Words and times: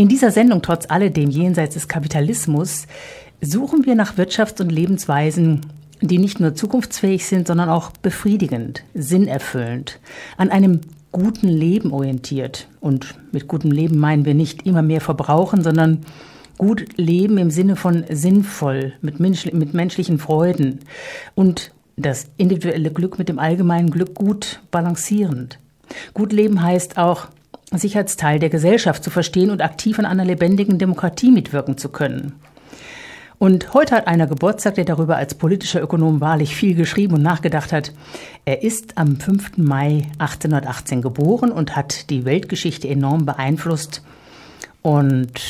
In 0.00 0.08
dieser 0.08 0.30
Sendung, 0.30 0.62
trotz 0.62 0.86
alledem 0.88 1.28
jenseits 1.28 1.74
des 1.74 1.86
Kapitalismus, 1.86 2.86
suchen 3.42 3.84
wir 3.84 3.94
nach 3.94 4.16
Wirtschafts- 4.16 4.62
und 4.62 4.72
Lebensweisen, 4.72 5.60
die 6.00 6.16
nicht 6.16 6.40
nur 6.40 6.54
zukunftsfähig 6.54 7.26
sind, 7.26 7.46
sondern 7.46 7.68
auch 7.68 7.90
befriedigend, 7.90 8.82
sinnerfüllend, 8.94 10.00
an 10.38 10.48
einem 10.48 10.80
guten 11.12 11.48
Leben 11.48 11.92
orientiert. 11.92 12.66
Und 12.80 13.14
mit 13.30 13.46
gutem 13.46 13.72
Leben 13.72 13.98
meinen 13.98 14.24
wir 14.24 14.32
nicht 14.32 14.66
immer 14.66 14.80
mehr 14.80 15.02
verbrauchen, 15.02 15.62
sondern 15.62 15.98
gut 16.56 16.96
leben 16.96 17.36
im 17.36 17.50
Sinne 17.50 17.76
von 17.76 18.04
sinnvoll, 18.08 18.94
mit, 19.02 19.20
mensch 19.20 19.52
mit 19.52 19.74
menschlichen 19.74 20.18
Freuden 20.18 20.78
und 21.34 21.72
das 21.98 22.28
individuelle 22.38 22.90
Glück 22.90 23.18
mit 23.18 23.28
dem 23.28 23.38
allgemeinen 23.38 23.90
Glück 23.90 24.14
gut 24.14 24.62
balancierend. 24.70 25.58
Gut 26.14 26.32
leben 26.32 26.62
heißt 26.62 26.96
auch, 26.96 27.28
sich 27.78 27.96
als 27.96 28.16
Teil 28.16 28.38
der 28.38 28.50
Gesellschaft 28.50 29.04
zu 29.04 29.10
verstehen 29.10 29.50
und 29.50 29.62
aktiv 29.62 29.98
an 29.98 30.06
einer 30.06 30.24
lebendigen 30.24 30.78
Demokratie 30.78 31.30
mitwirken 31.30 31.78
zu 31.78 31.88
können. 31.88 32.34
Und 33.38 33.72
heute 33.72 33.94
hat 33.94 34.06
einer 34.06 34.26
Geburtstag, 34.26 34.74
der 34.74 34.84
darüber 34.84 35.16
als 35.16 35.34
politischer 35.34 35.80
Ökonom 35.80 36.20
wahrlich 36.20 36.54
viel 36.54 36.74
geschrieben 36.74 37.14
und 37.14 37.22
nachgedacht 37.22 37.72
hat. 37.72 37.92
Er 38.44 38.62
ist 38.62 38.98
am 38.98 39.16
5. 39.16 39.56
Mai 39.56 40.08
1818 40.18 41.00
geboren 41.00 41.50
und 41.50 41.74
hat 41.74 42.10
die 42.10 42.26
Weltgeschichte 42.26 42.86
enorm 42.86 43.24
beeinflusst. 43.24 44.02
Und 44.82 45.40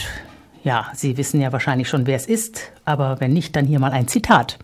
ja, 0.63 0.89
Sie 0.95 1.17
wissen 1.17 1.41
ja 1.41 1.53
wahrscheinlich 1.53 1.89
schon, 1.89 2.07
wer 2.07 2.15
es 2.15 2.27
ist, 2.27 2.71
aber 2.85 3.19
wenn 3.19 3.33
nicht, 3.33 3.57
dann 3.57 3.67
hier 3.67 3.81
mal 3.81 3.91
ein 3.91 4.07
Zitat. 4.07 4.59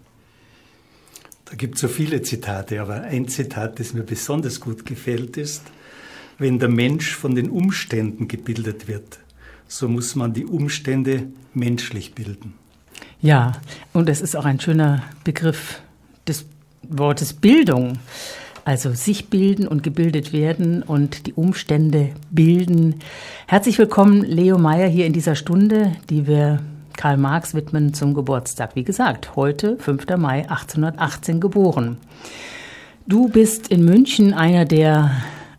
Da 1.46 1.56
gibt 1.56 1.76
es 1.76 1.80
so 1.80 1.88
viele 1.88 2.22
Zitate, 2.22 2.80
aber 2.80 3.02
ein 3.02 3.26
Zitat, 3.26 3.80
das 3.80 3.92
mir 3.92 4.02
besonders 4.02 4.60
gut 4.60 4.86
gefällt, 4.86 5.36
ist, 5.36 5.62
wenn 6.38 6.58
der 6.58 6.68
Mensch 6.68 7.14
von 7.14 7.34
den 7.34 7.50
Umständen 7.50 8.28
gebildet 8.28 8.88
wird, 8.88 9.18
so 9.68 9.88
muss 9.88 10.14
man 10.14 10.32
die 10.32 10.44
Umstände 10.44 11.28
menschlich 11.54 12.14
bilden. 12.14 12.54
Ja, 13.20 13.52
und 13.92 14.08
es 14.08 14.20
ist 14.20 14.36
auch 14.36 14.44
ein 14.44 14.60
schöner 14.60 15.02
Begriff 15.24 15.80
des 16.28 16.44
Wortes 16.82 17.32
Bildung. 17.32 17.98
Also 18.64 18.92
sich 18.92 19.28
bilden 19.28 19.68
und 19.68 19.84
gebildet 19.84 20.32
werden 20.32 20.82
und 20.82 21.28
die 21.28 21.34
Umstände 21.34 22.10
bilden. 22.30 22.96
Herzlich 23.46 23.78
willkommen, 23.78 24.22
Leo 24.22 24.58
Meyer, 24.58 24.88
hier 24.88 25.06
in 25.06 25.12
dieser 25.12 25.36
Stunde, 25.36 25.92
die 26.10 26.26
wir 26.26 26.60
Karl 26.96 27.16
Marx 27.16 27.54
widmen 27.54 27.94
zum 27.94 28.12
Geburtstag. 28.12 28.74
Wie 28.74 28.82
gesagt, 28.82 29.36
heute, 29.36 29.76
5. 29.78 30.06
Mai 30.16 30.48
1818 30.48 31.40
geboren. 31.40 31.98
Du 33.06 33.28
bist 33.28 33.68
in 33.68 33.84
München 33.84 34.34
einer 34.34 34.64
der 34.64 35.12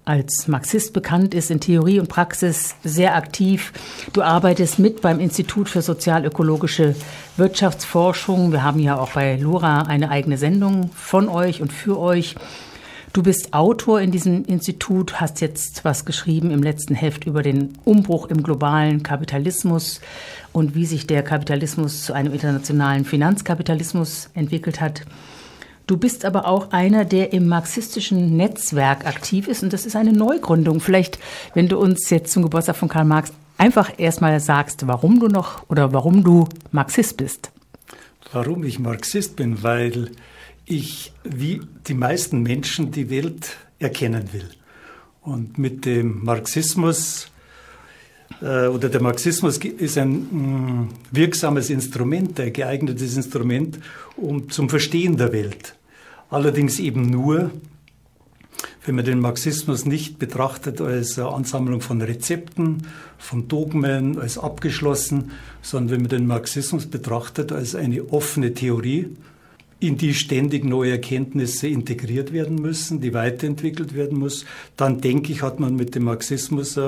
als 0.08 0.48
Marxist 0.48 0.94
bekannt 0.94 1.34
ist, 1.34 1.52
in 1.52 1.60
Theorie 1.60 2.00
und 2.00 2.08
Praxis 2.08 2.76
sehr 2.84 3.16
aktiv. 3.16 3.74
Du 4.14 4.22
arbeitest 4.22 4.80
mit 4.80 5.02
beim 5.02 5.20
Institut 5.20 5.68
für 5.68 5.82
sozialökologische 5.82 6.96
Wirtschaftsforschung. 7.36 8.54
Wir 8.54 8.64
haben 8.64 8.80
ja 8.80 8.98
auch 8.98 9.12
bei 9.12 9.36
Lura 9.36 9.82
eine 9.82 10.10
eigene 10.10 10.38
Sendung 10.38 10.92
von 10.96 11.28
euch 11.28 11.62
und 11.62 11.74
für 11.74 12.00
euch. 12.00 12.36
Du 13.12 13.22
bist 13.22 13.54
Autor 13.54 14.00
in 14.00 14.12
diesem 14.12 14.46
Institut, 14.46 15.20
hast 15.20 15.42
jetzt 15.42 15.84
was 15.84 16.06
geschrieben 16.06 16.52
im 16.52 16.64
letzten 16.64 16.96
Heft 16.96 17.26
über 17.26 17.42
den 17.42 17.74
Umbruch 17.84 18.28
im 18.28 18.44
globalen 18.44 19.04
Kapitalismus 19.04 20.00
und 20.54 20.74
wie 20.74 20.86
sich 20.86 21.08
der 21.08 21.24
Kapitalismus 21.24 22.04
zu 22.04 22.14
einem 22.14 22.32
internationalen 22.32 23.04
Finanzkapitalismus 23.04 24.30
entwickelt 24.36 24.80
hat. 24.80 25.02
Du 25.88 25.96
bist 25.96 26.26
aber 26.26 26.46
auch 26.46 26.72
einer, 26.72 27.06
der 27.06 27.32
im 27.32 27.48
marxistischen 27.48 28.36
Netzwerk 28.36 29.06
aktiv 29.06 29.48
ist 29.48 29.64
und 29.64 29.72
das 29.72 29.86
ist 29.86 29.96
eine 29.96 30.12
Neugründung. 30.12 30.82
Vielleicht, 30.82 31.18
wenn 31.54 31.70
du 31.70 31.78
uns 31.78 32.10
jetzt 32.10 32.34
zum 32.34 32.44
Geburtstag 32.44 32.76
von 32.76 32.90
Karl 32.90 33.06
Marx 33.06 33.32
einfach 33.58 33.94
erstmal 33.98 34.38
sagst, 34.42 34.86
warum 34.86 35.22
du 35.22 35.28
noch 35.28 35.68
oder 35.70 35.94
warum 35.94 36.26
du 36.26 36.48
Marxist 36.72 37.16
bist. 37.16 37.52
Warum 38.34 38.66
ich 38.66 38.80
Marxist 38.80 39.38
bin, 39.38 39.64
weil 39.64 40.12
ich 40.66 41.14
wie 41.24 41.62
die 41.88 41.94
meisten 41.94 42.44
Menschen 42.44 42.92
die 42.92 43.10
Welt 43.10 43.56
erkennen 43.80 44.34
will. 44.34 44.50
Und 45.22 45.58
mit 45.58 45.86
dem 45.86 46.24
Marxismus 46.26 47.32
äh, 48.42 48.68
oder 48.68 48.90
der 48.90 49.02
Marxismus 49.02 49.58
ist 49.58 49.98
ein 49.98 50.12
mh, 50.12 50.38
mm, 50.38 50.90
wirksames 51.12 51.70
Instrument, 51.70 52.38
ein 52.40 52.52
geeignetes 52.52 53.16
Instrument 53.16 53.80
um, 54.18 54.50
zum 54.50 54.70
Verstehen 54.70 55.16
der 55.16 55.32
Welt. 55.32 55.76
Allerdings 56.30 56.80
eben 56.80 57.10
nur, 57.10 57.52
wenn 58.86 58.96
man 58.96 59.06
den 59.06 59.20
Marxismus 59.20 59.86
nicht 59.86 60.20
betrachtet 60.20 60.82
als 60.82 61.20
Ansammlung 61.20 61.82
von 61.82 62.02
Rezepten, 62.02 62.88
von 63.18 63.48
Dogmen, 63.48 64.20
als 64.20 64.38
abgeschlossen, 64.38 65.32
sondern 65.62 65.96
wenn 65.96 66.02
man 66.02 66.10
den 66.10 66.28
Marxismus 66.28 66.86
betrachtet 66.86 67.52
als 67.52 67.76
eine 67.76 68.12
offene 68.12 68.54
Theorie, 68.54 69.10
in 69.80 69.98
die 69.98 70.16
ständig 70.16 70.66
neue 70.66 70.94
Erkenntnisse 70.94 71.68
integriert 71.68 72.34
werden 72.34 72.56
müssen, 72.56 73.00
die 73.00 73.14
weiterentwickelt 73.14 73.94
werden 73.94 74.18
muss, 74.18 74.44
dann 74.76 75.02
denke 75.02 75.32
ich, 75.32 75.44
hat 75.44 75.60
man 75.60 75.76
mit 75.76 75.94
dem 75.94 76.06
Marxismus 76.06 76.80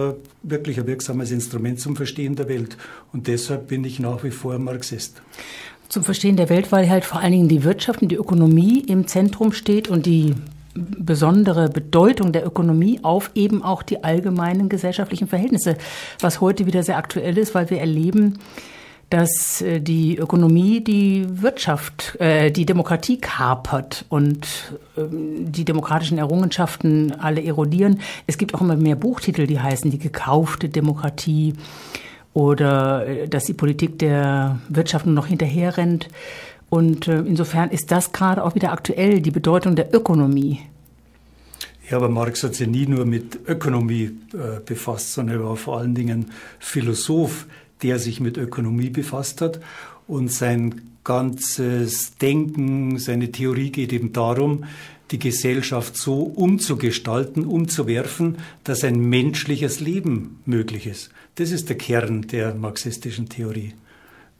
wirklich 0.41 0.79
ein 0.79 0.87
wirksames 0.87 1.29
Instrument 1.29 1.79
zum 1.79 1.95
Verstehen 1.95 2.35
der 2.35 2.49
Welt. 2.49 2.77
Und 3.13 3.27
deshalb 3.27 3.67
bin 3.67 3.83
ich 3.83 3.99
nach 3.99 4.23
wie 4.23 4.31
vor 4.31 4.57
Marxist 4.57 5.21
zum 5.89 6.03
Verstehen 6.03 6.37
der 6.37 6.49
Welt, 6.49 6.71
weil 6.71 6.89
halt 6.89 7.03
vor 7.03 7.19
allen 7.19 7.31
Dingen 7.31 7.47
die 7.49 7.63
Wirtschaft 7.63 8.01
und 8.01 8.09
die 8.09 8.15
Ökonomie 8.15 8.79
im 8.79 9.07
Zentrum 9.07 9.51
steht 9.51 9.87
und 9.89 10.05
die 10.05 10.35
besondere 10.75 11.67
Bedeutung 11.69 12.31
der 12.31 12.45
Ökonomie 12.45 12.99
auf 13.03 13.31
eben 13.35 13.63
auch 13.63 13.83
die 13.83 14.03
allgemeinen 14.03 14.69
gesellschaftlichen 14.69 15.27
Verhältnisse, 15.27 15.77
was 16.21 16.41
heute 16.41 16.65
wieder 16.67 16.83
sehr 16.83 16.97
aktuell 16.97 17.37
ist, 17.37 17.55
weil 17.55 17.69
wir 17.69 17.79
erleben, 17.79 18.39
dass 19.09 19.61
äh, 19.61 19.81
die 19.81 20.17
Ökonomie 20.17 20.81
die 20.83 21.25
Wirtschaft, 21.27 22.15
äh, 22.19 22.51
die 22.51 22.65
Demokratie 22.65 23.17
kapert 23.17 24.05
und 24.09 24.47
ähm, 24.97 25.51
die 25.51 25.65
demokratischen 25.65 26.19
Errungenschaften 26.19 27.13
alle 27.19 27.43
erodieren. 27.43 28.01
Es 28.27 28.37
gibt 28.37 28.53
auch 28.53 28.61
immer 28.61 28.75
mehr 28.75 28.95
Buchtitel, 28.95 29.47
die 29.47 29.59
heißen 29.59 29.89
die 29.89 29.97
gekaufte 29.97 30.69
Demokratie 30.69 31.55
oder 32.33 33.07
äh, 33.07 33.27
dass 33.27 33.45
die 33.45 33.53
Politik 33.53 33.99
der 33.99 34.59
Wirtschaft 34.69 35.05
nur 35.05 35.15
noch 35.15 35.27
hinterherrennt. 35.27 36.09
Und 36.69 37.07
äh, 37.07 37.19
insofern 37.19 37.69
ist 37.71 37.91
das 37.91 38.11
gerade 38.11 38.43
auch 38.43 38.55
wieder 38.55 38.71
aktuell, 38.71 39.21
die 39.21 39.31
Bedeutung 39.31 39.75
der 39.75 39.93
Ökonomie. 39.93 40.59
Ja, 41.89 41.97
aber 41.97 42.09
Marx 42.09 42.43
hat 42.43 42.53
sich 42.53 42.67
nie 42.67 42.85
nur 42.85 43.05
mit 43.05 43.39
Ökonomie 43.47 44.11
äh, 44.33 44.59
befasst, 44.63 45.13
sondern 45.13 45.37
er 45.37 45.45
war 45.45 45.55
vor 45.55 45.79
allen 45.79 45.95
Dingen 45.95 46.31
Philosoph, 46.59 47.47
der 47.81 47.97
sich 47.97 48.19
mit 48.19 48.37
Ökonomie 48.37 48.91
befasst 48.91 49.41
hat. 49.41 49.59
Und 50.07 50.31
sein 50.31 50.81
ganzes 51.03 52.15
Denken, 52.17 52.99
seine 52.99 53.31
Theorie 53.31 53.71
geht 53.71 53.91
eben 53.91 54.13
darum, 54.13 54.65
die 55.09 55.17
Gesellschaft 55.17 55.97
so 55.97 56.21
umzugestalten, 56.21 57.45
umzuwerfen, 57.45 58.37
dass 58.63 58.83
ein 58.83 58.99
menschliches 58.99 59.79
Leben 59.79 60.41
möglich 60.45 60.85
ist. 60.85 61.09
Das 61.39 61.51
ist 61.51 61.69
der 61.69 61.77
Kern 61.77 62.23
der 62.23 62.53
marxistischen 62.53 63.29
Theorie. 63.29 63.73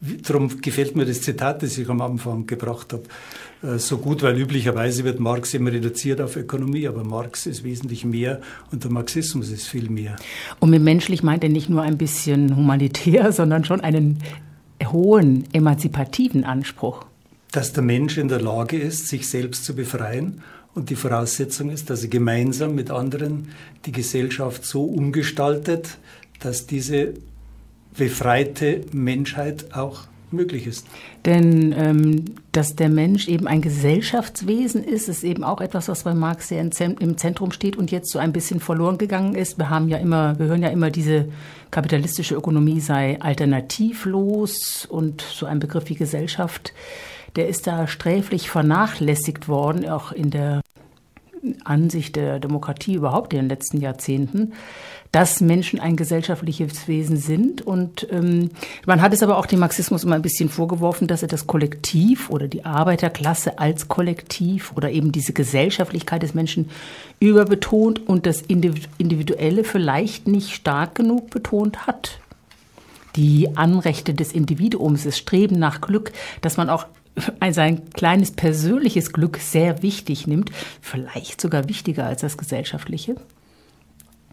Darum 0.02 0.60
gefällt 0.60 0.96
mir 0.96 1.06
das 1.06 1.22
Zitat, 1.22 1.62
das 1.62 1.78
ich 1.78 1.88
am 1.88 2.02
Anfang 2.02 2.46
gebracht 2.46 2.92
habe, 2.92 3.04
äh, 3.62 3.78
so 3.78 3.96
gut, 3.96 4.22
weil 4.22 4.36
üblicherweise 4.38 5.02
wird 5.04 5.18
Marx 5.18 5.54
immer 5.54 5.72
reduziert 5.72 6.20
auf 6.20 6.36
Ökonomie, 6.36 6.86
aber 6.86 7.02
Marx 7.02 7.46
ist 7.46 7.64
wesentlich 7.64 8.04
mehr 8.04 8.42
und 8.70 8.84
der 8.84 8.90
Marxismus 8.90 9.48
ist 9.48 9.66
viel 9.66 9.88
mehr. 9.88 10.16
Und 10.58 10.68
mit 10.68 10.82
menschlich 10.82 11.22
meint 11.22 11.42
er 11.42 11.48
nicht 11.48 11.70
nur 11.70 11.80
ein 11.80 11.96
bisschen 11.96 12.54
humanitär, 12.54 13.32
sondern 13.32 13.64
schon 13.64 13.80
einen 13.80 14.18
hohen 14.84 15.44
emanzipativen 15.54 16.44
Anspruch. 16.44 17.06
Dass 17.50 17.72
der 17.72 17.82
Mensch 17.82 18.18
in 18.18 18.28
der 18.28 18.42
Lage 18.42 18.78
ist, 18.78 19.08
sich 19.08 19.26
selbst 19.26 19.64
zu 19.64 19.74
befreien 19.74 20.42
und 20.74 20.90
die 20.90 20.96
Voraussetzung 20.96 21.70
ist, 21.70 21.88
dass 21.88 22.02
er 22.02 22.10
gemeinsam 22.10 22.74
mit 22.74 22.90
anderen 22.90 23.48
die 23.86 23.92
Gesellschaft 23.92 24.66
so 24.66 24.84
umgestaltet, 24.84 25.96
dass 26.40 26.66
diese 26.66 27.14
befreite 27.96 28.82
Menschheit 28.92 29.74
auch 29.74 30.04
möglich 30.32 30.66
ist. 30.66 30.86
Denn 31.24 31.74
ähm, 31.76 32.24
dass 32.52 32.76
der 32.76 32.88
Mensch 32.88 33.28
eben 33.28 33.46
ein 33.46 33.62
Gesellschaftswesen 33.62 34.84
ist, 34.84 35.08
ist 35.08 35.24
eben 35.24 35.44
auch 35.44 35.60
etwas, 35.60 35.88
was 35.88 36.04
bei 36.04 36.14
Marx 36.14 36.48
sehr 36.48 36.60
im 36.60 37.16
Zentrum 37.18 37.52
steht 37.52 37.76
und 37.76 37.90
jetzt 37.90 38.12
so 38.12 38.18
ein 38.18 38.32
bisschen 38.32 38.60
verloren 38.60 38.98
gegangen 38.98 39.34
ist. 39.34 39.58
Wir 39.58 39.70
haben 39.70 39.88
ja 39.88 39.98
immer, 39.98 40.38
wir 40.38 40.46
hören 40.46 40.62
ja 40.62 40.68
immer, 40.68 40.90
diese 40.90 41.26
kapitalistische 41.70 42.34
Ökonomie 42.34 42.80
sei 42.80 43.20
alternativlos 43.20 44.86
und 44.86 45.22
so 45.22 45.46
ein 45.46 45.60
Begriff 45.60 45.88
wie 45.88 45.94
Gesellschaft, 45.94 46.72
der 47.36 47.48
ist 47.48 47.66
da 47.66 47.86
sträflich 47.86 48.50
vernachlässigt 48.50 49.48
worden, 49.48 49.88
auch 49.88 50.12
in 50.12 50.30
der 50.30 50.62
Ansicht 51.64 52.16
der 52.16 52.38
Demokratie 52.38 52.94
überhaupt 52.94 53.32
in 53.32 53.40
den 53.40 53.48
letzten 53.48 53.80
Jahrzehnten 53.80 54.52
dass 55.12 55.40
Menschen 55.40 55.80
ein 55.80 55.96
gesellschaftliches 55.96 56.86
Wesen 56.86 57.16
sind. 57.16 57.62
Und 57.62 58.06
ähm, 58.10 58.50
man 58.86 59.02
hat 59.02 59.12
es 59.12 59.22
aber 59.22 59.38
auch 59.38 59.46
dem 59.46 59.58
Marxismus 59.60 60.04
immer 60.04 60.14
ein 60.14 60.22
bisschen 60.22 60.48
vorgeworfen, 60.48 61.08
dass 61.08 61.22
er 61.22 61.28
das 61.28 61.46
Kollektiv 61.46 62.30
oder 62.30 62.46
die 62.46 62.64
Arbeiterklasse 62.64 63.58
als 63.58 63.88
Kollektiv 63.88 64.72
oder 64.76 64.90
eben 64.90 65.10
diese 65.10 65.32
Gesellschaftlichkeit 65.32 66.22
des 66.22 66.34
Menschen 66.34 66.70
überbetont 67.18 68.08
und 68.08 68.24
das 68.26 68.42
Individuelle 68.42 69.64
vielleicht 69.64 70.28
nicht 70.28 70.50
stark 70.50 70.94
genug 70.94 71.30
betont 71.30 71.86
hat. 71.86 72.20
die 73.16 73.56
Anrechte 73.56 74.14
des 74.14 74.30
Individuums, 74.30 75.02
das 75.02 75.18
Streben 75.18 75.58
nach 75.58 75.80
Glück, 75.80 76.12
dass 76.42 76.56
man 76.56 76.70
auch 76.70 76.86
sein 77.50 77.90
kleines 77.90 78.30
persönliches 78.30 79.12
Glück 79.12 79.38
sehr 79.38 79.82
wichtig 79.82 80.28
nimmt, 80.28 80.52
vielleicht 80.80 81.40
sogar 81.40 81.68
wichtiger 81.68 82.06
als 82.06 82.20
das 82.20 82.38
gesellschaftliche? 82.38 83.16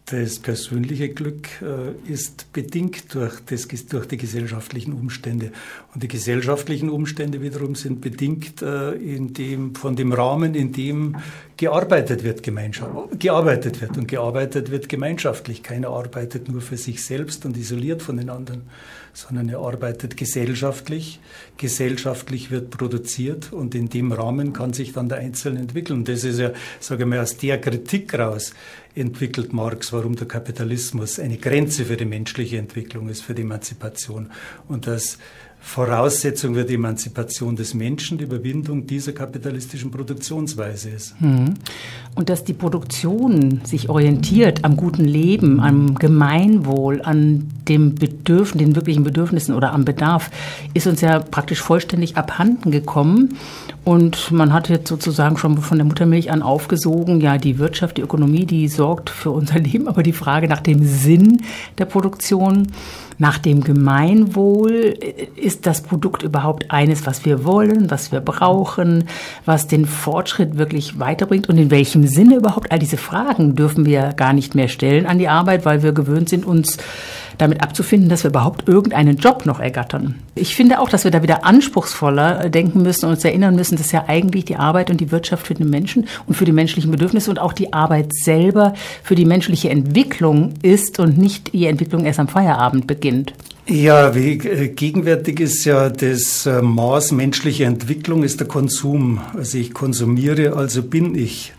Das 0.10 0.40
persönliche 0.40 1.10
Glück 1.10 1.50
äh, 1.62 1.92
ist 2.10 2.54
bedingt 2.54 3.14
durch, 3.14 3.42
das, 3.46 3.68
durch 3.68 4.06
die 4.08 4.16
gesellschaftlichen 4.16 4.94
Umstände. 4.94 5.52
Und 5.94 6.02
die 6.02 6.08
gesellschaftlichen 6.08 6.90
Umstände 6.90 7.42
wiederum 7.42 7.76
sind 7.76 8.00
bedingt 8.00 8.62
äh, 8.62 8.94
in 8.94 9.34
dem, 9.34 9.76
von 9.76 9.98
dem 9.98 10.14
Rahmen, 10.14 10.56
in 10.56 10.72
dem 10.72 11.18
gearbeitet 11.58 12.24
wird, 12.24 12.44
Gemeinschaft, 12.44 13.20
gearbeitet 13.20 13.82
wird. 13.82 13.98
Und 13.98 14.08
gearbeitet 14.08 14.72
wird 14.72 14.88
gemeinschaftlich. 14.88 15.64
Keiner 15.64 15.90
arbeitet 15.90 16.48
nur 16.50 16.62
für 16.62 16.78
sich 16.78 17.04
selbst 17.04 17.46
und 17.46 17.58
isoliert 17.58 18.02
von 18.04 18.18
den 18.18 18.30
anderen, 18.30 18.64
sondern 19.14 19.50
er 19.50 19.60
arbeitet 19.60 20.16
gesellschaftlich. 20.16 21.20
Gesellschaftlich 21.58 22.52
wird 22.52 22.70
produziert 22.70 23.52
und 23.52 23.74
in 23.74 23.90
dem 23.90 24.12
Rahmen 24.12 24.54
kann 24.54 24.74
sich 24.74 24.94
dann 24.94 25.10
der 25.10 25.18
Einzelne 25.18 25.60
entwickeln. 25.60 26.00
Und 26.00 26.08
das 26.08 26.24
ist 26.24 26.40
ja, 26.40 26.52
sage 26.80 27.04
ich 27.04 27.10
mal, 27.10 27.20
aus 27.20 27.38
der 27.38 27.60
Kritik 27.60 28.18
raus 28.18 28.54
entwickelt 28.94 29.54
Marx, 29.54 29.94
warum 29.94 30.16
der 30.16 30.28
Kapitalismus 30.28 31.20
eine 31.20 31.38
Grenze 31.38 31.86
für 31.86 31.98
die 31.98 32.06
menschliche 32.06 32.58
Entwicklung 32.58 33.10
ist, 33.10 33.22
für 33.22 33.36
die 33.36 33.44
Emanzipation. 33.44 34.32
Und 34.68 34.88
dass 34.88 35.18
Voraussetzung 35.60 36.56
für 36.56 36.64
die 36.64 36.76
Emanzipation 36.76 37.56
des 37.56 37.74
Menschen 37.74 38.18
die 38.18 38.24
Überwindung 38.24 38.88
dieser 38.88 39.12
kapitalistischen 39.12 39.92
Produktionsweise 39.92 40.90
ist. 40.90 41.16
Hm. 41.20 41.56
Und 42.16 42.30
dass 42.30 42.44
die 42.44 42.54
Produktion 42.54 43.62
sich 43.64 43.90
orientiert 43.90 44.64
am 44.64 44.78
guten 44.78 45.06
Leben, 45.06 45.60
am 45.60 45.96
Gemeinwohl, 45.96 47.02
an 47.02 47.50
dem 47.68 47.96
Bedürfnis, 47.96 48.64
den 48.64 48.76
wirklichen 48.76 49.04
Bedürfnissen 49.04 49.54
oder 49.54 49.74
am 49.74 49.84
Bedarf, 49.84 50.32
ist 50.74 50.88
uns 50.88 51.02
ja 51.02 51.20
praktisch 51.20 51.62
vollständig 51.62 52.18
abhanden 52.18 52.72
gekommen. 52.72 53.38
Und 53.88 54.32
man 54.32 54.52
hat 54.52 54.68
jetzt 54.68 54.90
sozusagen 54.90 55.38
schon 55.38 55.60
von 55.60 55.78
der 55.78 55.86
Muttermilch 55.86 56.30
an 56.30 56.42
aufgesogen, 56.42 57.22
ja, 57.22 57.38
die 57.38 57.58
Wirtschaft, 57.58 57.96
die 57.96 58.02
Ökonomie, 58.02 58.46
die 58.46 58.68
sorgt 58.68 59.10
für 59.10 59.32
unser 59.32 59.60
Leben, 59.60 59.88
aber 59.88 60.04
die 60.04 60.12
Frage 60.12 60.50
nach 60.50 60.60
dem 60.60 60.84
Sinn 60.84 61.42
der 61.78 61.86
Produktion, 61.86 62.68
nach 63.18 63.38
dem 63.38 63.64
Gemeinwohl, 63.64 64.94
ist 65.38 65.66
das 65.66 65.80
Produkt 65.80 66.22
überhaupt 66.22 66.70
eines, 66.70 67.06
was 67.06 67.24
wir 67.24 67.46
wollen, 67.46 67.90
was 67.90 68.12
wir 68.12 68.20
brauchen, 68.20 69.06
was 69.46 69.68
den 69.68 69.86
Fortschritt 69.86 70.58
wirklich 70.58 71.00
weiterbringt 71.00 71.48
und 71.48 71.58
in 71.58 71.72
welchem 71.72 72.06
Sinne 72.08 72.36
überhaupt? 72.36 72.74
All 72.74 72.80
diese 72.80 72.98
Fragen 72.98 73.56
dürfen 73.56 73.86
wir 73.86 74.12
gar 74.18 74.34
nicht 74.34 74.54
mehr 74.54 74.68
stellen 74.68 75.06
an 75.06 75.18
die 75.18 75.30
Arbeit, 75.30 75.64
weil 75.64 75.82
wir 75.82 75.94
gewöhnt 75.94 76.28
sind, 76.28 76.46
uns 76.46 76.78
damit 77.38 77.62
abzufinden, 77.62 78.10
dass 78.10 78.24
wir 78.24 78.30
überhaupt 78.30 78.68
irgendeinen 78.68 79.18
Job 79.18 79.46
noch 79.46 79.60
ergattern. 79.60 80.16
Ich 80.36 80.56
finde 80.56 80.80
auch, 80.80 80.90
dass 80.90 81.04
wir 81.04 81.12
da 81.12 81.22
wieder 81.24 81.46
anspruchsvoller 81.46 82.50
denken 82.50 82.82
müssen 82.82 83.06
und 83.06 83.14
uns 83.14 83.26
erinnern 83.26 83.56
müssen, 83.56 83.78
dass 83.78 83.92
ja 83.92 84.06
eigentlich 84.08 84.46
die 84.46 84.56
Arbeit 84.56 84.90
und 84.90 85.00
die 85.02 85.12
Wirtschaft 85.12 85.48
für 85.48 85.54
den 85.54 85.70
Menschen 85.70 86.08
und 86.26 86.36
für 86.36 86.46
die 86.46 86.52
menschlichen 86.52 86.92
Bedürfnisse 86.92 87.30
und 87.30 87.40
auch 87.40 87.54
die 87.54 87.74
Arbeit 87.74 88.14
selber 88.14 88.74
für 89.04 89.16
die 89.16 89.26
menschliche 89.26 89.70
Entwicklung 89.70 90.54
ist 90.62 91.00
und 91.00 91.18
nicht 91.18 91.54
die 91.54 91.66
Entwicklung 91.66 92.06
erst 92.06 92.20
am 92.20 92.28
Feierabend 92.28 92.88
beginnt. 92.88 93.34
Ja, 93.70 94.16
wie 94.16 94.38
äh, 94.38 94.70
gegenwärtig 94.70 95.42
ist 95.42 95.66
ja 95.66 95.90
das 95.90 96.46
äh, 96.46 96.62
Maß 96.62 97.12
menschlicher 97.12 97.66
Entwicklung 97.66 98.24
ist 98.24 98.40
der 98.40 98.48
Konsum. 98.48 99.20
Also 99.36 99.58
ich 99.58 99.74
konsumiere, 99.74 100.56
also 100.56 100.84
bin 100.84 101.16
ich. 101.16 101.54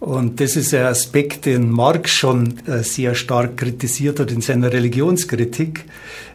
Und 0.00 0.40
das 0.40 0.56
ist 0.56 0.72
ein 0.72 0.86
Aspekt, 0.86 1.44
den 1.44 1.70
Marx 1.70 2.12
schon 2.12 2.66
äh, 2.66 2.82
sehr 2.82 3.14
stark 3.14 3.58
kritisiert 3.58 4.18
hat 4.18 4.32
in 4.32 4.40
seiner 4.40 4.72
Religionskritik, 4.72 5.84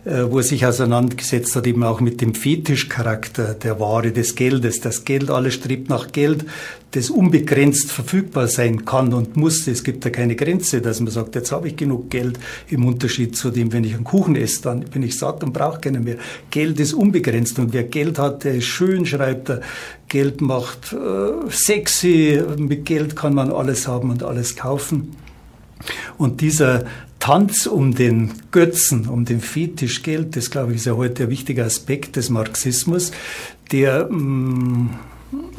wo 0.05 0.37
er 0.37 0.43
sich 0.43 0.65
auseinandergesetzt 0.65 1.55
hat, 1.55 1.65
eben 1.65 1.83
auch 1.83 1.99
mit 1.99 2.21
dem 2.21 2.35
Fetischcharakter 2.35 3.55
der 3.55 3.79
Ware, 3.79 4.11
des 4.11 4.35
Geldes. 4.35 4.79
Das 4.79 5.03
Geld, 5.03 5.31
alles 5.31 5.55
strebt 5.55 5.89
nach 5.89 6.11
Geld, 6.11 6.45
das 6.91 7.09
unbegrenzt 7.09 7.91
verfügbar 7.91 8.47
sein 8.47 8.85
kann 8.85 9.13
und 9.13 9.35
muss. 9.35 9.67
Es 9.67 9.83
gibt 9.83 10.05
da 10.05 10.11
keine 10.11 10.35
Grenze, 10.35 10.79
dass 10.79 10.99
man 10.99 11.11
sagt, 11.11 11.33
jetzt 11.33 11.51
habe 11.51 11.69
ich 11.69 11.75
genug 11.75 12.11
Geld 12.11 12.39
im 12.69 12.85
Unterschied 12.85 13.35
zu 13.35 13.49
dem, 13.49 13.73
wenn 13.73 13.83
ich 13.83 13.95
einen 13.95 14.03
Kuchen 14.03 14.35
esse, 14.35 14.61
dann 14.61 14.81
bin 14.81 15.01
ich 15.01 15.17
satt 15.17 15.43
und 15.43 15.53
brauche 15.53 15.81
keinen 15.81 16.03
mehr. 16.03 16.17
Geld 16.51 16.79
ist 16.79 16.93
unbegrenzt 16.93 17.57
und 17.57 17.73
wer 17.73 17.83
Geld 17.83 18.19
hat, 18.19 18.43
der 18.43 18.55
ist 18.55 18.65
schön, 18.65 19.05
schreibt 19.05 19.49
er. 19.49 19.61
Geld 20.07 20.39
macht 20.39 20.93
äh, 20.93 21.49
sexy, 21.49 22.41
mit 22.57 22.85
Geld 22.85 23.15
kann 23.15 23.33
man 23.33 23.51
alles 23.51 23.87
haben 23.87 24.11
und 24.11 24.21
alles 24.21 24.55
kaufen. 24.55 25.15
Und 26.17 26.41
dieser 26.41 26.85
Tanz 27.25 27.65
um 27.65 27.95
den 27.95 28.33
Götzen, 28.51 29.07
um 29.07 29.25
den 29.25 29.41
Fetisch 29.41 30.03
Geld, 30.03 30.35
das 30.35 30.51
glaube 30.51 30.73
ich 30.73 30.77
ist 30.77 30.85
ja 30.85 30.95
heute 30.95 31.23
ein 31.23 31.29
wichtiger 31.31 31.65
Aspekt 31.65 32.17
des 32.17 32.29
Marxismus, 32.29 33.11
der 33.71 34.09
mh, 34.11 34.15
mm, 34.15 34.89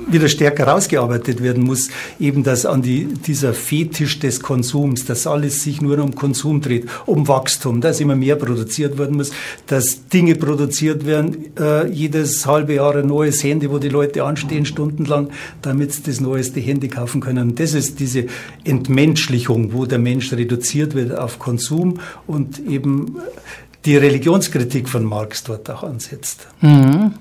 wieder 0.08 0.28
stärker 0.28 0.67
rausgearbeitet 0.67 1.43
werden 1.43 1.64
muss, 1.64 1.88
eben 2.20 2.43
dass 2.43 2.67
an 2.67 2.82
die, 2.82 3.06
dieser 3.06 3.52
Fetisch 3.55 4.19
des 4.19 4.40
Konsums, 4.40 5.05
dass 5.05 5.26
alles 5.26 5.62
sich 5.62 5.81
nur 5.81 5.99
um 5.99 6.14
Konsum 6.14 6.61
dreht, 6.61 6.87
um 7.06 7.28
Wachstum, 7.28 7.81
dass 7.81 8.00
immer 8.00 8.17
mehr 8.17 8.37
produziert 8.37 8.99
werden 8.99 9.17
muss, 9.17 9.32
dass 9.67 10.08
Dinge 10.08 10.34
produziert 10.34 11.06
werden, 11.06 11.56
äh, 11.58 11.88
jedes 11.90 12.46
halbe 12.46 12.75
Jahr 12.75 12.96
ein 12.96 13.06
neues 13.06 13.43
Handy, 13.43 13.70
wo 13.70 13.78
die 13.78 13.88
Leute 13.88 14.25
anstehen 14.25 14.67
stundenlang, 14.67 15.31
damit 15.62 15.93
sie 15.93 16.02
das 16.02 16.20
neueste 16.20 16.61
Handy 16.61 16.88
kaufen 16.88 17.20
können. 17.20 17.55
Das 17.55 17.75
ist 17.75 18.00
diese 18.00 18.26
Entmenschlichung, 18.64 19.72
wo 19.72 19.87
der 19.87 19.99
Mensch 19.99 20.32
reduziert 20.32 20.94
wird 20.94 21.17
auf 21.17 21.38
Konsum 21.38 22.00
und 22.26 22.58
eben 22.58 23.17
die 23.84 23.96
Religionskritik 23.96 24.88
von 24.88 25.05
Marx 25.05 25.44
dort 25.44 25.70
auch 25.70 25.84
ansetzt. 25.84 26.49
Mhm. 26.61 27.14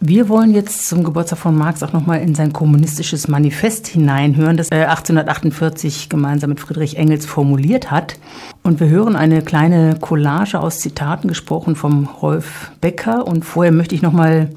Wir 0.00 0.28
wollen 0.28 0.54
jetzt 0.54 0.86
zum 0.86 1.02
Geburtstag 1.02 1.40
von 1.40 1.58
Marx 1.58 1.82
auch 1.82 1.92
nochmal 1.92 2.20
in 2.20 2.36
sein 2.36 2.52
kommunistisches 2.52 3.26
Manifest 3.26 3.88
hineinhören, 3.88 4.56
das 4.56 4.68
er 4.68 4.90
1848 4.90 6.08
gemeinsam 6.08 6.50
mit 6.50 6.60
Friedrich 6.60 6.96
Engels 6.96 7.26
formuliert 7.26 7.90
hat. 7.90 8.16
Und 8.62 8.78
wir 8.78 8.88
hören 8.88 9.16
eine 9.16 9.42
kleine 9.42 9.96
Collage 10.00 10.60
aus 10.60 10.78
Zitaten 10.78 11.26
gesprochen 11.26 11.74
vom 11.74 12.06
Rolf 12.06 12.70
Becker. 12.80 13.26
Und 13.26 13.44
vorher 13.44 13.72
möchte 13.72 13.96
ich 13.96 14.02
nochmal 14.02 14.50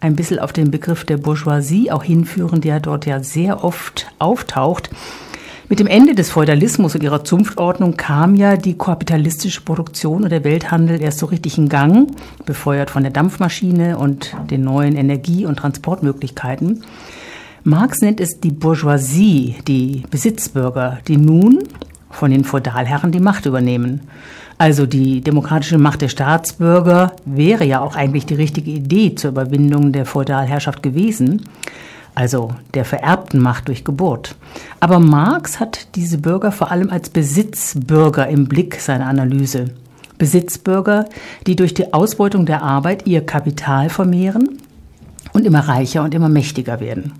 ein 0.00 0.14
bisschen 0.14 0.38
auf 0.38 0.52
den 0.52 0.70
Begriff 0.70 1.04
der 1.04 1.16
Bourgeoisie 1.16 1.90
auch 1.90 2.04
hinführen, 2.04 2.60
der 2.60 2.78
dort 2.78 3.06
ja 3.06 3.22
sehr 3.22 3.64
oft 3.64 4.08
auftaucht. 4.18 4.90
Mit 5.68 5.78
dem 5.78 5.86
Ende 5.86 6.14
des 6.14 6.30
Feudalismus 6.30 6.94
und 6.94 7.02
ihrer 7.02 7.24
Zunftordnung 7.24 7.96
kam 7.96 8.34
ja 8.34 8.56
die 8.56 8.76
kapitalistische 8.76 9.60
Produktion 9.60 10.24
und 10.24 10.30
der 10.30 10.44
Welthandel 10.44 11.00
erst 11.00 11.20
so 11.20 11.26
richtig 11.26 11.56
in 11.56 11.68
Gang, 11.68 12.10
befeuert 12.44 12.90
von 12.90 13.04
der 13.04 13.12
Dampfmaschine 13.12 13.96
und 13.96 14.34
den 14.50 14.62
neuen 14.62 14.96
Energie- 14.96 15.46
und 15.46 15.56
Transportmöglichkeiten. 15.56 16.82
Marx 17.62 18.00
nennt 18.00 18.20
es 18.20 18.40
die 18.40 18.50
Bourgeoisie, 18.50 19.56
die 19.68 20.02
Besitzbürger, 20.10 20.98
die 21.06 21.16
nun 21.16 21.60
von 22.10 22.32
den 22.32 22.44
Feudalherren 22.44 23.12
die 23.12 23.20
Macht 23.20 23.46
übernehmen. 23.46 24.00
Also 24.58 24.84
die 24.84 25.20
demokratische 25.20 25.78
Macht 25.78 26.02
der 26.02 26.08
Staatsbürger 26.08 27.14
wäre 27.24 27.64
ja 27.64 27.80
auch 27.80 27.94
eigentlich 27.94 28.26
die 28.26 28.34
richtige 28.34 28.70
Idee 28.70 29.14
zur 29.14 29.30
Überwindung 29.30 29.92
der 29.92 30.06
Feudalherrschaft 30.06 30.82
gewesen 30.82 31.42
also 32.14 32.50
der 32.74 32.84
vererbten 32.84 33.40
Macht 33.40 33.68
durch 33.68 33.84
Geburt. 33.84 34.36
Aber 34.80 34.98
Marx 34.98 35.60
hat 35.60 35.94
diese 35.94 36.18
Bürger 36.18 36.52
vor 36.52 36.70
allem 36.70 36.90
als 36.90 37.10
Besitzbürger 37.10 38.28
im 38.28 38.46
Blick 38.46 38.80
seiner 38.80 39.06
Analyse. 39.06 39.66
Besitzbürger, 40.18 41.06
die 41.46 41.56
durch 41.56 41.74
die 41.74 41.92
Ausbeutung 41.92 42.46
der 42.46 42.62
Arbeit 42.62 43.06
ihr 43.06 43.24
Kapital 43.24 43.88
vermehren 43.88 44.58
und 45.32 45.46
immer 45.46 45.60
reicher 45.60 46.02
und 46.04 46.14
immer 46.14 46.28
mächtiger 46.28 46.80
werden. 46.80 47.12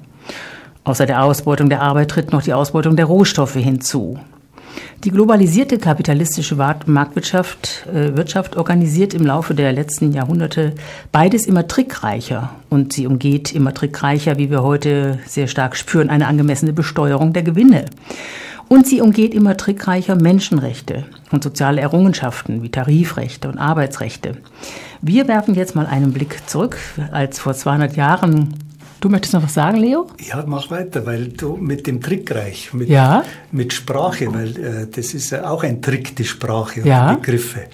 Außer 0.84 1.06
der 1.06 1.22
Ausbeutung 1.22 1.68
der 1.68 1.80
Arbeit 1.80 2.10
tritt 2.10 2.32
noch 2.32 2.42
die 2.42 2.52
Ausbeutung 2.52 2.96
der 2.96 3.06
Rohstoffe 3.06 3.54
hinzu. 3.54 4.18
Die 5.04 5.10
globalisierte 5.10 5.78
kapitalistische 5.78 6.54
Marktwirtschaft 6.54 7.86
äh, 7.92 8.16
Wirtschaft 8.16 8.56
organisiert 8.56 9.14
im 9.14 9.26
Laufe 9.26 9.54
der 9.54 9.72
letzten 9.72 10.12
Jahrhunderte 10.12 10.74
beides 11.10 11.46
immer 11.46 11.66
trickreicher 11.66 12.50
und 12.70 12.92
sie 12.92 13.06
umgeht 13.06 13.52
immer 13.52 13.74
trickreicher, 13.74 14.38
wie 14.38 14.50
wir 14.50 14.62
heute 14.62 15.18
sehr 15.26 15.48
stark 15.48 15.76
spüren, 15.76 16.08
eine 16.08 16.26
angemessene 16.26 16.72
Besteuerung 16.72 17.32
der 17.32 17.42
Gewinne. 17.42 17.86
Und 18.68 18.86
sie 18.86 19.00
umgeht 19.00 19.34
immer 19.34 19.56
trickreicher 19.56 20.14
Menschenrechte 20.14 21.04
und 21.30 21.42
soziale 21.42 21.80
Errungenschaften 21.80 22.62
wie 22.62 22.70
Tarifrechte 22.70 23.48
und 23.48 23.58
Arbeitsrechte. 23.58 24.36
Wir 25.02 25.28
werfen 25.28 25.54
jetzt 25.54 25.74
mal 25.74 25.86
einen 25.86 26.12
Blick 26.12 26.48
zurück, 26.48 26.78
als 27.10 27.38
vor 27.38 27.54
200 27.54 27.96
Jahren 27.96 28.54
Du 29.02 29.08
möchtest 29.08 29.34
noch 29.34 29.42
was 29.42 29.54
sagen, 29.54 29.78
Leo? 29.78 30.06
Ja, 30.20 30.44
mach 30.46 30.70
weiter, 30.70 31.04
weil 31.04 31.26
du 31.26 31.56
mit 31.56 31.88
dem 31.88 32.00
Trickreich, 32.00 32.72
mit, 32.72 32.88
ja? 32.88 33.24
mit 33.50 33.72
Sprache, 33.72 34.32
weil 34.32 34.56
äh, 34.56 34.86
das 34.86 35.12
ist 35.12 35.30
ja 35.30 35.50
auch 35.50 35.64
ein 35.64 35.82
Trick, 35.82 36.14
die 36.14 36.24
Sprache 36.24 36.82
und 36.82 36.86
ja? 36.86 37.12
die 37.12 37.20
Begriffe. 37.20 37.64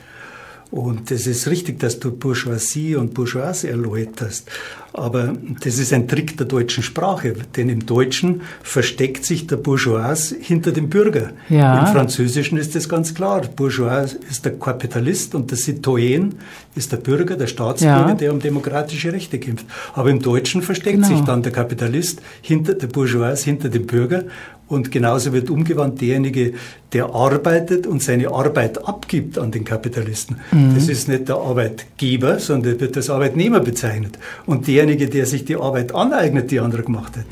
Und 0.70 1.10
es 1.10 1.26
ist 1.26 1.46
richtig, 1.48 1.80
dass 1.80 2.00
du 2.00 2.12
Bourgeoisie 2.12 2.96
und 2.96 3.12
Bourgeois 3.12 3.64
erläuterst. 3.64 4.50
Aber 4.92 5.34
das 5.62 5.78
ist 5.78 5.92
ein 5.92 6.08
Trick 6.08 6.36
der 6.36 6.46
deutschen 6.46 6.82
Sprache, 6.82 7.34
denn 7.56 7.68
im 7.68 7.86
Deutschen 7.86 8.42
versteckt 8.62 9.24
sich 9.24 9.46
der 9.46 9.56
Bourgeois 9.56 10.34
hinter 10.40 10.72
dem 10.72 10.88
Bürger. 10.88 11.32
Ja. 11.48 11.80
Im 11.80 11.86
Französischen 11.94 12.58
ist 12.58 12.74
das 12.74 12.88
ganz 12.88 13.14
klar. 13.14 13.42
Bourgeois 13.54 14.16
ist 14.28 14.44
der 14.44 14.58
Kapitalist 14.58 15.34
und 15.34 15.50
der 15.50 15.58
Citoyen 15.58 16.36
ist 16.74 16.90
der 16.92 16.96
Bürger, 16.96 17.36
der 17.36 17.46
Staatsbürger, 17.46 18.08
ja. 18.08 18.14
der 18.14 18.32
um 18.32 18.40
demokratische 18.40 19.12
Rechte 19.12 19.38
kämpft. 19.38 19.66
Aber 19.94 20.10
im 20.10 20.20
Deutschen 20.20 20.62
versteckt 20.62 21.02
genau. 21.02 21.08
sich 21.08 21.20
dann 21.20 21.42
der 21.42 21.52
Kapitalist 21.52 22.20
hinter 22.40 22.74
der 22.74 22.86
Bourgeois 22.86 23.42
hinter 23.44 23.68
dem 23.68 23.86
Bürger 23.86 24.24
und 24.68 24.90
genauso 24.90 25.32
wird 25.32 25.48
umgewandt 25.48 26.00
derjenige, 26.00 26.52
der 26.92 27.06
arbeitet 27.06 27.86
und 27.86 28.02
seine 28.02 28.28
Arbeit 28.28 28.86
abgibt 28.86 29.38
an 29.38 29.50
den 29.50 29.64
Kapitalisten. 29.64 30.36
Mhm. 30.52 30.74
Das 30.74 30.88
ist 30.88 31.08
nicht 31.08 31.28
der 31.28 31.36
Arbeitgeber, 31.36 32.38
sondern 32.38 32.78
wird 32.78 32.96
als 32.96 33.08
Arbeitnehmer 33.08 33.60
bezeichnet. 33.60 34.18
Und 34.46 34.66
derjenige, 34.78 35.08
der 35.08 35.26
sich 35.26 35.44
die 35.44 35.56
Arbeit 35.56 35.94
aneignet, 35.94 36.50
die 36.50 36.60
andere 36.60 36.82
gemacht 36.82 37.16
hat, 37.16 37.26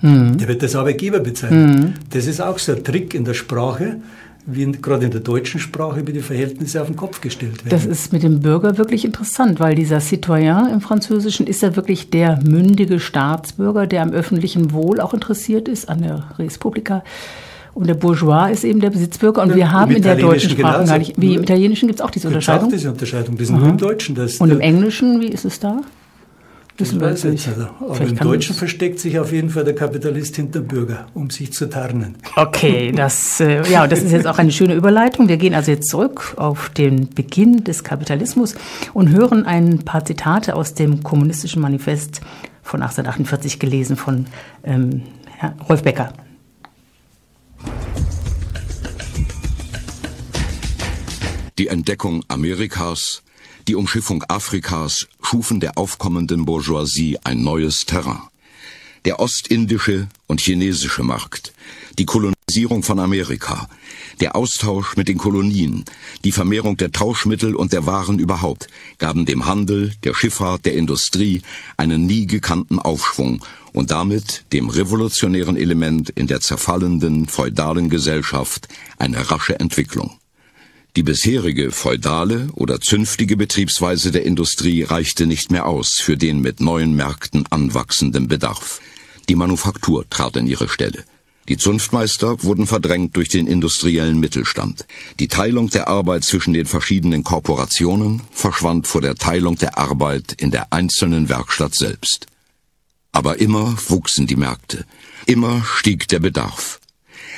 mhm. 0.00 0.38
der 0.38 0.48
wird 0.48 0.62
als 0.62 0.74
Arbeitgeber 0.74 1.20
bezeichnet. 1.20 1.78
Mhm. 1.78 1.94
Das 2.10 2.26
ist 2.26 2.40
auch 2.40 2.58
so 2.58 2.72
ein 2.72 2.84
Trick 2.84 3.14
in 3.14 3.24
der 3.24 3.34
Sprache, 3.34 3.96
wie 4.50 4.72
gerade 4.72 5.04
in 5.04 5.10
der 5.10 5.20
deutschen 5.20 5.60
Sprache 5.60 6.00
über 6.00 6.12
die 6.12 6.20
Verhältnisse 6.20 6.80
auf 6.80 6.86
den 6.86 6.96
Kopf 6.96 7.20
gestellt 7.20 7.64
werden. 7.64 7.68
Das 7.68 7.84
ist 7.84 8.12
mit 8.12 8.22
dem 8.22 8.40
Bürger 8.40 8.78
wirklich 8.78 9.04
interessant, 9.04 9.60
weil 9.60 9.74
dieser 9.74 10.00
Citoyen 10.00 10.70
im 10.70 10.80
Französischen 10.80 11.46
ist 11.46 11.60
ja 11.60 11.76
wirklich 11.76 12.08
der 12.10 12.40
mündige 12.42 12.98
Staatsbürger, 12.98 13.86
der 13.86 14.02
am 14.02 14.10
öffentlichen 14.10 14.72
Wohl 14.72 15.00
auch 15.00 15.12
interessiert 15.12 15.68
ist, 15.68 15.88
an 15.88 16.02
der 16.02 16.24
Respublika. 16.38 17.04
Und 17.74 17.86
der 17.86 17.94
Bourgeois 17.94 18.50
ist 18.50 18.64
eben 18.64 18.80
der 18.80 18.90
Besitzbürger. 18.90 19.42
Und 19.42 19.50
ja, 19.50 19.56
wir 19.56 19.72
haben 19.72 19.92
in 19.92 20.02
der 20.02 20.16
deutschen 20.16 20.50
Sprache 20.50 20.84
gar 20.84 20.98
nicht, 20.98 21.20
wie 21.20 21.34
im 21.34 21.42
Italienischen 21.42 21.86
gibt 21.86 22.00
es 22.00 22.04
auch 22.04 22.10
diese 22.10 22.26
Unterscheidung. 22.28 22.68
Auch 22.68 22.72
diese 22.72 22.90
Unterscheidung, 22.90 23.36
das 23.36 23.50
ist 23.50 23.54
nur 23.54 23.68
im 23.68 23.76
Deutschen. 23.76 24.14
Das 24.16 24.38
Und 24.38 24.50
im 24.50 24.60
Englischen, 24.60 25.20
wie 25.20 25.28
ist 25.28 25.44
es 25.44 25.60
da? 25.60 25.82
Das 26.78 26.98
weiß 26.98 27.24
ich 27.24 27.32
nicht. 27.32 27.48
Also, 27.48 27.68
aber 27.80 28.00
im 28.00 28.16
Deutschen 28.16 28.54
versteckt 28.54 29.00
sich 29.00 29.18
auf 29.18 29.32
jeden 29.32 29.50
Fall 29.50 29.64
der 29.64 29.74
Kapitalist 29.74 30.36
hinter 30.36 30.60
dem 30.60 30.68
Bürger, 30.68 31.06
um 31.12 31.28
sich 31.28 31.52
zu 31.52 31.68
tarnen. 31.68 32.14
Okay, 32.36 32.92
das, 32.96 33.40
äh, 33.40 33.68
ja, 33.68 33.88
das 33.88 34.04
ist 34.04 34.12
jetzt 34.12 34.28
auch 34.28 34.38
eine 34.38 34.52
schöne 34.52 34.74
Überleitung. 34.74 35.28
Wir 35.28 35.38
gehen 35.38 35.54
also 35.54 35.72
jetzt 35.72 35.88
zurück 35.88 36.34
auf 36.36 36.68
den 36.68 37.10
Beginn 37.10 37.64
des 37.64 37.82
Kapitalismus 37.82 38.54
und 38.94 39.10
hören 39.10 39.44
ein 39.44 39.80
paar 39.80 40.04
Zitate 40.04 40.54
aus 40.54 40.74
dem 40.74 41.02
Kommunistischen 41.02 41.60
Manifest 41.60 42.20
von 42.62 42.80
1848 42.80 43.58
gelesen 43.58 43.96
von 43.96 44.26
ähm, 44.62 45.02
Rolf 45.68 45.82
Becker. 45.82 46.12
Die 51.58 51.66
Entdeckung 51.66 52.22
Amerikas 52.28 53.24
die 53.68 53.74
Umschiffung 53.74 54.24
Afrikas 54.28 55.06
schufen 55.22 55.60
der 55.60 55.76
aufkommenden 55.76 56.46
Bourgeoisie 56.46 57.18
ein 57.22 57.42
neues 57.42 57.84
Terrain. 57.84 58.22
Der 59.04 59.20
ostindische 59.20 60.08
und 60.26 60.40
chinesische 60.40 61.02
Markt, 61.02 61.52
die 61.98 62.06
Kolonisierung 62.06 62.82
von 62.82 62.98
Amerika, 62.98 63.68
der 64.20 64.36
Austausch 64.36 64.96
mit 64.96 65.08
den 65.08 65.18
Kolonien, 65.18 65.84
die 66.24 66.32
Vermehrung 66.32 66.78
der 66.78 66.92
Tauschmittel 66.92 67.54
und 67.54 67.74
der 67.74 67.84
Waren 67.84 68.18
überhaupt 68.18 68.68
gaben 68.96 69.26
dem 69.26 69.44
Handel, 69.44 69.92
der 70.02 70.14
Schifffahrt, 70.14 70.64
der 70.64 70.74
Industrie 70.74 71.42
einen 71.76 72.06
nie 72.06 72.26
gekannten 72.26 72.78
Aufschwung 72.78 73.44
und 73.74 73.90
damit 73.90 74.44
dem 74.54 74.70
revolutionären 74.70 75.58
Element 75.58 76.08
in 76.10 76.26
der 76.26 76.40
zerfallenden 76.40 77.28
feudalen 77.28 77.90
Gesellschaft 77.90 78.66
eine 78.98 79.30
rasche 79.30 79.60
Entwicklung. 79.60 80.18
Die 80.98 81.04
bisherige 81.04 81.70
feudale 81.70 82.48
oder 82.54 82.80
zünftige 82.80 83.36
Betriebsweise 83.36 84.10
der 84.10 84.24
Industrie 84.24 84.82
reichte 84.82 85.26
nicht 85.26 85.52
mehr 85.52 85.66
aus 85.66 85.92
für 86.02 86.16
den 86.16 86.40
mit 86.40 86.58
neuen 86.58 86.96
Märkten 86.96 87.46
anwachsenden 87.50 88.26
Bedarf. 88.26 88.80
Die 89.28 89.36
Manufaktur 89.36 90.10
trat 90.10 90.34
in 90.34 90.48
ihre 90.48 90.68
Stelle. 90.68 91.04
Die 91.48 91.56
Zunftmeister 91.56 92.42
wurden 92.42 92.66
verdrängt 92.66 93.14
durch 93.16 93.28
den 93.28 93.46
industriellen 93.46 94.18
Mittelstand. 94.18 94.86
Die 95.20 95.28
Teilung 95.28 95.70
der 95.70 95.86
Arbeit 95.86 96.24
zwischen 96.24 96.52
den 96.52 96.66
verschiedenen 96.66 97.22
Korporationen 97.22 98.22
verschwand 98.32 98.88
vor 98.88 99.00
der 99.00 99.14
Teilung 99.14 99.54
der 99.54 99.78
Arbeit 99.78 100.32
in 100.32 100.50
der 100.50 100.72
einzelnen 100.72 101.28
Werkstatt 101.28 101.76
selbst. 101.76 102.26
Aber 103.12 103.38
immer 103.38 103.76
wuchsen 103.86 104.26
die 104.26 104.34
Märkte, 104.34 104.84
immer 105.26 105.62
stieg 105.64 106.08
der 106.08 106.18
Bedarf. 106.18 106.80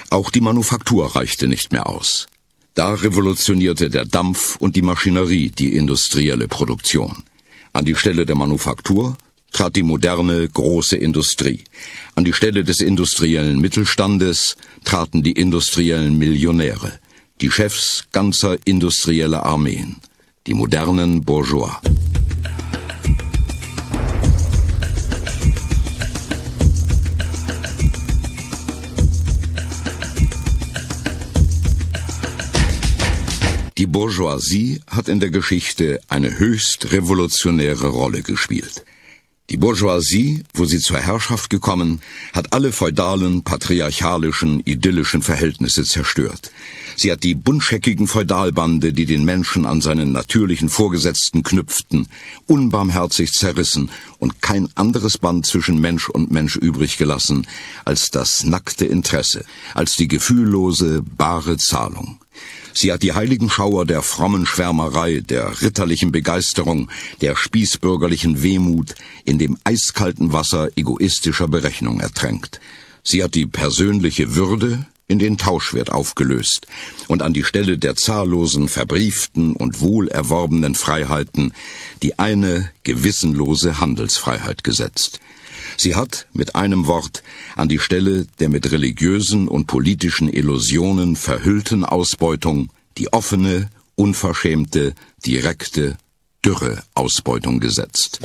Auch 0.08 0.30
die 0.30 0.40
Manufaktur 0.40 1.14
reichte 1.14 1.46
nicht 1.46 1.72
mehr 1.72 1.86
aus. 1.86 2.26
Da 2.74 2.94
revolutionierte 2.94 3.90
der 3.90 4.04
Dampf 4.04 4.56
und 4.56 4.76
die 4.76 4.82
Maschinerie 4.82 5.50
die 5.50 5.74
industrielle 5.74 6.48
Produktion. 6.48 7.24
An 7.72 7.84
die 7.84 7.94
Stelle 7.94 8.26
der 8.26 8.36
Manufaktur 8.36 9.16
trat 9.52 9.76
die 9.76 9.82
moderne 9.82 10.48
große 10.48 10.96
Industrie. 10.96 11.64
An 12.14 12.24
die 12.24 12.32
Stelle 12.32 12.64
des 12.64 12.80
industriellen 12.80 13.60
Mittelstandes 13.60 14.56
traten 14.84 15.22
die 15.22 15.32
industriellen 15.32 16.16
Millionäre, 16.16 16.92
die 17.40 17.50
Chefs 17.50 18.04
ganzer 18.12 18.56
industrieller 18.64 19.44
Armeen, 19.44 19.96
die 20.46 20.54
modernen 20.54 21.24
Bourgeois. 21.24 21.80
Die 33.80 33.86
Bourgeoisie 33.86 34.82
hat 34.88 35.08
in 35.08 35.20
der 35.20 35.30
Geschichte 35.30 36.00
eine 36.06 36.38
höchst 36.38 36.92
revolutionäre 36.92 37.88
Rolle 37.88 38.20
gespielt. 38.20 38.84
Die 39.48 39.56
Bourgeoisie, 39.56 40.44
wo 40.52 40.66
sie 40.66 40.80
zur 40.80 40.98
Herrschaft 40.98 41.48
gekommen, 41.48 42.02
hat 42.34 42.52
alle 42.52 42.72
feudalen, 42.72 43.42
patriarchalischen, 43.42 44.60
idyllischen 44.66 45.22
Verhältnisse 45.22 45.84
zerstört. 45.84 46.52
Sie 46.94 47.10
hat 47.10 47.22
die 47.22 47.34
buntscheckigen 47.34 48.06
Feudalbande, 48.06 48.92
die 48.92 49.06
den 49.06 49.24
Menschen 49.24 49.64
an 49.64 49.80
seinen 49.80 50.12
natürlichen 50.12 50.68
Vorgesetzten 50.68 51.42
knüpften, 51.42 52.06
unbarmherzig 52.46 53.32
zerrissen 53.32 53.90
und 54.18 54.42
kein 54.42 54.68
anderes 54.74 55.16
Band 55.16 55.46
zwischen 55.46 55.80
Mensch 55.80 56.10
und 56.10 56.30
Mensch 56.30 56.56
übrig 56.56 56.98
gelassen 56.98 57.46
als 57.86 58.10
das 58.10 58.44
nackte 58.44 58.84
Interesse, 58.84 59.46
als 59.72 59.94
die 59.94 60.06
gefühllose, 60.06 61.02
bare 61.16 61.56
Zahlung. 61.56 62.18
Sie 62.72 62.92
hat 62.92 63.02
die 63.02 63.12
heiligen 63.12 63.50
Schauer 63.50 63.84
der 63.84 64.02
frommen 64.02 64.46
Schwärmerei, 64.46 65.20
der 65.20 65.60
ritterlichen 65.62 66.12
Begeisterung, 66.12 66.90
der 67.20 67.36
spießbürgerlichen 67.36 68.42
Wehmut 68.42 68.94
in 69.24 69.38
dem 69.38 69.58
eiskalten 69.64 70.32
Wasser 70.32 70.68
egoistischer 70.76 71.48
Berechnung 71.48 72.00
ertränkt. 72.00 72.60
Sie 73.02 73.22
hat 73.22 73.34
die 73.34 73.46
persönliche 73.46 74.34
Würde 74.34 74.86
in 75.10 75.18
den 75.18 75.38
Tauschwert 75.38 75.90
aufgelöst 75.90 76.68
und 77.08 77.22
an 77.22 77.32
die 77.32 77.42
Stelle 77.42 77.78
der 77.78 77.96
zahllosen 77.96 78.68
verbrieften 78.68 79.56
und 79.56 79.80
wohlerworbenen 79.80 80.76
Freiheiten 80.76 81.52
die 82.02 82.18
eine 82.20 82.70
gewissenlose 82.84 83.80
Handelsfreiheit 83.80 84.62
gesetzt. 84.62 85.20
Sie 85.80 85.94
hat, 85.94 86.26
mit 86.34 86.56
einem 86.56 86.86
Wort, 86.86 87.22
an 87.56 87.70
die 87.70 87.78
Stelle 87.78 88.26
der 88.38 88.50
mit 88.50 88.70
religiösen 88.70 89.48
und 89.48 89.66
politischen 89.66 90.28
Illusionen 90.28 91.16
verhüllten 91.16 91.86
Ausbeutung 91.86 92.68
die 92.98 93.10
offene, 93.14 93.70
unverschämte, 93.94 94.94
direkte, 95.24 95.96
dürre 96.44 96.82
Ausbeutung 96.92 97.60
gesetzt. 97.60 98.20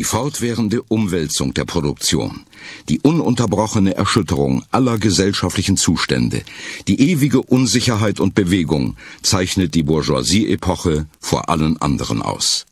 Die 0.00 0.04
fortwährende 0.04 0.80
Umwälzung 0.84 1.52
der 1.52 1.66
Produktion, 1.66 2.46
die 2.88 3.00
ununterbrochene 3.00 3.96
Erschütterung 3.96 4.64
aller 4.70 4.96
gesellschaftlichen 4.96 5.76
Zustände, 5.76 6.40
die 6.88 7.10
ewige 7.10 7.42
Unsicherheit 7.42 8.18
und 8.18 8.34
Bewegung 8.34 8.96
zeichnet 9.20 9.74
die 9.74 9.82
Bourgeoisie-Epoche 9.82 11.04
vor 11.20 11.50
allen 11.50 11.76
anderen 11.82 12.22
aus. 12.22 12.64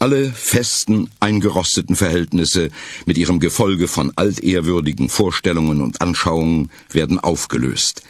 Alle 0.00 0.30
festen, 0.32 1.10
eingerosteten 1.18 1.96
Verhältnisse 1.96 2.70
mit 3.04 3.18
ihrem 3.18 3.40
Gefolge 3.40 3.88
von 3.88 4.12
altehrwürdigen 4.14 5.08
Vorstellungen 5.08 5.80
und 5.82 6.00
Anschauungen 6.00 6.70
werden 6.92 7.18
aufgelöst. 7.18 8.02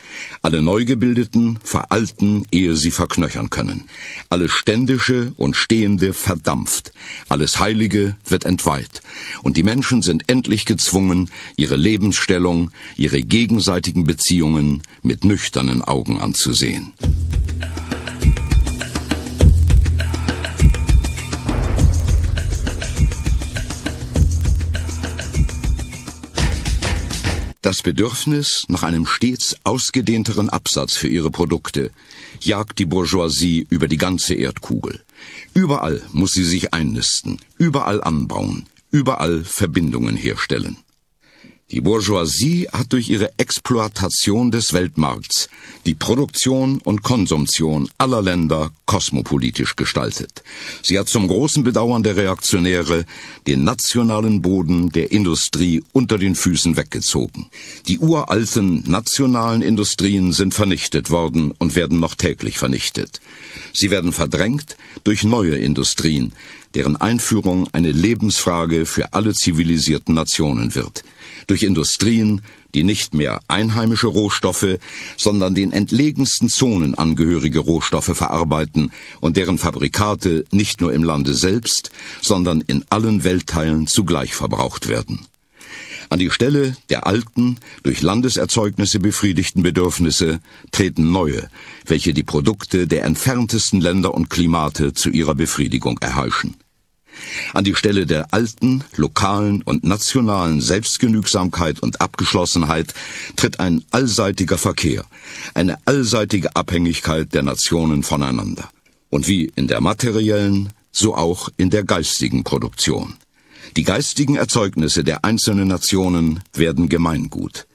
Alle 0.43 0.61
Neugebildeten 0.61 1.59
veralten, 1.63 2.45
ehe 2.51 2.77
sie 2.77 2.91
verknöchern 2.91 3.49
können. 3.49 3.85
Alles 4.29 4.53
Ständische 4.53 5.33
und 5.37 5.57
Stehende 5.57 6.13
verdampft. 6.13 6.93
Alles 7.31 7.59
Heilige 7.59 8.17
wird 8.27 8.45
entweiht. 8.45 9.01
Und 9.43 9.57
die 9.57 9.63
Menschen 9.63 10.03
sind 10.03 10.29
endlich 10.29 10.67
gezwungen, 10.67 11.31
ihre 11.57 11.77
Lebensstellung, 11.77 12.71
ihre 12.97 13.23
gegenseitigen 13.23 14.05
Beziehungen 14.05 14.83
mit 15.03 15.25
nüchternen 15.25 15.83
Augen 15.83 16.21
anzusehen. 16.21 16.93
Das 27.61 27.83
Bedürfnis 27.83 28.65
nach 28.69 28.85
einem 28.85 29.05
stets 29.05 29.57
ausgedehnteren 29.65 30.49
Absatz 30.49 30.97
für 30.97 31.09
ihre 31.09 31.33
Produkte 31.33 31.91
jagt 32.41 32.79
die 32.79 32.87
Bourgeoisie 32.87 33.67
über 33.69 33.89
die 33.89 33.97
ganze 33.97 34.35
Erdkugel. 34.35 35.03
Überall 35.55 36.01
muss 36.13 36.31
sie 36.31 36.45
sich 36.45 36.73
einnisten, 36.73 37.41
überall 37.59 38.01
anbauen, 38.03 38.67
überall 38.93 39.43
Verbindungen 39.43 40.17
herstellen. 40.17 40.77
Die 41.71 41.83
Bourgeoisie 41.83 42.67
hat 42.73 42.95
durch 42.95 43.11
ihre 43.11 43.31
Exploitation 43.37 44.51
des 44.51 44.73
Weltmarkts 44.73 45.51
die 45.85 45.95
Produktion 45.95 46.79
und 46.79 47.03
Konsumtion 47.03 47.91
aller 47.99 48.23
Länder 48.23 48.71
kosmopolitisch 48.87 49.77
gestaltet. 49.77 50.43
Sie 50.83 50.99
hat 50.99 51.11
zum 51.11 51.29
großen 51.29 51.65
Bedauern 51.65 52.03
der 52.03 52.17
Reaktionäre 52.17 53.05
den 53.47 53.65
nationalen 53.65 54.41
Boden 54.41 54.89
der 54.93 55.13
Industrie 55.13 55.85
unter 55.93 56.17
den 56.17 56.37
Füßen 56.37 56.79
weggezogen. 56.79 57.51
Die 57.87 57.99
uralten 57.99 58.83
nationalen 58.87 59.61
Industrien 59.61 60.33
sind 60.33 60.55
vernichtet 60.55 61.11
worden 61.11 61.51
und 61.59 61.77
werden 61.77 62.01
noch 62.01 62.15
täglich 62.15 62.57
vernichtet. 62.57 63.21
Sie 63.75 63.91
werden 63.91 64.15
verdrängt 64.15 64.79
durch 65.05 65.23
neue 65.23 65.57
Industrien, 65.59 66.33
deren 66.75 66.97
Einführung 66.97 67.69
eine 67.73 67.93
Lebensfrage 67.93 68.87
für 68.87 69.13
alle 69.13 69.35
zivilisierten 69.35 70.15
Nationen 70.15 70.75
wird 70.75 71.05
durch 71.49 71.63
Industrien, 71.63 72.43
die 72.75 72.85
nicht 72.85 73.15
mehr 73.15 73.41
einheimische 73.49 74.07
Rohstoffe, 74.07 74.79
sondern 75.17 75.55
den 75.55 75.73
entlegensten 75.73 76.49
Zonen 76.49 76.95
angehörige 76.95 77.59
Rohstoffe 77.61 78.15
verarbeiten 78.15 78.93
und 79.21 79.37
deren 79.37 79.59
Fabrikate 79.59 80.45
nicht 80.53 80.81
nur 80.81 80.93
im 80.93 81.03
Lande 81.03 81.35
selbst, 81.35 81.91
sondern 82.21 82.61
in 82.61 82.85
allen 82.91 83.25
Weltteilen 83.25 83.87
zugleich 83.87 84.35
verbraucht 84.35 84.89
werden. 84.89 85.27
An 86.11 86.19
die 86.19 86.31
Stelle 86.31 86.77
der 86.89 87.07
alten, 87.07 87.59
durch 87.83 88.01
Landeserzeugnisse 88.01 88.99
befriedigten 88.99 89.63
Bedürfnisse 89.63 90.41
treten 90.71 91.13
neue, 91.13 91.49
welche 91.85 92.15
die 92.15 92.23
Produkte 92.23 92.87
der 92.87 93.05
entferntesten 93.05 93.81
Länder 93.81 94.15
und 94.15 94.31
Klimate 94.31 94.95
zu 94.95 95.11
ihrer 95.11 95.35
Befriedigung 95.35 95.99
erheischen. 95.99 96.57
An 97.53 97.65
die 97.65 97.75
Stelle 97.75 98.07
der 98.07 98.33
alten, 98.33 98.85
lokalen 98.97 99.63
und 99.63 99.85
nationalen 99.85 100.61
Selbstgenügsamkeit 100.61 101.81
und 101.81 102.01
Abgeschlossenheit 102.01 102.95
tritt 103.37 103.61
ein 103.61 103.85
allseitiger 103.91 104.57
Verkehr, 104.57 105.05
eine 105.55 105.79
allseitige 105.85 106.55
Abhängigkeit 106.55 107.35
der 107.35 107.43
Nationen 107.43 108.03
voneinander. 108.03 108.71
Und 109.11 109.27
wie 109.27 109.51
in 109.57 109.69
der 109.69 109.81
materiellen, 109.81 110.71
so 110.93 111.15
auch 111.17 111.49
in 111.57 111.71
der 111.71 111.85
geistigen 111.85 112.45
Produktion. 112.45 113.15
Die 113.77 113.85
geistigen 113.85 114.37
Erzeugnisse 114.37 115.05
der 115.05 115.25
einzelnen 115.25 115.69
Nationen 115.69 116.43
werden 116.55 116.89
Gemeingut. 116.89 117.67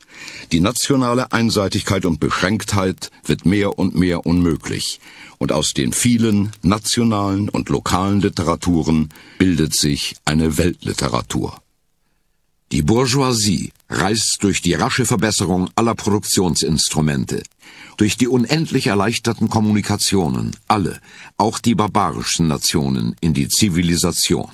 Die 0.51 0.59
nationale 0.59 1.31
Einseitigkeit 1.31 2.05
und 2.05 2.19
Beschränktheit 2.19 3.09
wird 3.25 3.45
mehr 3.45 3.79
und 3.79 3.95
mehr 3.95 4.25
unmöglich, 4.25 4.99
und 5.37 5.51
aus 5.51 5.73
den 5.73 5.93
vielen 5.93 6.51
nationalen 6.61 7.49
und 7.49 7.69
lokalen 7.69 8.21
Literaturen 8.21 9.09
bildet 9.39 9.75
sich 9.75 10.15
eine 10.25 10.57
Weltliteratur. 10.57 11.59
Die 12.71 12.81
Bourgeoisie 12.81 13.71
reist 13.89 14.37
durch 14.41 14.61
die 14.61 14.73
rasche 14.73 15.05
Verbesserung 15.05 15.69
aller 15.75 15.93
Produktionsinstrumente, 15.93 17.43
durch 17.97 18.17
die 18.17 18.27
unendlich 18.27 18.87
erleichterten 18.87 19.49
Kommunikationen 19.49 20.55
alle, 20.67 20.99
auch 21.37 21.59
die 21.59 21.75
barbarischen 21.75 22.47
Nationen, 22.47 23.15
in 23.21 23.33
die 23.33 23.47
Zivilisation. 23.47 24.49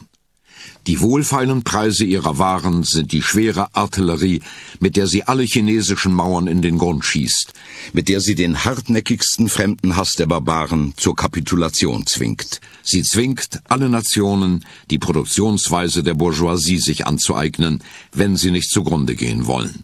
Die 0.87 1.01
wohlfeilen 1.01 1.63
Preise 1.63 2.05
ihrer 2.05 2.37
Waren 2.37 2.83
sind 2.83 3.11
die 3.11 3.21
schwere 3.21 3.75
Artillerie, 3.75 4.41
mit 4.79 4.95
der 4.95 5.07
sie 5.07 5.23
alle 5.23 5.43
chinesischen 5.43 6.13
Mauern 6.13 6.47
in 6.47 6.61
den 6.61 6.77
Grund 6.77 7.05
schießt, 7.05 7.53
mit 7.93 8.09
der 8.09 8.21
sie 8.21 8.35
den 8.35 8.65
hartnäckigsten 8.65 9.49
Fremdenhass 9.49 10.13
der 10.13 10.27
Barbaren 10.27 10.93
zur 10.97 11.15
Kapitulation 11.15 12.05
zwingt. 12.07 12.61
Sie 12.83 13.03
zwingt 13.03 13.61
alle 13.67 13.89
Nationen, 13.89 14.65
die 14.89 14.99
Produktionsweise 14.99 16.01
der 16.01 16.15
Bourgeoisie 16.15 16.79
sich 16.79 17.05
anzueignen, 17.05 17.83
wenn 18.13 18.35
sie 18.35 18.51
nicht 18.51 18.69
zugrunde 18.69 19.15
gehen 19.15 19.45
wollen. 19.45 19.83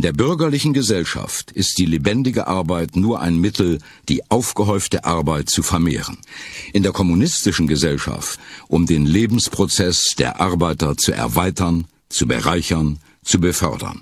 In 0.00 0.02
der 0.02 0.14
bürgerlichen 0.14 0.72
Gesellschaft 0.72 1.50
ist 1.50 1.76
die 1.76 1.84
lebendige 1.84 2.46
Arbeit 2.46 2.96
nur 2.96 3.20
ein 3.20 3.36
Mittel, 3.36 3.80
die 4.08 4.22
aufgehäufte 4.30 5.04
Arbeit 5.04 5.50
zu 5.50 5.62
vermehren. 5.62 6.16
In 6.72 6.82
der 6.82 6.92
kommunistischen 6.92 7.66
Gesellschaft, 7.66 8.40
um 8.66 8.86
den 8.86 9.04
Lebensprozess 9.04 10.14
der 10.16 10.40
Arbeiter 10.40 10.96
zu 10.96 11.12
erweitern, 11.12 11.84
zu 12.08 12.26
bereichern, 12.26 12.98
zu 13.22 13.40
befördern. 13.40 14.00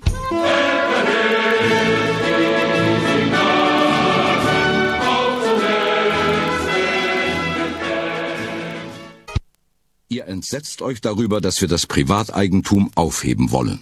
Ihr 10.07 10.27
entsetzt 10.27 10.81
euch 10.81 11.01
darüber, 11.01 11.41
dass 11.41 11.59
wir 11.59 11.67
das 11.67 11.85
Privateigentum 11.87 12.89
aufheben 12.95 13.51
wollen. 13.51 13.81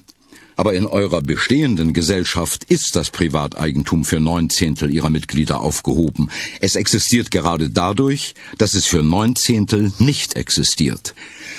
Aber 0.57 0.73
in 0.73 0.87
eurer 0.87 1.21
bestehenden 1.21 1.93
Gesellschaft 1.93 2.63
ist 2.65 2.95
das 2.95 3.11
Privateigentum 3.11 4.03
für 4.03 4.19
neun 4.19 4.49
Zehntel 4.49 4.91
ihrer 4.91 5.11
Mitglieder 5.11 5.61
aufgehoben. 5.61 6.29
Es 6.59 6.75
existiert 6.75 7.31
gerade 7.31 7.69
dadurch, 7.69 8.33
dass 8.57 8.73
es 8.73 8.85
für 8.85 9.03
neun 9.03 9.35
Zehntel 9.35 9.93
nicht 9.99 10.35
existiert. 10.35 11.13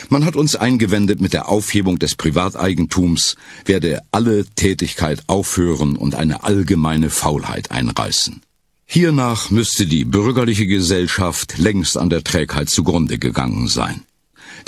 Man 0.09 0.25
hat 0.25 0.37
uns 0.37 0.57
eingewendet, 0.57 1.21
mit 1.21 1.33
der 1.33 1.49
Aufhebung 1.49 2.01
des 2.01 2.17
Privateigentums 2.17 3.37
werde 3.65 4.03
alle 4.11 4.45
Tätigkeit 4.57 5.23
aufhören 5.29 5.97
und 5.97 6.17
eine 6.17 6.43
allgemeine 6.43 7.09
Faulheit 7.09 7.71
einreißen. 7.71 8.43
Hiernach 8.85 9.51
müsste 9.51 9.87
die 9.87 10.05
bürgerliche 10.05 10.67
Gesellschaft 10.67 11.59
längst 11.59 11.97
an 11.97 12.11
der 12.11 12.25
Trägheit 12.25 12.71
zugrunde 12.71 13.19
gegangen 13.19 13.69
sein. 13.69 14.03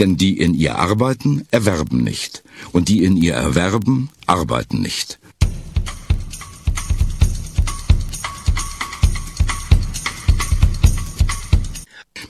Denn 0.00 0.16
die 0.16 0.38
in 0.38 0.54
ihr 0.54 0.76
arbeiten, 0.76 1.46
erwerben 1.50 2.02
nicht, 2.02 2.42
und 2.72 2.88
die 2.88 3.04
in 3.04 3.18
ihr 3.18 3.34
erwerben, 3.34 4.08
arbeiten 4.26 4.80
nicht. 4.80 5.18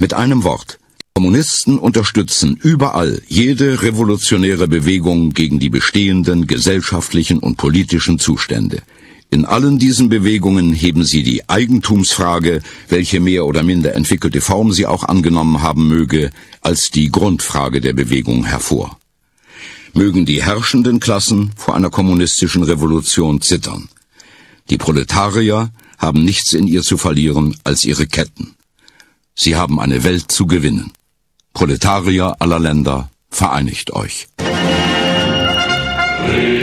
Mit 0.01 0.15
einem 0.15 0.43
Wort, 0.43 0.81
Kommunisten 1.15 1.79
unterstützen 1.79 2.59
überall 2.61 3.23
jede 3.29 3.83
revolutionäre 3.83 4.67
Bewegung 4.67 5.31
gegen 5.31 5.61
die 5.61 5.71
bestehenden 5.71 6.49
gesellschaftlichen 6.49 7.39
und 7.39 7.57
politischen 7.57 8.19
Zustände. 8.19 8.83
In 9.33 9.45
allen 9.45 9.79
diesen 9.79 10.09
Bewegungen 10.09 10.73
heben 10.73 11.05
sie 11.05 11.23
die 11.23 11.49
Eigentumsfrage, 11.49 12.63
welche 12.89 13.21
mehr 13.21 13.47
oder 13.47 13.63
minder 13.63 13.95
entwickelte 13.95 14.41
Form 14.41 14.73
sie 14.73 14.87
auch 14.87 15.05
angenommen 15.05 15.63
haben 15.63 15.87
möge, 15.87 16.31
als 16.61 16.91
die 16.91 17.11
Grundfrage 17.11 17.81
der 17.81 17.93
Bewegung 17.93 18.45
hervor. 18.45 18.99
Mögen 19.93 20.25
die 20.25 20.43
herrschenden 20.43 21.01
Klassen 21.01 21.51
vor 21.57 21.75
einer 21.75 21.91
kommunistischen 21.91 22.63
Revolution 22.63 23.41
zittern. 23.41 23.89
Die 24.69 24.79
Proletarier 24.79 25.71
haben 25.99 26.25
nichts 26.25 26.53
in 26.53 26.67
ihr 26.67 26.83
zu 26.83 26.97
verlieren 26.97 27.57
als 27.65 27.85
ihre 27.85 28.07
Ketten. 28.07 28.55
Sie 29.35 29.57
haben 29.57 29.81
eine 29.81 30.05
Welt 30.05 30.31
zu 30.31 30.47
gewinnen. 30.47 30.93
Proletarier 31.53 32.37
aller 32.39 32.59
Länder, 32.59 33.11
vereinigt 33.31 33.93
euch. 33.93 34.29
Frieden 36.27 36.60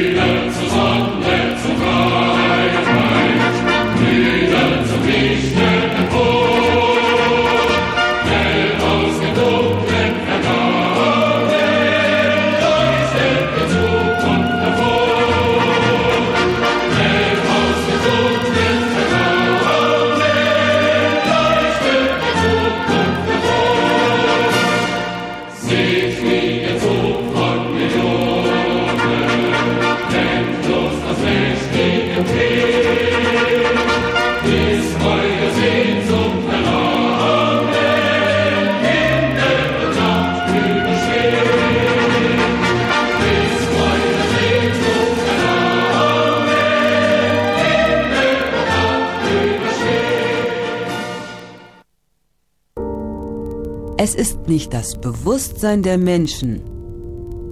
Es 54.00 54.14
ist 54.14 54.48
nicht 54.48 54.74
das 54.74 54.96
Bewusstsein 55.02 55.82
der 55.82 55.98
Menschen, 55.98 56.62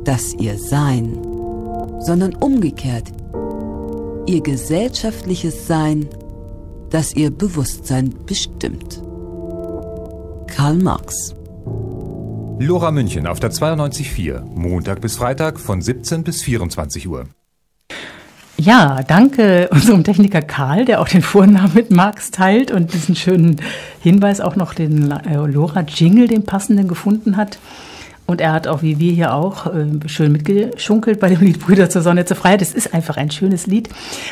das 0.03 0.33
ihr 0.35 0.59
Sein, 0.59 1.17
sondern 2.01 2.35
umgekehrt 2.35 3.11
ihr 4.27 4.41
gesellschaftliches 4.41 5.67
Sein, 5.67 6.07
das 6.91 7.13
ihr 7.15 7.31
Bewusstsein 7.31 8.13
bestimmt. 8.25 9.01
Karl 10.47 10.77
Marx 10.77 11.35
Lora 12.59 12.91
München 12.91 13.27
auf 13.27 13.39
der 13.39 13.51
92.4, 13.51 14.45
Montag 14.45 15.01
bis 15.01 15.17
Freitag 15.17 15.59
von 15.59 15.81
17 15.81 16.23
bis 16.23 16.43
24 16.43 17.07
Uhr. 17.07 17.25
Ja, 18.57 19.03
danke 19.05 19.67
unserem 19.71 20.05
Techniker 20.05 20.41
Karl, 20.41 20.85
der 20.85 21.01
auch 21.01 21.09
den 21.09 21.21
Vornamen 21.21 21.73
mit 21.73 21.91
Marx 21.91 22.31
teilt 22.31 22.71
und 22.71 22.93
diesen 22.93 23.15
schönen 23.15 23.57
Hinweis 24.01 24.39
auch 24.39 24.55
noch 24.55 24.73
den 24.73 25.11
äh, 25.11 25.35
Lora 25.35 25.81
Jingle, 25.81 26.29
den 26.29 26.45
passenden 26.45 26.87
gefunden 26.87 27.35
hat. 27.35 27.59
Und 28.27 28.41
er 28.41 28.53
hat 28.53 28.67
auch, 28.67 28.81
wie 28.81 28.97
wir 28.97 29.11
hier 29.11 29.33
auch, 29.33 29.67
äh, 29.67 29.85
schön 30.07 30.31
mitgeschunkelt 30.31 31.19
bei 31.19 31.27
dem 31.27 31.41
Lied 31.41 31.59
Brüder 31.59 31.89
zur 31.89 32.01
Sonne 32.01 32.25
zur 32.25 32.37
Freiheit. 32.37 32.61
Das 32.61 32.73
ist 32.73 32.93
einfach 32.93 33.17
ein 33.17 33.29
schönes 33.29 33.67
Lied. 33.67 33.89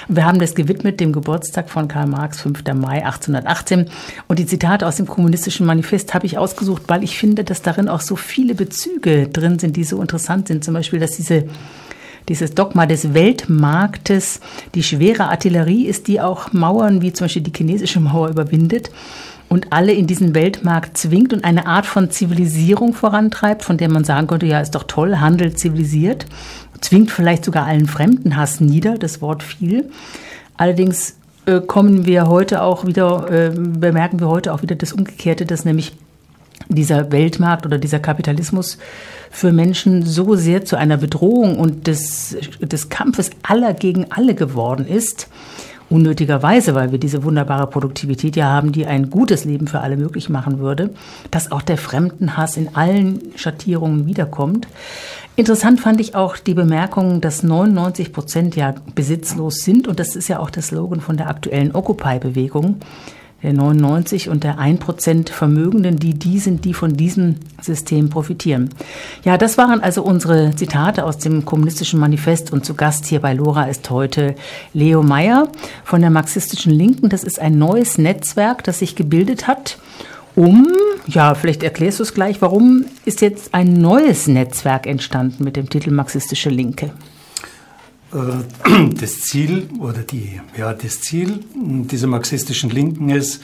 Wir 0.07 0.25
haben 0.25 0.39
das 0.39 0.55
gewidmet 0.55 1.01
dem 1.01 1.11
Geburtstag 1.11 1.69
von 1.69 1.89
Karl 1.89 2.07
Marx, 2.07 2.41
5. 2.41 2.63
Mai 2.75 3.05
1818. 3.05 3.89
Und 4.27 4.39
die 4.39 4.45
Zitate 4.45 4.87
aus 4.87 4.95
dem 4.95 5.05
kommunistischen 5.05 5.65
Manifest 5.65 6.13
habe 6.13 6.25
ich 6.25 6.37
ausgesucht, 6.37 6.83
weil 6.87 7.03
ich 7.03 7.17
finde, 7.17 7.43
dass 7.43 7.61
darin 7.61 7.89
auch 7.89 8.01
so 8.01 8.15
viele 8.15 8.55
Bezüge 8.55 9.27
drin 9.27 9.59
sind, 9.59 9.75
die 9.75 9.83
so 9.83 10.01
interessant 10.01 10.47
sind. 10.47 10.63
Zum 10.63 10.73
Beispiel, 10.73 10.99
dass 10.99 11.11
diese 11.11 11.45
dieses 12.29 12.55
Dogma 12.55 12.85
des 12.85 13.13
Weltmarktes 13.13 14.39
die 14.75 14.83
schwere 14.83 15.25
Artillerie 15.25 15.85
ist, 15.85 16.07
die 16.07 16.21
auch 16.21 16.53
Mauern 16.53 17.01
wie 17.01 17.13
zum 17.13 17.25
Beispiel 17.25 17.41
die 17.41 17.53
chinesische 17.55 17.99
Mauer 17.99 18.29
überwindet 18.29 18.89
und 19.49 19.71
alle 19.71 19.93
in 19.93 20.07
diesen 20.07 20.33
Weltmarkt 20.33 20.97
zwingt 20.97 21.31
und 21.31 21.43
eine 21.43 21.67
Art 21.67 21.85
von 21.85 22.09
Zivilisierung 22.09 22.93
vorantreibt, 22.93 23.63
von 23.63 23.77
der 23.77 23.89
man 23.89 24.03
sagen 24.03 24.27
könnte, 24.27 24.47
ja, 24.47 24.59
ist 24.59 24.73
doch 24.73 24.83
toll, 24.83 25.17
Handel 25.17 25.53
zivilisiert, 25.53 26.25
zwingt 26.81 27.11
vielleicht 27.11 27.45
sogar 27.45 27.65
allen 27.65 27.87
Fremdenhass 27.87 28.61
nieder, 28.61 28.97
das 28.97 29.21
Wort 29.21 29.43
viel. 29.43 29.91
Allerdings 30.57 31.17
äh, 31.45 31.59
kommen 31.59 32.05
wir 32.05 32.27
heute 32.27 32.63
auch 32.63 32.85
wieder, 32.85 33.29
äh, 33.29 33.51
bemerken 33.55 34.19
wir 34.19 34.27
heute 34.27 34.53
auch 34.53 34.61
wieder 34.61 34.75
das 34.75 34.93
Umgekehrte, 34.93 35.45
dass 35.45 35.65
nämlich 35.65 35.93
dieser 36.69 37.11
Weltmarkt 37.11 37.65
oder 37.65 37.77
dieser 37.77 37.99
Kapitalismus 37.99 38.77
für 39.33 39.51
Menschen 39.51 40.05
so 40.05 40.35
sehr 40.35 40.63
zu 40.63 40.77
einer 40.77 40.95
Bedrohung 40.95 41.57
und 41.57 41.87
des, 41.87 42.37
des 42.61 42.89
Kampfes 42.89 43.31
aller 43.41 43.73
gegen 43.73 44.11
alle 44.11 44.35
geworden 44.35 44.85
ist, 44.85 45.27
unnötigerweise, 45.89 46.75
weil 46.75 46.91
wir 46.91 46.99
diese 46.99 47.23
wunderbare 47.23 47.67
Produktivität 47.67 48.35
ja 48.35 48.45
haben, 48.45 48.71
die 48.71 48.85
ein 48.85 49.09
gutes 49.09 49.43
Leben 49.43 49.67
für 49.67 49.81
alle 49.81 49.97
möglich 49.97 50.29
machen 50.29 50.59
würde, 50.59 50.91
dass 51.31 51.51
auch 51.51 51.63
der 51.63 51.77
Fremdenhass 51.77 52.57
in 52.57 52.75
allen 52.75 53.19
Schattierungen 53.35 54.05
wiederkommt. 54.05 54.67
Interessant 55.35 55.81
fand 55.81 55.99
ich 55.99 56.13
auch 56.13 56.37
die 56.37 56.53
Bemerkung, 56.53 57.19
dass 57.19 57.41
99 57.41 58.13
Prozent 58.13 58.55
ja 58.55 58.75
besitzlos 58.93 59.63
sind. 59.63 59.87
Und 59.87 59.99
das 59.99 60.15
ist 60.15 60.27
ja 60.27 60.39
auch 60.39 60.51
der 60.51 60.61
Slogan 60.61 61.01
von 61.01 61.17
der 61.17 61.27
aktuellen 61.27 61.73
Occupy-Bewegung 61.73 62.77
der 63.43 63.53
99 63.53 64.29
und 64.29 64.43
der 64.43 64.57
1% 64.57 65.31
Vermögenden, 65.31 65.97
die 65.97 66.13
die 66.13 66.39
sind, 66.39 66.65
die 66.65 66.73
von 66.73 66.95
diesem 66.95 67.35
System 67.61 68.09
profitieren. 68.09 68.69
Ja, 69.23 69.37
das 69.37 69.57
waren 69.57 69.81
also 69.81 70.01
unsere 70.03 70.55
Zitate 70.55 71.05
aus 71.05 71.17
dem 71.17 71.45
kommunistischen 71.45 71.99
Manifest 71.99 72.51
und 72.51 72.65
zu 72.65 72.73
Gast 72.73 73.05
hier 73.05 73.19
bei 73.19 73.33
Lora 73.33 73.65
ist 73.65 73.89
heute 73.89 74.35
Leo 74.73 75.03
Meyer 75.03 75.49
von 75.83 76.01
der 76.01 76.09
marxistischen 76.09 76.71
Linken. 76.71 77.09
Das 77.09 77.23
ist 77.23 77.39
ein 77.39 77.57
neues 77.57 77.97
Netzwerk, 77.97 78.63
das 78.63 78.79
sich 78.79 78.95
gebildet 78.95 79.47
hat 79.47 79.77
um, 80.35 80.67
ja, 81.05 81.35
vielleicht 81.35 81.61
erklärst 81.61 81.99
du 81.99 82.03
es 82.03 82.13
gleich, 82.13 82.41
warum 82.41 82.85
ist 83.05 83.21
jetzt 83.21 83.53
ein 83.53 83.73
neues 83.73 84.27
Netzwerk 84.27 84.87
entstanden 84.87 85.43
mit 85.43 85.55
dem 85.55 85.69
Titel 85.69 85.91
Marxistische 85.91 86.49
Linke? 86.49 86.91
Äh, 88.13 88.89
das 88.99 89.21
Ziel 89.21 89.67
oder 89.79 89.99
die, 89.99 90.39
ja, 90.57 90.73
das 90.73 91.01
Ziel 91.01 91.43
dieser 91.55 92.07
marxistischen 92.07 92.69
Linken 92.69 93.09
ist, 93.09 93.41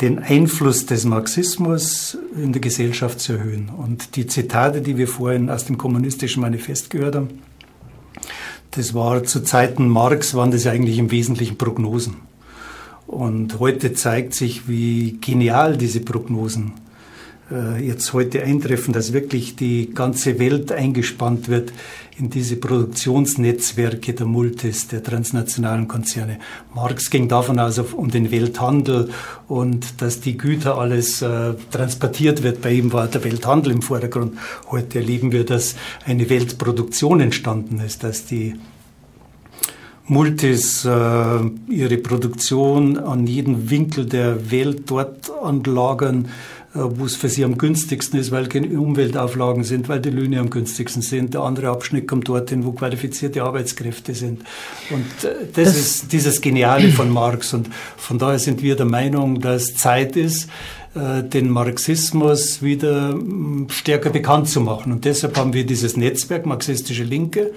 den 0.00 0.18
Einfluss 0.18 0.86
des 0.86 1.04
Marxismus 1.04 2.18
in 2.36 2.52
der 2.52 2.60
Gesellschaft 2.60 3.20
zu 3.20 3.34
erhöhen. 3.34 3.68
Und 3.68 4.16
die 4.16 4.26
Zitate, 4.26 4.80
die 4.80 4.96
wir 4.96 5.06
vorhin 5.06 5.48
aus 5.48 5.64
dem 5.66 5.78
kommunistischen 5.78 6.42
Manifest 6.42 6.90
gehört 6.90 7.14
haben, 7.14 7.28
das 8.72 8.94
war 8.94 9.22
zu 9.24 9.42
Zeiten 9.44 9.86
Marx, 9.86 10.34
waren 10.34 10.50
das 10.50 10.66
eigentlich 10.66 10.98
im 10.98 11.10
Wesentlichen 11.10 11.58
Prognosen. 11.58 12.16
Und 13.06 13.60
heute 13.60 13.92
zeigt 13.92 14.34
sich, 14.34 14.66
wie 14.66 15.18
genial 15.20 15.76
diese 15.76 16.00
Prognosen 16.00 16.72
jetzt 17.80 18.14
heute 18.14 18.42
eintreffen, 18.42 18.94
dass 18.94 19.12
wirklich 19.12 19.56
die 19.56 19.92
ganze 19.92 20.38
Welt 20.38 20.72
eingespannt 20.72 21.48
wird 21.48 21.72
in 22.18 22.30
diese 22.30 22.56
Produktionsnetzwerke 22.56 24.12
der 24.12 24.26
Multis, 24.26 24.88
der 24.88 25.02
transnationalen 25.02 25.88
Konzerne. 25.88 26.38
Marx 26.74 27.10
ging 27.10 27.28
davon 27.28 27.58
aus, 27.58 27.78
um 27.78 28.10
den 28.10 28.30
Welthandel 28.30 29.10
und 29.48 30.00
dass 30.02 30.20
die 30.20 30.36
Güter 30.36 30.78
alles 30.78 31.22
äh, 31.22 31.54
transportiert 31.70 32.42
wird. 32.42 32.60
Bei 32.60 32.72
ihm 32.72 32.92
war 32.92 33.08
der 33.08 33.24
Welthandel 33.24 33.72
im 33.72 33.82
Vordergrund. 33.82 34.38
Heute 34.70 34.98
erleben 34.98 35.32
wir, 35.32 35.44
dass 35.44 35.74
eine 36.04 36.28
Weltproduktion 36.28 37.20
entstanden 37.20 37.80
ist, 37.80 38.04
dass 38.04 38.26
die 38.26 38.54
Multis 40.06 40.84
äh, 40.84 40.88
ihre 41.68 41.96
Produktion 41.96 42.98
an 42.98 43.26
jedem 43.26 43.70
Winkel 43.70 44.04
der 44.04 44.50
Welt 44.50 44.90
dort 44.90 45.30
anlagern, 45.42 46.26
äh, 46.26 46.28
wo 46.74 47.04
es 47.04 47.16
für 47.16 47.28
sie 47.28 47.44
am 47.44 47.58
günstigsten 47.58 48.18
ist, 48.18 48.30
weil 48.30 48.48
keine 48.48 48.68
Umweltauflagen 48.80 49.62
sind, 49.64 49.88
weil 49.88 50.00
die 50.00 50.10
Löhne 50.10 50.40
am 50.40 50.50
günstigsten 50.50 51.02
sind. 51.02 51.34
Der 51.34 51.42
andere 51.42 51.68
Abschnitt 51.68 52.08
kommt 52.08 52.28
dorthin, 52.28 52.64
wo 52.64 52.72
qualifizierte 52.72 53.42
Arbeitskräfte 53.42 54.14
sind. 54.14 54.42
Und 54.90 55.24
äh, 55.24 55.46
das, 55.54 55.64
das 55.64 55.76
ist 55.76 56.12
dieses 56.12 56.40
Geniale 56.40 56.88
von 56.88 57.10
Marx. 57.10 57.52
Und 57.52 57.68
von 57.96 58.18
daher 58.18 58.38
sind 58.38 58.62
wir 58.62 58.76
der 58.76 58.86
Meinung, 58.86 59.40
dass 59.40 59.74
Zeit 59.74 60.16
ist, 60.16 60.48
äh, 60.94 61.22
den 61.22 61.50
Marxismus 61.50 62.62
wieder 62.62 63.18
stärker 63.68 64.10
bekannt 64.10 64.48
zu 64.48 64.60
machen. 64.60 64.92
Und 64.92 65.04
deshalb 65.04 65.36
haben 65.36 65.52
wir 65.52 65.64
dieses 65.64 65.96
Netzwerk 65.96 66.46
Marxistische 66.46 67.04
Linke, 67.04 67.52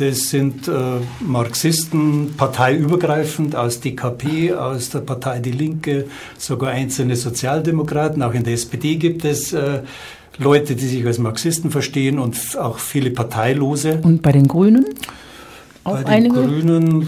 das 0.00 0.30
sind 0.30 0.66
äh, 0.66 0.72
Marxisten, 1.20 2.34
parteiübergreifend 2.36 3.54
aus 3.54 3.80
DKP, 3.80 4.54
aus 4.54 4.88
der 4.88 5.00
Partei 5.00 5.40
Die 5.40 5.52
Linke, 5.52 6.06
sogar 6.38 6.70
einzelne 6.70 7.16
Sozialdemokraten. 7.16 8.22
Auch 8.22 8.32
in 8.32 8.44
der 8.44 8.54
SPD 8.54 8.96
gibt 8.96 9.24
es 9.24 9.52
äh, 9.52 9.80
Leute, 10.38 10.74
die 10.74 10.86
sich 10.86 11.04
als 11.04 11.18
Marxisten 11.18 11.70
verstehen 11.70 12.18
und 12.18 12.36
auch 12.58 12.78
viele 12.78 13.10
Parteilose. 13.10 14.00
Und 14.02 14.22
bei 14.22 14.32
den 14.32 14.48
Grünen? 14.48 14.86
Auch 15.82 15.94
Bei 15.94 16.02
den 16.02 16.08
einige? 16.08 16.34
Grünen 16.34 17.02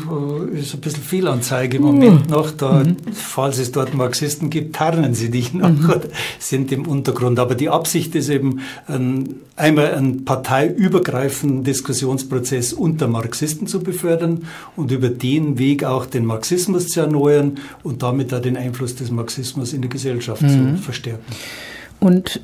äh, 0.55 0.59
ist 0.61 0.73
ein 0.73 0.81
bisschen 0.81 1.03
Fehlanzeige 1.03 1.77
im 1.77 1.83
Moment 1.83 2.31
noch. 2.31 2.51
Da, 2.51 2.85
mhm. 2.85 2.97
Falls 3.13 3.59
es 3.59 3.71
dort 3.71 3.95
Marxisten 3.95 4.49
gibt, 4.49 4.77
tarnen 4.77 5.15
sie 5.15 5.31
dich 5.31 5.53
noch, 5.53 5.69
mhm. 5.69 6.01
sind 6.39 6.73
im 6.73 6.87
Untergrund. 6.87 7.39
Aber 7.39 7.55
die 7.55 7.69
Absicht 7.69 8.15
ist 8.15 8.31
eben, 8.31 8.61
ein, 8.87 9.35
einmal 9.57 9.95
einen 9.95 10.25
parteiübergreifenden 10.25 11.65
Diskussionsprozess 11.65 12.73
unter 12.73 13.09
Marxisten 13.09 13.67
zu 13.67 13.81
befördern 13.81 14.47
und 14.75 14.91
über 14.91 15.11
den 15.11 15.59
Weg 15.59 15.85
auch 15.85 16.07
den 16.07 16.25
Marxismus 16.25 16.87
zu 16.87 17.01
erneuern 17.01 17.59
und 17.83 18.03
damit 18.03 18.33
auch 18.33 18.41
den 18.41 18.57
Einfluss 18.57 18.95
des 18.95 19.11
Marxismus 19.11 19.75
in 19.75 19.83
die 19.83 19.91
Gesellschaft 19.91 20.41
mhm. 20.41 20.77
zu 20.77 20.83
verstärken. 20.83 21.25
Und 22.01 22.41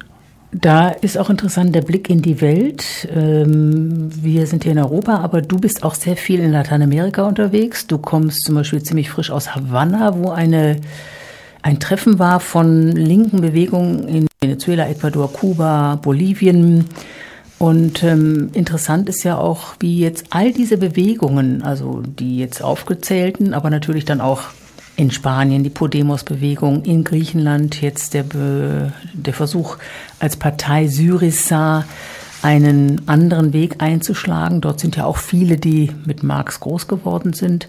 da 0.50 0.88
ist 0.88 1.18
auch 1.18 1.28
interessant 1.28 1.74
der 1.74 1.82
Blick 1.82 2.08
in 2.08 2.22
die 2.22 2.40
Welt. 2.40 3.08
Ähm, 3.14 4.10
wir 4.22 4.46
sind 4.46 4.64
hier 4.64 4.72
in 4.72 4.78
Europa, 4.78 5.18
aber 5.18 5.42
du 5.42 5.58
bist 5.58 5.82
auch 5.82 5.94
sehr 5.94 6.16
viel 6.16 6.40
in 6.40 6.52
Lateinamerika 6.52 7.26
unterwegs. 7.26 7.86
Du 7.86 7.98
kommst 7.98 8.44
zum 8.44 8.54
Beispiel 8.54 8.82
ziemlich 8.82 9.10
frisch 9.10 9.30
aus 9.30 9.54
Havanna, 9.54 10.16
wo 10.16 10.30
eine, 10.30 10.76
ein 11.60 11.80
Treffen 11.80 12.18
war 12.18 12.40
von 12.40 12.92
linken 12.92 13.42
Bewegungen 13.42 14.08
in 14.08 14.26
Venezuela, 14.40 14.88
Ecuador, 14.88 15.30
Kuba, 15.30 15.96
Bolivien. 15.96 16.86
Und 17.58 18.02
ähm, 18.02 18.50
interessant 18.54 19.08
ist 19.08 19.24
ja 19.24 19.36
auch, 19.36 19.74
wie 19.80 19.98
jetzt 19.98 20.26
all 20.30 20.52
diese 20.52 20.78
Bewegungen, 20.78 21.62
also 21.62 22.02
die 22.02 22.38
jetzt 22.38 22.62
aufgezählten, 22.62 23.52
aber 23.52 23.68
natürlich 23.68 24.06
dann 24.06 24.22
auch 24.22 24.44
in 24.98 25.12
Spanien 25.12 25.62
die 25.62 25.70
Podemos-Bewegung, 25.70 26.82
in 26.82 27.04
Griechenland 27.04 27.80
jetzt 27.80 28.14
der, 28.14 28.24
der 28.24 29.32
Versuch 29.32 29.76
als 30.18 30.36
Partei 30.36 30.88
Syriza 30.88 31.84
einen 32.42 33.06
anderen 33.06 33.52
Weg 33.52 33.76
einzuschlagen. 33.78 34.60
Dort 34.60 34.80
sind 34.80 34.96
ja 34.96 35.04
auch 35.04 35.16
viele, 35.16 35.56
die 35.56 35.92
mit 36.04 36.24
Marx 36.24 36.58
groß 36.58 36.88
geworden 36.88 37.32
sind 37.32 37.68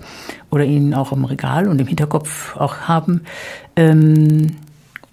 oder 0.50 0.64
ihn 0.66 0.96
auch 0.96 1.12
im 1.12 1.24
Regal 1.24 1.68
und 1.68 1.80
im 1.80 1.86
Hinterkopf 1.86 2.58
auch 2.58 2.78
haben. 2.88 3.22
Ähm, 3.76 4.56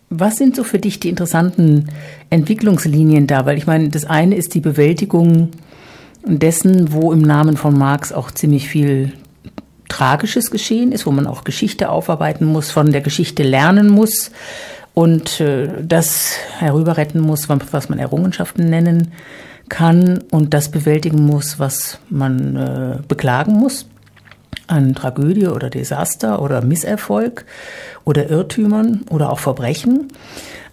was 0.08 0.36
sind 0.36 0.56
so 0.56 0.64
für 0.64 0.78
dich 0.78 0.98
die 1.00 1.10
interessanten 1.10 1.90
Entwicklungslinien 2.30 3.26
da? 3.26 3.44
Weil 3.44 3.58
ich 3.58 3.66
meine, 3.66 3.90
das 3.90 4.06
eine 4.06 4.36
ist 4.36 4.54
die 4.54 4.60
Bewältigung 4.60 5.50
dessen, 6.24 6.94
wo 6.94 7.12
im 7.12 7.20
Namen 7.20 7.58
von 7.58 7.76
Marx 7.76 8.10
auch 8.10 8.30
ziemlich 8.30 8.68
viel 8.68 9.12
Tragisches 9.88 10.50
geschehen 10.50 10.92
ist, 10.92 11.06
wo 11.06 11.10
man 11.10 11.26
auch 11.26 11.44
Geschichte 11.44 11.90
aufarbeiten 11.90 12.44
muss, 12.44 12.70
von 12.70 12.92
der 12.92 13.00
Geschichte 13.00 13.42
lernen 13.42 13.88
muss 13.88 14.30
und 14.94 15.40
äh, 15.40 15.68
das 15.82 16.32
herüberretten 16.58 17.20
muss, 17.20 17.48
was 17.48 17.88
man 17.88 17.98
Errungenschaften 17.98 18.68
nennen 18.68 19.12
kann 19.68 20.20
und 20.30 20.54
das 20.54 20.70
bewältigen 20.70 21.24
muss, 21.24 21.58
was 21.58 21.98
man 22.08 22.56
äh, 22.56 22.98
beklagen 23.06 23.52
muss 23.52 23.86
an 24.68 24.94
Tragödie 24.94 25.46
oder 25.46 25.70
Desaster 25.70 26.42
oder 26.42 26.62
Misserfolg 26.62 27.44
oder 28.04 28.30
Irrtümern 28.30 29.02
oder 29.10 29.30
auch 29.30 29.38
Verbrechen. 29.38 30.08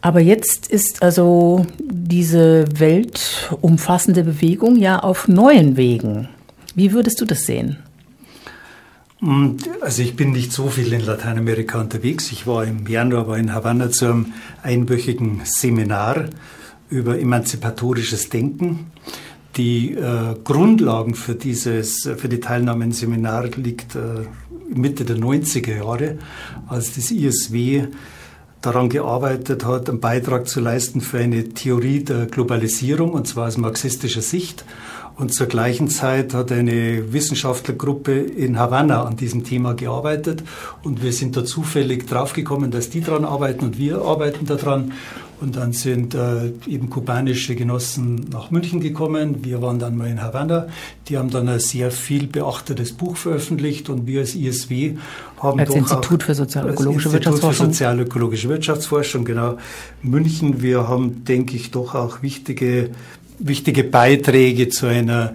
Aber 0.02 0.20
jetzt 0.20 0.68
ist 0.68 1.02
also 1.02 1.66
diese 1.80 2.66
weltumfassende 2.78 4.24
Bewegung 4.24 4.76
ja 4.76 5.00
auf 5.00 5.28
neuen 5.28 5.78
Wegen. 5.78 6.28
Wie 6.76 6.92
würdest 6.92 7.22
du 7.22 7.26
das 7.26 7.46
sehen? 7.46 7.78
Also 9.80 10.02
ich 10.02 10.18
bin 10.18 10.32
nicht 10.32 10.52
so 10.52 10.68
viel 10.68 10.92
in 10.92 11.00
Lateinamerika 11.00 11.80
unterwegs. 11.80 12.32
Ich 12.34 12.46
war 12.46 12.66
im 12.66 12.86
Januar 12.86 13.28
war 13.28 13.38
in 13.38 13.54
Havanna 13.54 13.90
zu 13.90 14.06
einem 14.06 14.34
einwöchigen 14.64 15.42
Seminar 15.46 16.26
über 16.90 17.18
emanzipatorisches 17.18 18.28
Denken. 18.28 18.92
Die 19.56 19.94
äh, 19.94 20.36
Grundlagen 20.44 21.16
für 21.16 21.36
dieses, 21.36 22.10
für 22.18 22.28
die 22.28 22.42
Teilnahme 22.42 22.84
im 22.84 22.92
Seminar 22.92 23.48
liegt 23.56 23.96
äh, 23.96 24.26
Mitte 24.68 25.06
der 25.06 25.18
90er 25.18 25.78
Jahre, 25.78 26.18
als 26.68 26.96
das 26.96 27.10
ISW 27.10 27.88
daran 28.62 28.90
gearbeitet 28.90 29.64
hat, 29.64 29.90
einen 29.90 30.02
Beitrag 30.02 30.50
zu 30.50 30.60
leisten 30.60 31.00
für 31.00 31.20
eine 31.20 31.50
Theorie 31.50 32.04
der 32.04 32.26
Globalisierung, 32.26 33.12
und 33.12 33.28
zwar 33.28 33.48
aus 33.48 33.58
marxistischer 33.58 34.22
Sicht. 34.22 34.66
Und 35.16 35.34
zur 35.34 35.48
gleichen 35.48 35.90
Zeit 35.90 36.34
hat 36.34 36.52
eine 36.52 37.14
Wissenschaftlergruppe 37.14 38.14
in 38.14 38.58
Havanna 38.58 39.04
an 39.04 39.16
diesem 39.16 39.44
Thema 39.44 39.74
gearbeitet. 39.74 40.44
Und 40.82 41.04
wir 41.04 41.14
sind 41.14 41.38
da 41.38 41.46
zufällig 41.46 42.08
draufgekommen, 42.08 42.72
dass 42.72 42.90
die 42.90 43.02
daran 43.02 43.24
arbeiten 43.24 43.66
und 43.66 43.78
wir 43.78 44.02
arbeiten 44.02 44.46
daran. 44.46 44.94
Und 45.40 45.58
dann 45.58 45.74
sind 45.74 46.16
äh, 46.16 46.54
eben 46.68 46.90
kubanische 46.90 47.54
Genossen 47.54 48.28
nach 48.32 48.50
München 48.50 48.80
gekommen. 48.80 49.44
Wir 49.44 49.62
waren 49.62 49.78
dann 49.78 49.98
mal 49.98 50.08
in 50.08 50.22
Havanna. 50.22 50.68
Die 51.10 51.18
haben 51.18 51.30
dann 51.30 51.50
ein 51.50 51.60
sehr 51.60 51.92
viel 51.92 52.28
beachtetes 52.28 52.94
Buch 52.94 53.18
veröffentlicht 53.18 53.90
und 53.90 54.08
wir 54.08 54.22
als 54.22 54.36
ISW 54.36 54.96
haben 55.40 55.60
als 55.60 55.76
Institut 55.76 56.24
für 56.24 56.34
sozialökologische 56.34 57.12
Wirtschaftsforschung. 57.12 57.68
Institut 57.68 57.68
für 57.68 57.74
sozialökologische 57.74 58.50
Wirtschaftsforschung, 58.50 59.26
genau. 59.26 59.58
München, 60.02 60.62
wir 60.62 60.88
haben, 60.88 61.26
denke 61.26 61.58
ich, 61.58 61.72
doch 61.72 61.94
auch 61.94 62.22
wichtige, 62.22 62.92
wichtige 63.44 63.84
Beiträge 63.84 64.70
zu 64.70 64.88
einer 64.88 65.34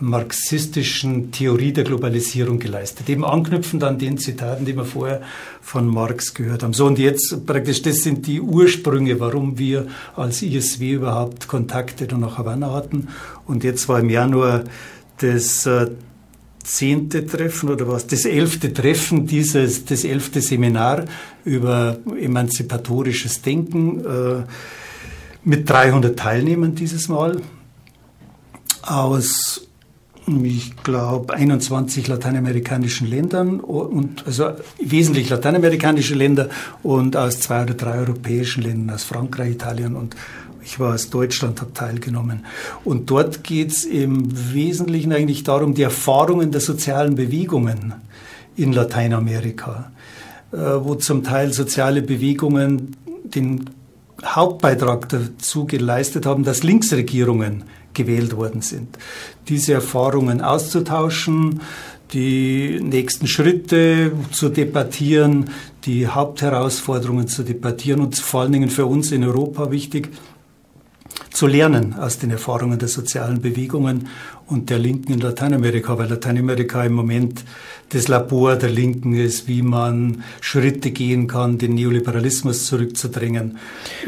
marxistischen 0.00 1.30
Theorie 1.30 1.72
der 1.72 1.84
Globalisierung 1.84 2.58
geleistet. 2.58 3.08
Eben 3.08 3.24
anknüpfend 3.24 3.84
an 3.84 3.98
den 3.98 4.16
Zitaten, 4.18 4.64
die 4.64 4.74
wir 4.74 4.84
vorher 4.84 5.20
von 5.60 5.86
Marx 5.86 6.32
gehört 6.32 6.62
haben. 6.62 6.72
So, 6.72 6.86
und 6.86 6.98
jetzt 6.98 7.46
praktisch, 7.46 7.82
das 7.82 7.96
sind 7.96 8.26
die 8.26 8.40
Ursprünge, 8.40 9.20
warum 9.20 9.58
wir 9.58 9.86
als 10.16 10.42
ISW 10.42 10.92
überhaupt 10.92 11.48
Kontakte 11.48 12.06
nach 12.16 12.38
Havanna 12.38 12.72
hatten. 12.72 13.08
Und 13.46 13.62
jetzt 13.62 13.88
war 13.88 14.00
im 14.00 14.08
Januar 14.08 14.64
das 15.18 15.66
äh, 15.66 15.90
zehnte 16.64 17.26
Treffen 17.26 17.68
oder 17.68 17.88
was, 17.88 18.06
das 18.06 18.24
elfte 18.24 18.72
Treffen, 18.72 19.26
dieses, 19.26 19.84
das 19.84 20.04
elfte 20.04 20.40
Seminar 20.40 21.04
über 21.44 21.98
emanzipatorisches 22.18 23.42
Denken 23.42 24.00
äh, 24.00 24.42
mit 25.44 25.68
300 25.68 26.18
Teilnehmern 26.18 26.74
dieses 26.74 27.08
Mal 27.08 27.40
aus 28.82 29.66
ich 30.44 30.76
glaube, 30.82 31.34
21 31.34 32.06
lateinamerikanischen 32.06 33.08
Ländern 33.08 33.60
und 33.60 34.26
also 34.26 34.50
wesentlich 34.80 35.28
lateinamerikanische 35.28 36.14
Länder 36.14 36.48
und 36.82 37.16
aus 37.16 37.40
zwei 37.40 37.62
oder 37.62 37.74
drei 37.74 37.98
europäischen 37.98 38.62
Ländern, 38.62 38.94
aus 38.94 39.04
Frankreich, 39.04 39.52
Italien 39.52 39.96
und 39.96 40.14
ich 40.62 40.78
war 40.78 40.94
aus 40.94 41.10
Deutschland, 41.10 41.60
habe 41.60 41.72
teilgenommen. 41.72 42.44
Und 42.84 43.10
dort 43.10 43.42
geht 43.42 43.72
es 43.72 43.84
im 43.84 44.52
Wesentlichen 44.52 45.12
eigentlich 45.12 45.42
darum, 45.42 45.74
die 45.74 45.82
Erfahrungen 45.82 46.52
der 46.52 46.60
sozialen 46.60 47.14
Bewegungen 47.14 47.94
in 48.56 48.72
Lateinamerika, 48.72 49.90
äh, 50.52 50.56
wo 50.56 50.96
zum 50.96 51.24
Teil 51.24 51.52
soziale 51.52 52.02
Bewegungen 52.02 52.96
den 53.24 53.70
Hauptbeitrag 54.24 55.08
dazu 55.08 55.66
geleistet 55.66 56.26
haben, 56.26 56.44
dass 56.44 56.62
Linksregierungen 56.62 57.64
gewählt 57.94 58.36
worden 58.36 58.62
sind. 58.62 58.98
Diese 59.48 59.72
Erfahrungen 59.72 60.40
auszutauschen, 60.40 61.60
die 62.12 62.80
nächsten 62.82 63.26
Schritte 63.26 64.12
zu 64.32 64.48
debattieren, 64.48 65.50
die 65.84 66.08
Hauptherausforderungen 66.08 67.28
zu 67.28 67.42
debattieren 67.42 68.00
und 68.00 68.16
vor 68.18 68.42
allen 68.42 68.52
Dingen 68.52 68.70
für 68.70 68.86
uns 68.86 69.12
in 69.12 69.24
Europa 69.24 69.70
wichtig, 69.70 70.10
zu 71.30 71.46
lernen 71.46 71.94
aus 71.94 72.18
den 72.18 72.30
Erfahrungen 72.30 72.78
der 72.78 72.88
sozialen 72.88 73.40
Bewegungen 73.40 74.08
und 74.50 74.68
der 74.68 74.78
Linken 74.78 75.12
in 75.12 75.20
Lateinamerika, 75.20 75.96
weil 75.96 76.08
Lateinamerika 76.08 76.84
im 76.84 76.92
Moment 76.92 77.44
das 77.90 78.08
Labor 78.08 78.56
der 78.56 78.70
Linken 78.70 79.14
ist, 79.14 79.48
wie 79.48 79.62
man 79.62 80.22
Schritte 80.40 80.90
gehen 80.90 81.26
kann, 81.26 81.58
den 81.58 81.74
Neoliberalismus 81.74 82.66
zurückzudrängen. 82.66 83.58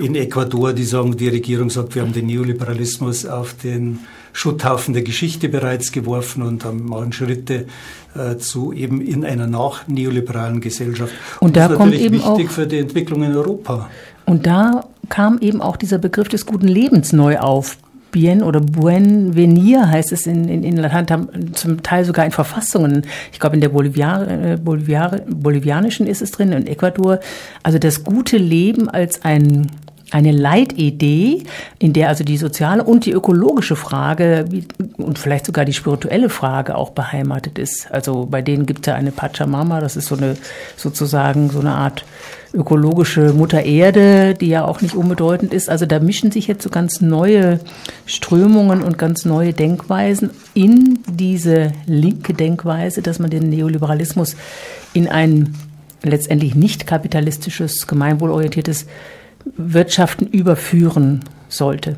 In 0.00 0.14
Ecuador, 0.14 0.72
die 0.72 0.84
sagen, 0.84 1.16
die 1.16 1.28
Regierung 1.28 1.70
sagt, 1.70 1.94
wir 1.94 2.02
haben 2.02 2.12
den 2.12 2.26
Neoliberalismus 2.26 3.26
auf 3.26 3.54
den 3.54 4.00
Schutthaufen 4.32 4.94
der 4.94 5.02
Geschichte 5.02 5.48
bereits 5.48 5.92
geworfen 5.92 6.42
und 6.42 6.64
haben 6.64 6.88
machen 6.88 7.12
Schritte 7.12 7.66
äh, 8.14 8.36
zu 8.38 8.72
eben 8.72 9.00
in 9.00 9.24
einer 9.24 9.46
nach-neoliberalen 9.46 10.60
Gesellschaft. 10.60 11.12
Und, 11.40 11.48
und 11.48 11.56
da 11.56 11.68
das 11.68 11.72
ist 11.72 11.78
kommt 11.78 11.94
eben 11.94 12.14
wichtig 12.14 12.50
für 12.50 12.66
die 12.66 12.78
Entwicklung 12.78 13.22
in 13.22 13.34
Europa. 13.34 13.90
Und 14.24 14.46
da 14.46 14.86
kam 15.08 15.38
eben 15.40 15.60
auch 15.60 15.76
dieser 15.76 15.98
Begriff 15.98 16.28
des 16.28 16.46
guten 16.46 16.68
Lebens 16.68 17.12
neu 17.12 17.38
auf. 17.38 17.76
Bien 18.12 18.42
oder 18.42 18.60
Buen 18.60 19.34
Venir 19.34 19.88
heißt 19.88 20.12
es 20.12 20.26
in, 20.26 20.48
in, 20.48 20.62
in 20.62 20.76
Latein, 20.76 21.52
zum 21.54 21.82
Teil 21.82 22.04
sogar 22.04 22.24
in 22.24 22.30
Verfassungen. 22.30 23.06
Ich 23.32 23.40
glaube, 23.40 23.56
in 23.56 23.60
der 23.60 23.70
Boliviar, 23.70 24.28
äh, 24.28 24.56
Boliviar, 24.56 25.22
bolivianischen 25.26 26.06
ist 26.06 26.22
es 26.22 26.30
drin, 26.30 26.52
in 26.52 26.66
Ecuador. 26.66 27.18
Also 27.62 27.78
das 27.78 28.04
gute 28.04 28.36
Leben 28.36 28.88
als 28.88 29.24
ein 29.24 29.66
eine 30.12 30.30
Leitidee, 30.30 31.42
in 31.78 31.94
der 31.94 32.08
also 32.08 32.22
die 32.22 32.36
soziale 32.36 32.84
und 32.84 33.06
die 33.06 33.12
ökologische 33.12 33.76
Frage 33.76 34.44
und 34.98 35.18
vielleicht 35.18 35.46
sogar 35.46 35.64
die 35.64 35.72
spirituelle 35.72 36.28
Frage 36.28 36.76
auch 36.76 36.90
beheimatet 36.90 37.58
ist. 37.58 37.90
Also 37.90 38.26
bei 38.26 38.42
denen 38.42 38.66
gibt 38.66 38.80
es 38.80 38.86
ja 38.86 38.94
eine 38.94 39.10
Pachamama, 39.10 39.80
das 39.80 39.96
ist 39.96 40.08
so 40.08 40.16
eine 40.16 40.36
sozusagen 40.76 41.48
so 41.48 41.60
eine 41.60 41.72
Art 41.72 42.04
ökologische 42.54 43.32
Mutter 43.32 43.64
Erde, 43.64 44.34
die 44.34 44.48
ja 44.48 44.64
auch 44.64 44.80
nicht 44.82 44.94
unbedeutend 44.94 45.54
ist. 45.54 45.68
Also 45.68 45.86
da 45.86 46.00
mischen 46.00 46.30
sich 46.30 46.46
jetzt 46.46 46.62
so 46.62 46.70
ganz 46.70 47.00
neue 47.00 47.60
Strömungen 48.06 48.82
und 48.82 48.98
ganz 48.98 49.24
neue 49.24 49.52
Denkweisen 49.52 50.30
in 50.54 50.98
diese 51.08 51.72
linke 51.86 52.34
Denkweise, 52.34 53.02
dass 53.02 53.18
man 53.18 53.30
den 53.30 53.48
Neoliberalismus 53.48 54.36
in 54.92 55.08
ein 55.08 55.54
letztendlich 56.02 56.54
nicht 56.54 56.86
kapitalistisches, 56.86 57.86
gemeinwohlorientiertes 57.86 58.86
Wirtschaften 59.56 60.26
überführen 60.26 61.20
sollte. 61.48 61.96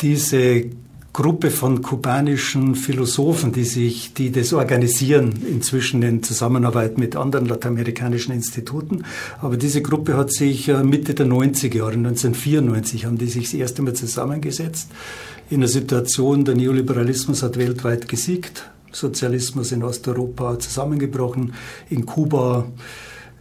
Diese 0.00 0.64
Gruppe 1.12 1.50
von 1.50 1.82
kubanischen 1.82 2.76
Philosophen, 2.76 3.50
die 3.50 3.64
sich, 3.64 4.14
die 4.14 4.30
das 4.30 4.52
organisieren, 4.52 5.44
inzwischen 5.48 6.02
in 6.02 6.22
Zusammenarbeit 6.22 6.98
mit 6.98 7.16
anderen 7.16 7.46
lateinamerikanischen 7.46 8.32
Instituten. 8.32 9.04
Aber 9.40 9.56
diese 9.56 9.82
Gruppe 9.82 10.16
hat 10.16 10.32
sich 10.32 10.68
äh, 10.68 10.84
Mitte 10.84 11.14
der 11.14 11.26
90er 11.26 11.76
Jahre, 11.76 11.94
1994, 11.94 13.06
haben 13.06 13.18
die 13.18 13.26
sich 13.26 13.44
das 13.44 13.54
erste 13.54 13.82
Mal 13.82 13.94
zusammengesetzt. 13.94 14.90
In 15.50 15.60
der 15.60 15.68
Situation, 15.68 16.44
der 16.44 16.54
Neoliberalismus 16.54 17.42
hat 17.42 17.58
weltweit 17.58 18.06
gesiegt, 18.06 18.70
Sozialismus 18.92 19.72
in 19.72 19.82
Osteuropa 19.82 20.60
zusammengebrochen, 20.60 21.54
in 21.88 22.06
Kuba 22.06 22.66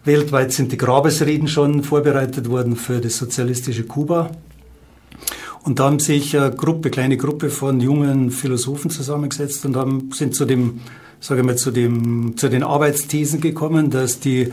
Weltweit 0.05 0.53
sind 0.53 0.71
die 0.71 0.77
Grabesreden 0.77 1.47
schon 1.47 1.83
vorbereitet 1.83 2.49
worden 2.49 2.77
für 2.77 3.01
das 3.01 3.17
sozialistische 3.17 3.83
Kuba. 3.83 4.31
Und 5.63 5.79
da 5.79 5.85
haben 5.85 5.99
sich 5.99 6.37
eine 6.37 6.51
Gruppe, 6.51 6.89
kleine 6.89 7.17
Gruppe 7.17 7.49
von 7.49 7.79
jungen 7.81 8.31
Philosophen 8.31 8.89
zusammengesetzt 8.89 9.65
und 9.65 9.75
haben, 9.75 10.11
sind 10.13 10.35
zu 10.35 10.45
dem, 10.45 10.79
sage 11.19 11.41
ich 11.41 11.45
mal, 11.45 11.57
zu 11.57 11.71
dem, 11.71 12.37
zu 12.37 12.49
den 12.49 12.63
Arbeitsthesen 12.63 13.41
gekommen, 13.41 13.89
dass 13.89 14.19
die, 14.19 14.51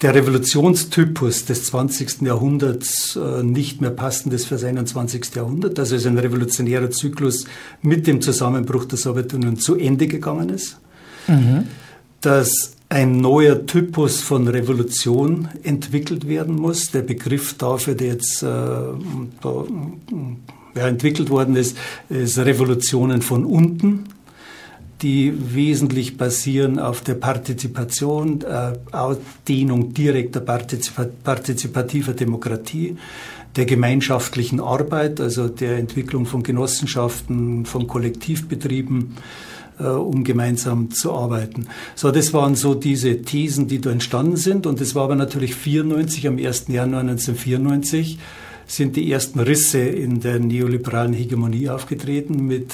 der 0.00 0.14
Revolutionstypus 0.14 1.44
des 1.44 1.64
20. 1.64 2.22
Jahrhunderts 2.22 3.16
äh, 3.16 3.42
nicht 3.42 3.80
mehr 3.80 3.90
passend 3.90 4.32
ist 4.32 4.46
für 4.46 4.54
das 4.54 4.64
21. 4.64 5.34
Jahrhundert, 5.34 5.76
dass 5.76 5.92
also 5.92 6.08
ein 6.08 6.18
revolutionärer 6.18 6.90
Zyklus 6.90 7.44
mit 7.82 8.06
dem 8.06 8.22
Zusammenbruch 8.22 8.86
der 8.86 8.98
Sowjetunion 8.98 9.56
zu 9.56 9.74
Ende 9.76 10.06
gegangen 10.06 10.48
ist. 10.48 10.78
Mhm. 11.26 11.64
Dass 12.20 12.72
ein 12.88 13.18
neuer 13.18 13.66
Typus 13.66 14.22
von 14.22 14.48
Revolution 14.48 15.48
entwickelt 15.62 16.26
werden 16.26 16.56
muss. 16.56 16.90
Der 16.90 17.02
Begriff 17.02 17.54
dafür, 17.58 17.94
der 17.94 18.08
jetzt 18.08 18.42
äh, 18.42 18.46
da, 18.46 19.64
ja, 20.74 20.88
entwickelt 20.88 21.28
worden 21.28 21.56
ist, 21.56 21.76
ist 22.08 22.38
Revolutionen 22.38 23.22
von 23.22 23.44
unten. 23.44 24.04
die 25.02 25.32
wesentlich 25.54 26.16
basieren 26.16 26.78
auf 26.78 27.02
der 27.02 27.14
Partizipation, 27.14 28.42
äh, 28.42 28.72
Ausdehnung 28.90 29.94
direkter 29.94 30.40
partizipativer 30.40 32.12
Demokratie, 32.14 32.96
der 33.56 33.66
gemeinschaftlichen 33.66 34.60
Arbeit, 34.60 35.20
also 35.20 35.48
der 35.48 35.78
Entwicklung 35.78 36.26
von 36.26 36.42
Genossenschaften, 36.42 37.64
von 37.64 37.86
Kollektivbetrieben, 37.86 39.16
um 39.78 40.24
gemeinsam 40.24 40.90
zu 40.90 41.12
arbeiten. 41.12 41.66
So, 41.94 42.10
das 42.10 42.32
waren 42.32 42.54
so 42.54 42.74
diese 42.74 43.22
Thesen, 43.22 43.68
die 43.68 43.80
da 43.80 43.90
entstanden 43.90 44.36
sind. 44.36 44.66
Und 44.66 44.80
es 44.80 44.94
war 44.94 45.04
aber 45.04 45.16
natürlich 45.16 45.54
94, 45.54 46.26
am 46.28 46.38
1. 46.38 46.68
Januar 46.68 47.00
1994, 47.00 48.18
sind 48.66 48.96
die 48.96 49.10
ersten 49.10 49.40
Risse 49.40 49.78
in 49.78 50.20
der 50.20 50.38
neoliberalen 50.38 51.14
Hegemonie 51.14 51.70
aufgetreten 51.70 52.46
mit 52.46 52.72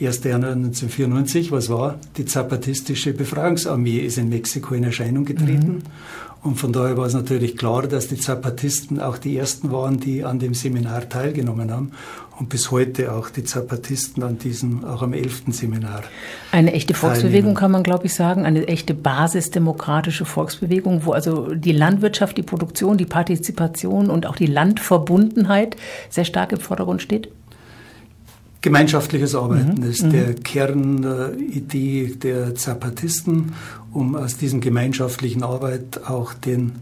1. 0.00 0.24
Januar 0.24 0.52
1994, 0.52 1.52
was 1.52 1.68
war? 1.68 1.98
Die 2.16 2.24
zapatistische 2.24 3.12
Befreiungsarmee 3.12 3.98
ist 3.98 4.18
in 4.18 4.28
Mexiko 4.28 4.74
in 4.74 4.84
Erscheinung 4.84 5.24
getreten. 5.24 5.74
Mhm. 5.74 5.82
Und 6.42 6.56
von 6.56 6.72
daher 6.72 6.96
war 6.96 7.06
es 7.06 7.14
natürlich 7.14 7.56
klar, 7.56 7.86
dass 7.86 8.08
die 8.08 8.16
Zapatisten 8.16 9.00
auch 9.00 9.16
die 9.16 9.36
ersten 9.36 9.70
waren, 9.70 10.00
die 10.00 10.24
an 10.24 10.40
dem 10.40 10.54
Seminar 10.54 11.08
teilgenommen 11.08 11.70
haben. 11.70 11.92
Und 12.38 12.48
bis 12.48 12.70
heute 12.70 13.12
auch 13.12 13.30
die 13.30 13.44
Zapatisten 13.44 14.22
an 14.22 14.38
diesem, 14.38 14.84
auch 14.84 15.02
am 15.02 15.12
11. 15.12 15.44
Seminar. 15.48 16.02
Eine 16.50 16.72
echte 16.72 16.94
Volksbewegung 16.94 17.54
kann 17.54 17.70
man, 17.70 17.82
glaube 17.82 18.06
ich, 18.06 18.14
sagen, 18.14 18.44
eine 18.44 18.66
echte 18.68 18.94
basisdemokratische 18.94 20.24
Volksbewegung, 20.24 21.04
wo 21.04 21.12
also 21.12 21.54
die 21.54 21.72
Landwirtschaft, 21.72 22.36
die 22.38 22.42
Produktion, 22.42 22.96
die 22.96 23.04
Partizipation 23.04 24.10
und 24.10 24.26
auch 24.26 24.36
die 24.36 24.46
Landverbundenheit 24.46 25.76
sehr 26.08 26.24
stark 26.24 26.52
im 26.52 26.60
Vordergrund 26.60 27.02
steht? 27.02 27.28
Gemeinschaftliches 28.62 29.34
Arbeiten 29.34 29.80
mhm. 29.80 29.90
ist 29.90 30.02
der 30.02 30.28
mhm. 30.28 30.42
Kernidee 30.44 32.14
der 32.22 32.54
Zapatisten, 32.54 33.54
um 33.92 34.14
aus 34.14 34.36
diesem 34.36 34.60
gemeinschaftlichen 34.60 35.42
Arbeit 35.42 36.00
auch 36.06 36.32
den 36.32 36.76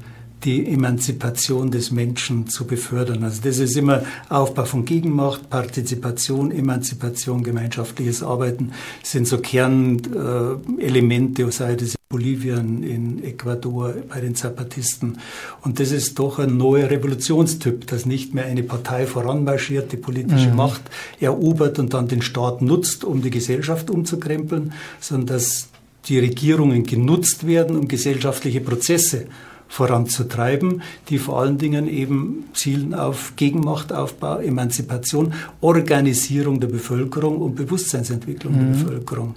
die 0.45 0.67
Emanzipation 0.67 1.71
des 1.71 1.91
Menschen 1.91 2.47
zu 2.49 2.67
befördern. 2.67 3.25
Also 3.25 3.43
das 3.43 3.59
ist 3.59 3.77
immer 3.77 4.03
Aufbau 4.29 4.65
von 4.65 4.87
Gegenmacht, 4.87 5.51
Partizipation, 5.51 6.51
Emanzipation, 6.51 7.43
gemeinschaftliches 7.43 8.23
Arbeiten 8.23 8.73
sind 9.03 9.29
so 9.29 9.37
Kernelemente, 9.39 11.51
sei 11.53 11.75
es 11.75 11.95
in 11.95 12.01
Bolivien, 12.09 12.83
in 12.83 13.23
Ecuador, 13.23 13.93
bei 14.09 14.21
den 14.21 14.35
Zapatisten. 14.35 15.19
Und 15.63 15.79
das 15.79 15.93
ist 15.93 16.19
doch 16.19 16.39
ein 16.39 16.57
neuer 16.57 16.89
Revolutionstyp, 16.91 17.87
dass 17.87 18.07
nicht 18.07 18.33
mehr 18.35 18.47
eine 18.47 18.63
Partei 18.63 19.07
voranmarschiert, 19.07 19.93
die 19.93 19.99
politische 19.99 20.49
mhm. 20.49 20.57
Macht 20.57 20.81
erobert 21.21 21.79
und 21.79 21.93
dann 21.93 22.09
den 22.09 22.23
Staat 22.23 22.63
nutzt, 22.63 23.05
um 23.05 23.21
die 23.21 23.31
Gesellschaft 23.31 23.91
umzukrempeln, 23.91 24.73
sondern 25.01 25.27
dass 25.27 25.69
die 26.07 26.19
Regierungen 26.19 26.85
genutzt 26.85 27.47
werden, 27.47 27.77
um 27.77 27.87
gesellschaftliche 27.87 28.63
Prozesse 28.63 29.27
voranzutreiben, 29.71 30.83
die 31.09 31.19
vor 31.19 31.41
allen 31.41 31.57
Dingen 31.57 31.89
eben 31.89 32.47
zielen 32.55 32.93
auf 32.93 33.35
Gegenmachtaufbau, 33.37 34.41
Emanzipation, 34.41 35.33
Organisierung 35.61 36.59
der 36.59 36.67
Bevölkerung 36.67 37.39
und 37.41 37.55
Bewusstseinsentwicklung 37.55 38.53
mhm. 38.53 38.59
der 38.59 38.83
Bevölkerung. 38.83 39.37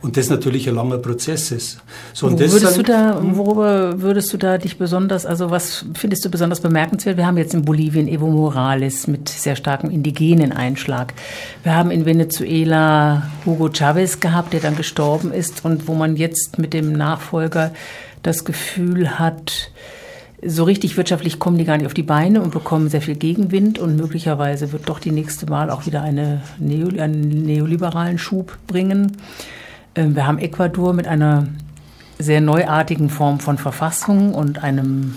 Und 0.00 0.16
das 0.16 0.30
natürlich 0.30 0.68
ein 0.68 0.76
langer 0.76 0.98
Prozess 0.98 1.50
ist. 1.50 1.80
So, 2.12 2.28
und 2.28 2.38
würdest 2.38 2.64
dann, 2.64 2.74
du 2.74 2.82
da, 2.82 3.18
worüber 3.22 4.00
würdest 4.00 4.32
du 4.32 4.36
da 4.36 4.56
dich 4.56 4.78
besonders, 4.78 5.26
also 5.26 5.50
was 5.50 5.84
findest 5.94 6.24
du 6.24 6.30
besonders 6.30 6.60
bemerkenswert? 6.60 7.16
Wir 7.16 7.26
haben 7.26 7.36
jetzt 7.36 7.52
in 7.52 7.64
Bolivien 7.64 8.06
Evo 8.06 8.28
Morales 8.28 9.08
mit 9.08 9.28
sehr 9.28 9.56
starkem 9.56 9.90
indigenen 9.90 10.52
Einschlag. 10.52 11.12
Wir 11.64 11.74
haben 11.74 11.90
in 11.90 12.06
Venezuela 12.06 13.30
Hugo 13.44 13.68
Chavez 13.68 14.20
gehabt, 14.20 14.52
der 14.52 14.60
dann 14.60 14.76
gestorben 14.76 15.32
ist 15.32 15.64
und 15.64 15.88
wo 15.88 15.94
man 15.94 16.14
jetzt 16.14 16.58
mit 16.58 16.72
dem 16.72 16.92
Nachfolger 16.92 17.72
das 18.22 18.44
Gefühl 18.44 19.18
hat, 19.18 19.70
so 20.44 20.64
richtig 20.64 20.96
wirtschaftlich 20.96 21.38
kommen 21.38 21.56
die 21.56 21.64
gar 21.64 21.76
nicht 21.76 21.86
auf 21.86 21.94
die 21.94 22.02
Beine 22.02 22.42
und 22.42 22.52
bekommen 22.52 22.88
sehr 22.88 23.00
viel 23.00 23.14
Gegenwind 23.14 23.78
und 23.78 23.96
möglicherweise 23.96 24.72
wird 24.72 24.88
doch 24.88 24.98
die 24.98 25.12
nächste 25.12 25.48
Wahl 25.48 25.70
auch 25.70 25.86
wieder 25.86 26.02
eine 26.02 26.42
Neo, 26.58 26.88
einen 27.00 27.44
neoliberalen 27.44 28.18
Schub 28.18 28.58
bringen. 28.66 29.16
Ähm, 29.94 30.16
wir 30.16 30.26
haben 30.26 30.38
Ecuador 30.38 30.94
mit 30.94 31.06
einer 31.06 31.46
sehr 32.18 32.40
neuartigen 32.40 33.08
Form 33.08 33.40
von 33.40 33.56
Verfassung 33.56 34.34
und 34.34 34.62
einem 34.62 35.16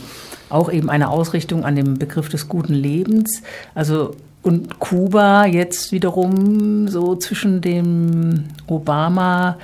auch 0.50 0.72
eben 0.72 0.90
einer 0.90 1.10
Ausrichtung 1.10 1.66
an 1.66 1.76
dem 1.76 1.98
Begriff 1.98 2.30
des 2.30 2.48
guten 2.48 2.74
Lebens. 2.74 3.42
Also 3.74 4.16
und 4.44 4.80
Kuba 4.80 5.48
jetzt 5.48 5.92
wiederum 5.92 6.88
so 6.88 7.16
zwischen 7.16 7.62
dem 7.62 8.46
Obama 8.68 9.58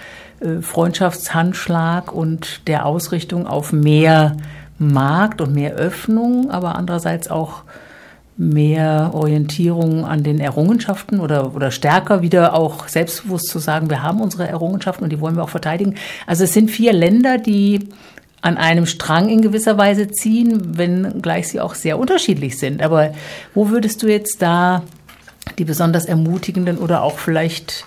Freundschaftshandschlag 0.61 2.11
und 2.11 2.67
der 2.67 2.85
Ausrichtung 2.85 3.47
auf 3.47 3.73
mehr 3.73 4.37
Markt 4.79 5.41
und 5.41 5.53
mehr 5.53 5.73
Öffnung, 5.73 6.49
aber 6.49 6.75
andererseits 6.75 7.29
auch 7.29 7.63
mehr 8.37 9.11
Orientierung 9.13 10.05
an 10.05 10.23
den 10.23 10.39
Errungenschaften 10.39 11.19
oder, 11.19 11.55
oder 11.55 11.69
stärker 11.69 12.23
wieder 12.23 12.55
auch 12.55 12.87
selbstbewusst 12.87 13.49
zu 13.49 13.59
sagen, 13.59 13.89
wir 13.89 14.01
haben 14.01 14.19
unsere 14.19 14.47
Errungenschaften 14.47 15.03
und 15.03 15.11
die 15.11 15.19
wollen 15.19 15.35
wir 15.35 15.43
auch 15.43 15.49
verteidigen. 15.49 15.95
Also 16.25 16.45
es 16.45 16.53
sind 16.53 16.71
vier 16.71 16.91
Länder, 16.93 17.37
die 17.37 17.89
an 18.41 18.57
einem 18.57 18.87
Strang 18.87 19.29
in 19.29 19.43
gewisser 19.43 19.77
Weise 19.77 20.09
ziehen, 20.09 20.77
wenn 20.77 21.21
gleich 21.21 21.49
sie 21.49 21.61
auch 21.61 21.75
sehr 21.75 21.99
unterschiedlich 21.99 22.57
sind. 22.57 22.81
Aber 22.81 23.13
wo 23.53 23.69
würdest 23.69 24.01
du 24.01 24.07
jetzt 24.07 24.41
da 24.41 24.81
die 25.59 25.65
besonders 25.65 26.05
ermutigenden 26.05 26.79
oder 26.79 27.03
auch 27.03 27.19
vielleicht 27.19 27.85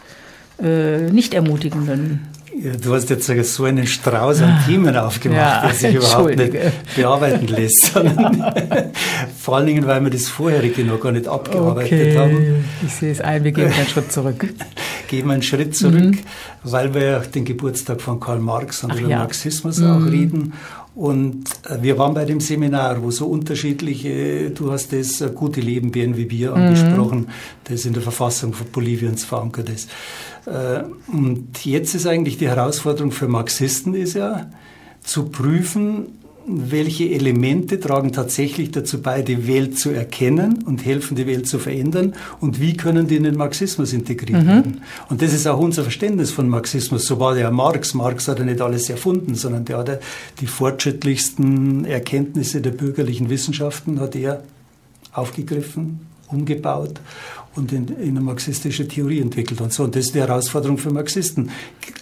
äh, 0.63 1.11
nicht 1.11 1.35
ermutigenden 1.35 2.29
du 2.55 2.95
hast 2.95 3.11
jetzt 3.11 3.27
so 3.27 3.65
einen 3.65 3.87
Strauß 3.87 4.43
an 4.43 4.51
ah. 4.51 4.65
Themen 4.67 4.97
aufgemacht, 4.97 5.39
ja, 5.39 5.61
der 5.63 5.75
sich 5.75 5.95
überhaupt 5.95 6.37
nicht 6.37 6.53
bearbeiten 6.97 7.47
lässt. 7.47 7.89
vor 9.39 9.57
allen 9.57 9.67
Dingen, 9.67 9.87
weil 9.87 10.03
wir 10.03 10.11
das 10.11 10.29
vorherige 10.29 10.85
noch 10.85 11.01
gar 11.01 11.13
nicht 11.13 11.29
abgearbeitet 11.29 11.93
okay. 11.93 12.19
haben. 12.19 12.65
Ich 12.85 12.93
sehe 12.93 13.13
es 13.13 13.21
ein, 13.21 13.45
wir 13.45 13.53
gehen 13.53 13.73
einen 13.73 13.87
Schritt 13.87 14.13
zurück. 14.13 14.47
Gehen 15.09 15.27
wir 15.27 15.35
einen 15.35 15.43
Schritt 15.43 15.77
zurück, 15.77 16.01
mhm. 16.03 16.19
weil 16.63 16.95
wir 16.95 17.03
ja 17.03 17.19
den 17.19 17.45
Geburtstag 17.45 18.01
von 18.01 18.19
Karl 18.19 18.39
Marx 18.39 18.85
und 18.85 18.93
Ach, 18.93 18.99
über 18.99 19.11
ja. 19.11 19.19
Marxismus 19.19 19.79
mhm. 19.79 19.91
auch 19.91 20.11
reden. 20.11 20.53
Und 20.95 21.45
äh, 21.69 21.83
wir 21.83 21.99
waren 21.99 22.15
bei 22.15 22.25
dem 22.25 22.41
Seminar, 22.41 23.03
wo 23.03 23.11
so 23.11 23.27
unterschiedliche, 23.27 24.51
du 24.51 24.71
hast 24.71 24.93
das 24.93 25.21
äh, 25.21 25.31
gute 25.35 25.61
Leben 25.61 25.91
BNWB 25.91 26.51
mhm. 26.51 26.55
angesprochen, 26.55 27.29
das 27.65 27.85
in 27.85 27.93
der 27.93 28.03
Verfassung 28.03 28.53
von 28.53 28.67
Boliviens 28.69 29.25
verankert 29.25 29.69
ist. 29.69 29.91
Äh, 30.47 30.85
und 31.07 31.65
jetzt 31.65 31.95
ist 31.95 32.07
eigentlich 32.07 32.39
die 32.39 32.49
Herausforderung 32.49 33.13
für 33.13 33.29
Marxisten 33.29 33.95
ist 33.95 34.15
ja, 34.15 34.51
zu 35.03 35.25
prüfen, 35.27 36.07
welche 36.47 37.11
Elemente 37.11 37.81
tragen 37.81 38.13
tatsächlich 38.13 38.71
dazu 38.71 39.01
bei, 39.01 39.23
die 39.23 39.49
Welt 39.49 39.79
zu 39.79 39.91
erkennen 39.91 40.63
und 40.65 40.85
helfen, 40.85 41.17
die 41.17 41.27
Welt 41.27 41.49
zu 41.49 41.59
verändern 41.59 42.15
und 42.41 42.61
wie 42.61 42.77
können 42.77 43.07
die 43.07 43.17
in 43.17 43.25
den 43.25 43.37
Marxismus 43.37 43.93
integriert 43.93 44.43
mhm. 44.43 44.47
werden. 44.47 44.83
Und 45.09 45.23
das 45.23 45.33
ist 45.33 45.47
auch 45.47 45.59
unser 45.59 45.83
Verständnis 45.83 46.31
von 46.31 46.49
Marxismus. 46.49 47.07
So 47.07 47.19
war 47.19 47.37
ja 47.39 47.51
Marx. 47.51 47.95
Marx 47.95 48.29
hat 48.29 48.41
ja 48.41 48.45
nicht 48.45 48.61
alles 48.61 48.91
erfunden, 48.91 49.35
sondern 49.35 49.65
der 49.65 49.79
hat 49.79 49.89
ja 49.89 49.99
die 50.41 50.47
fortschrittlichsten 50.47 51.87
Erkenntnisse 51.87 52.61
der 52.61 52.73
bürgerlichen 52.73 53.31
Wissenschaften 53.31 54.01
hat 54.01 54.15
er 54.15 54.45
aufgegriffen, 55.13 56.01
umgebaut 56.29 57.01
und 57.57 57.73
in, 57.73 57.89
in 57.89 58.11
eine 58.11 58.21
marxistische 58.21 58.89
Theorie 58.89 59.21
entwickelt 59.21 59.61
und 59.61 59.73
so. 59.73 59.85
Und 59.85 59.95
das 59.95 60.07
ist 60.07 60.15
die 60.15 60.21
Herausforderung 60.21 60.79
für 60.79 60.91
Marxisten, 60.91 61.51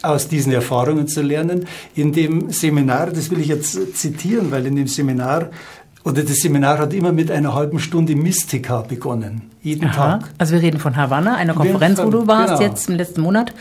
aus 0.03 0.29
diesen 0.29 0.53
Erfahrungen 0.53 1.09
zu 1.09 1.23
lernen. 1.23 1.67
In 1.95 2.12
dem 2.12 2.51
Seminar, 2.51 3.11
das 3.11 3.31
will 3.31 3.41
ich 3.41 3.49
jetzt 3.49 3.97
zitieren, 3.97 4.51
weil 4.51 4.67
in 4.67 4.77
dem 4.77 4.88
Seminar 4.88 5.51
oder 6.05 6.25
das 6.25 6.38
Seminar 6.38 6.79
hat 6.79 6.93
immer 6.95 7.12
mit 7.12 7.31
einer 7.31 7.55
halben 7.55 7.79
Stunde 7.79 8.17
Mystika 8.17 8.83
begonnen, 8.83 9.43
jeden 9.62 9.88
Aha. 9.88 10.19
Tag. 10.19 10.31
Also 10.37 10.55
wir 10.55 10.62
reden 10.62 10.81
von 10.81 10.97
Havanna, 10.97 11.37
einer 11.37 11.55
Konferenz, 11.55 12.03
wo 12.03 12.11
du 12.11 12.27
warst 12.27 12.59
genau. 12.59 12.71
jetzt 12.71 12.88
im 12.88 12.97
letzten 12.97 13.21
Monat. 13.21 13.53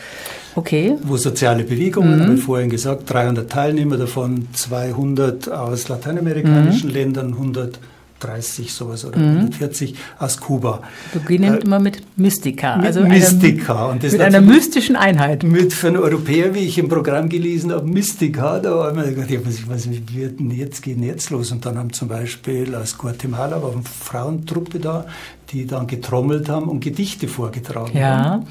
Okay. 0.56 0.96
Wo 1.04 1.16
soziale 1.16 1.62
Bewegungen, 1.62 2.18
mhm. 2.18 2.22
habe 2.22 2.34
ich 2.34 2.42
vorhin 2.42 2.68
gesagt, 2.68 3.08
300 3.10 3.48
Teilnehmer, 3.48 3.96
davon 3.96 4.48
200 4.52 5.50
aus 5.50 5.88
lateinamerikanischen 5.88 6.88
mhm. 6.88 6.94
Ländern, 6.94 7.26
100 7.34 7.78
30 8.22 8.72
sowas 8.72 9.04
oder 9.04 9.18
mhm. 9.18 9.36
140 9.38 9.94
aus 10.18 10.38
Kuba. 10.38 10.82
Beginnend 11.12 11.60
äh, 11.60 11.64
immer 11.64 11.78
mit 11.78 12.02
Mystika. 12.16 12.76
Mit 12.76 12.86
also 12.86 13.00
Mystika. 13.02 13.84
Eine, 13.84 13.92
und 13.92 14.04
das 14.04 14.12
mit 14.12 14.20
einer 14.20 14.40
mystischen 14.40 14.96
Einheit. 14.96 15.42
Mit 15.42 15.72
für 15.72 15.88
einen 15.88 15.98
Europäer, 15.98 16.54
wie 16.54 16.60
ich 16.60 16.78
im 16.78 16.88
Programm 16.88 17.28
gelesen 17.28 17.72
habe, 17.72 17.86
Mystika, 17.86 18.58
da 18.58 18.84
haben 18.84 18.96
wir 18.96 19.12
gedacht, 19.12 19.46
was, 19.68 19.88
wird 19.88 20.40
denn 20.40 20.50
jetzt, 20.50 20.82
geht 20.82 20.96
denn 20.96 21.04
jetzt 21.04 21.30
los? 21.30 21.52
Und 21.52 21.64
dann 21.66 21.78
haben 21.78 21.92
zum 21.92 22.08
Beispiel 22.08 22.74
aus 22.74 22.96
Guatemala 22.98 23.62
war 23.62 23.72
eine 23.72 23.82
Frauentruppe 23.82 24.78
da, 24.78 25.06
die 25.50 25.66
dann 25.66 25.86
getrommelt 25.86 26.48
haben 26.48 26.68
und 26.68 26.80
Gedichte 26.80 27.28
vorgetragen 27.28 27.96
ja. 27.96 28.24
haben. 28.24 28.46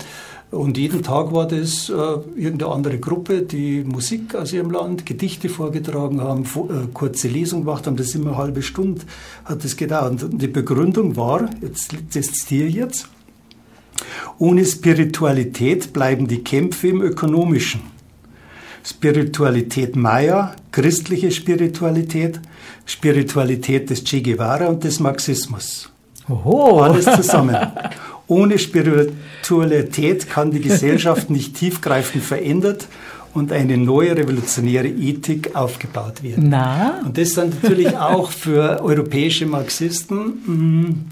Und 0.52 0.78
jeden 0.78 1.02
Tag 1.02 1.32
war 1.32 1.48
das 1.48 1.90
äh, 1.90 1.94
irgendeine 1.94 2.74
andere 2.74 3.00
Gruppe, 3.00 3.44
die 3.44 3.86
Musik 3.86 4.36
aus 4.36 4.52
ihrem 4.52 4.70
Land, 4.70 5.06
Gedichte 5.06 5.48
vorgetragen 5.48 6.20
haben, 6.20 6.44
äh, 6.44 6.88
kurze 6.94 7.30
Lesungen 7.30 7.64
gemacht 7.64 7.88
haben. 7.88 7.96
Das 7.96 8.14
immer 8.16 8.32
eine 8.32 8.38
halbe 8.38 8.62
Stunde 8.62 9.02
hat 9.46 9.64
das 9.64 9.78
gedauert. 9.78 10.24
Und 10.24 10.42
die 10.42 10.48
Begründung 10.48 11.16
war, 11.16 11.50
jetzt, 11.62 11.96
das 12.14 12.28
ich 12.50 12.74
jetzt, 12.74 13.08
ohne 14.40 14.66
Spiritualität 14.66 15.94
bleiben 15.94 16.28
die 16.28 16.44
Kämpfe 16.44 16.90
im 16.90 17.02
Ökonomischen. 17.02 17.82
Spiritualität 18.84 19.96
Maya, 19.96 20.56
christliche 20.72 21.32
Spiritualität, 21.32 22.42
Spiritualität 22.86 23.90
des 23.90 24.04
Che 24.04 24.22
Guevara 24.22 24.66
und 24.66 24.84
des 24.84 25.00
Marxismus. 25.00 25.90
Oho. 26.28 26.82
Alles 26.82 27.06
zusammen. 27.06 27.56
Ohne 28.32 28.58
Spiritualität 28.60 30.30
kann 30.30 30.52
die 30.52 30.62
Gesellschaft 30.62 31.30
nicht 31.38 31.58
tiefgreifend 31.58 32.24
verändert 32.24 32.88
und 33.34 33.52
eine 33.52 33.78
neue 33.78 34.16
revolutionäre 34.16 34.88
Ethik 34.88 35.54
aufgebaut 35.54 36.24
werden. 36.24 36.48
Na? 36.48 37.02
Und 37.04 37.18
das 37.18 37.32
sind 37.32 37.62
natürlich 37.62 37.98
auch 37.98 38.32
für 38.32 38.82
europäische 38.82 39.46
Marxisten 39.46 41.04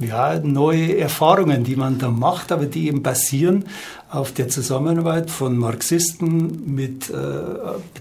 mh, 0.00 0.06
ja, 0.06 0.40
neue 0.40 0.96
Erfahrungen, 0.96 1.64
die 1.64 1.76
man 1.76 1.98
da 1.98 2.10
macht, 2.10 2.50
aber 2.50 2.64
die 2.64 2.88
eben 2.88 3.02
basieren 3.02 3.66
auf 4.08 4.32
der 4.32 4.48
Zusammenarbeit 4.48 5.30
von 5.30 5.58
Marxisten 5.58 6.62
mit 6.74 7.10
äh, 7.10 7.14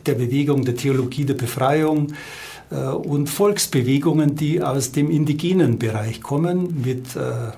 der 0.05 0.14
Bewegung 0.14 0.64
der 0.64 0.78
Theologie 0.78 1.26
der 1.26 1.34
Befreiung, 1.34 2.14
äh, 2.72 2.76
und 2.76 3.30
Volksbewegungen, 3.30 4.38
die 4.38 4.61
aus 4.61 4.93
dem 4.93 5.11
indigenen 5.11 5.80
Bereich 5.80 6.22
kommen, 6.22 6.82
mit 6.84 7.16
äh, 7.18 7.51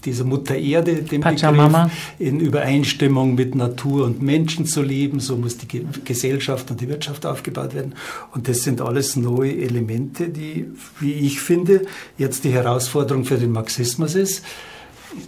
dieser 0.00 0.24
Mutter 0.24 0.56
Erde, 0.56 1.02
dem 1.02 1.20
Pachamama. 1.20 1.84
Begriff, 1.84 2.14
in 2.18 2.40
Übereinstimmung 2.40 3.34
mit 3.34 3.54
Natur 3.54 4.04
und 4.04 4.22
Menschen 4.22 4.66
zu 4.66 4.82
leben. 4.82 5.20
So 5.20 5.36
muss 5.36 5.56
die 5.58 5.84
Gesellschaft 6.04 6.70
und 6.70 6.80
die 6.80 6.88
Wirtschaft 6.88 7.26
aufgebaut 7.26 7.74
werden. 7.74 7.94
Und 8.32 8.48
das 8.48 8.62
sind 8.62 8.80
alles 8.80 9.16
neue 9.16 9.56
Elemente, 9.56 10.28
die, 10.28 10.66
wie 10.98 11.12
ich 11.12 11.40
finde, 11.40 11.82
jetzt 12.18 12.44
die 12.44 12.50
Herausforderung 12.52 13.24
für 13.24 13.38
den 13.38 13.52
Marxismus 13.52 14.14
ist, 14.14 14.44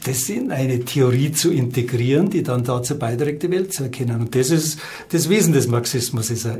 das 0.05 0.29
in 0.29 0.53
eine 0.53 0.85
Theorie 0.85 1.33
zu 1.33 1.51
integrieren, 1.51 2.31
die 2.31 2.43
dann 2.43 2.65
dazu 2.65 2.99
beiträgt, 2.99 3.43
die 3.43 3.51
Welt 3.51 3.73
zu 3.73 3.85
erkennen. 3.85 4.21
Und 4.21 4.35
das 4.35 4.51
ist 4.51 4.79
das 5.11 5.29
Wesen 5.29 5.53
des 5.53 5.67
Marxismus, 5.67 6.31
ist 6.31 6.45
er 6.45 6.59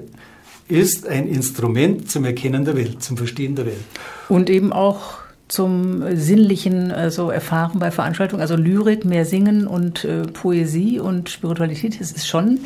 ist 0.69 1.07
ein 1.07 1.29
Instrument 1.29 2.11
zum 2.11 2.25
Erkennen 2.25 2.65
der 2.65 2.77
Welt, 2.77 3.03
zum 3.03 3.17
Verstehen 3.17 3.57
der 3.57 3.67
Welt. 3.67 3.85
Und 4.29 4.49
eben 4.49 4.73
auch 4.73 5.22
zum 5.53 6.17
sinnlichen 6.17 6.93
also 6.93 7.31
Erfahren 7.31 7.79
bei 7.79 7.91
Veranstaltungen, 7.91 8.41
also 8.41 8.57
Lyrik, 8.57 9.05
mehr 9.05 9.27
Singen 9.27 9.67
und 9.67 10.03
äh, 10.03 10.23
Poesie 10.23 10.99
und 10.99 11.29
Spiritualität. 11.29 12.01
Das 12.01 12.11
ist 12.11 12.27
schon 12.27 12.61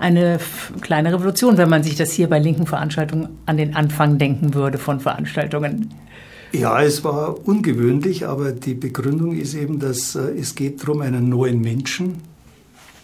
eine 0.00 0.40
kleine 0.80 1.12
Revolution, 1.14 1.56
wenn 1.56 1.68
man 1.68 1.84
sich 1.84 1.94
das 1.94 2.10
hier 2.10 2.28
bei 2.28 2.40
linken 2.40 2.66
Veranstaltungen 2.66 3.28
an 3.46 3.58
den 3.58 3.76
Anfang 3.76 4.18
denken 4.18 4.54
würde 4.54 4.78
von 4.78 4.98
Veranstaltungen. 4.98 5.94
Ja, 6.50 6.82
es 6.82 7.04
war 7.04 7.46
ungewöhnlich, 7.46 8.26
aber 8.26 8.50
die 8.50 8.74
Begründung 8.74 9.36
ist 9.36 9.54
eben, 9.54 9.78
dass 9.78 10.16
äh, 10.16 10.32
es 10.36 10.56
geht 10.56 10.82
darum, 10.82 11.00
einen 11.00 11.28
neuen 11.28 11.60
Menschen, 11.60 12.16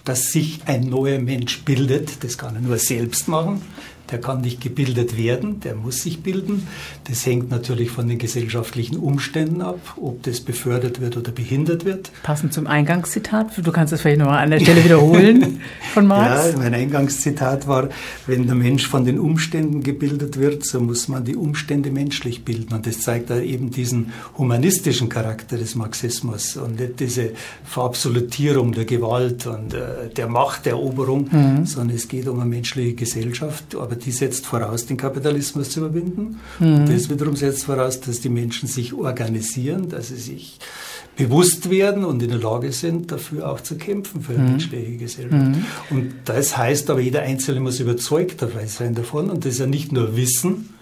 dass 0.04 0.32
sich 0.32 0.62
ein 0.66 0.88
neuer 0.88 1.20
Mensch 1.20 1.62
bildet. 1.62 2.24
Das 2.24 2.38
kann 2.38 2.56
er 2.56 2.60
nur 2.60 2.78
selbst 2.78 3.28
machen 3.28 3.62
der 4.10 4.20
kann 4.20 4.40
nicht 4.40 4.60
gebildet 4.60 5.16
werden, 5.16 5.60
der 5.60 5.74
muss 5.74 6.02
sich 6.02 6.22
bilden. 6.22 6.66
Das 7.04 7.26
hängt 7.26 7.50
natürlich 7.50 7.90
von 7.90 8.08
den 8.08 8.18
gesellschaftlichen 8.18 8.96
Umständen 8.96 9.62
ab, 9.62 9.78
ob 9.96 10.22
das 10.22 10.40
befördert 10.40 11.00
wird 11.00 11.16
oder 11.16 11.32
behindert 11.32 11.84
wird. 11.84 12.10
Passend 12.22 12.52
zum 12.52 12.66
Eingangszitat, 12.66 13.52
du 13.64 13.72
kannst 13.72 13.92
es 13.92 14.00
vielleicht 14.00 14.20
noch 14.20 14.28
an 14.28 14.50
der 14.50 14.60
Stelle 14.60 14.84
wiederholen 14.84 15.60
von 15.94 16.06
Marx. 16.06 16.52
Ja, 16.52 16.58
mein 16.58 16.74
Eingangszitat 16.74 17.66
war, 17.66 17.88
wenn 18.26 18.46
der 18.46 18.54
Mensch 18.54 18.86
von 18.86 19.04
den 19.04 19.18
Umständen 19.18 19.82
gebildet 19.82 20.38
wird, 20.38 20.64
so 20.64 20.80
muss 20.80 21.08
man 21.08 21.24
die 21.24 21.36
Umstände 21.36 21.90
menschlich 21.90 22.44
bilden. 22.44 22.74
Und 22.74 22.86
das 22.86 23.00
zeigt 23.00 23.30
da 23.30 23.40
eben 23.40 23.70
diesen 23.70 24.12
humanistischen 24.36 25.08
Charakter 25.08 25.56
des 25.56 25.74
Marxismus 25.74 26.56
und 26.56 26.80
nicht 26.80 27.00
diese 27.00 27.30
Verabsolutierung 27.64 28.72
der 28.72 28.84
Gewalt 28.84 29.46
und 29.46 29.74
äh, 29.74 30.08
der 30.16 30.28
Machteroberung, 30.28 31.28
mhm. 31.30 31.66
sondern 31.66 31.96
es 31.96 32.08
geht 32.08 32.28
um 32.28 32.40
eine 32.40 32.48
menschliche 32.48 32.94
Gesellschaft, 32.94 33.74
aber 33.74 33.97
die 34.04 34.12
setzt 34.12 34.46
voraus, 34.46 34.86
den 34.86 34.96
Kapitalismus 34.96 35.70
zu 35.70 35.80
überwinden. 35.80 36.40
Mhm. 36.58 36.74
Und 36.74 36.88
das 36.88 37.10
wiederum 37.10 37.36
setzt 37.36 37.64
voraus, 37.64 38.00
dass 38.00 38.20
die 38.20 38.28
Menschen 38.28 38.68
sich 38.68 38.94
organisieren, 38.94 39.88
dass 39.88 40.08
sie 40.08 40.16
sich 40.16 40.58
bewusst 41.16 41.68
werden 41.68 42.04
und 42.04 42.22
in 42.22 42.30
der 42.30 42.38
Lage 42.38 42.72
sind, 42.72 43.10
dafür 43.10 43.50
auch 43.50 43.60
zu 43.60 43.76
kämpfen 43.76 44.22
für 44.22 44.34
eine 44.34 44.44
mhm. 44.44 44.50
menschliche 44.50 44.96
Gesellschaft. 44.96 45.46
Mhm. 45.46 45.64
Und 45.90 46.14
das 46.24 46.56
heißt 46.56 46.90
aber, 46.90 47.00
jeder 47.00 47.22
Einzelne 47.22 47.60
muss 47.60 47.80
überzeugt 47.80 48.44
sein 48.66 48.94
davon. 48.94 49.28
Und 49.28 49.44
das 49.44 49.54
ist 49.54 49.58
ja 49.58 49.66
nicht 49.66 49.92
nur 49.92 50.16
Wissen, 50.16 50.74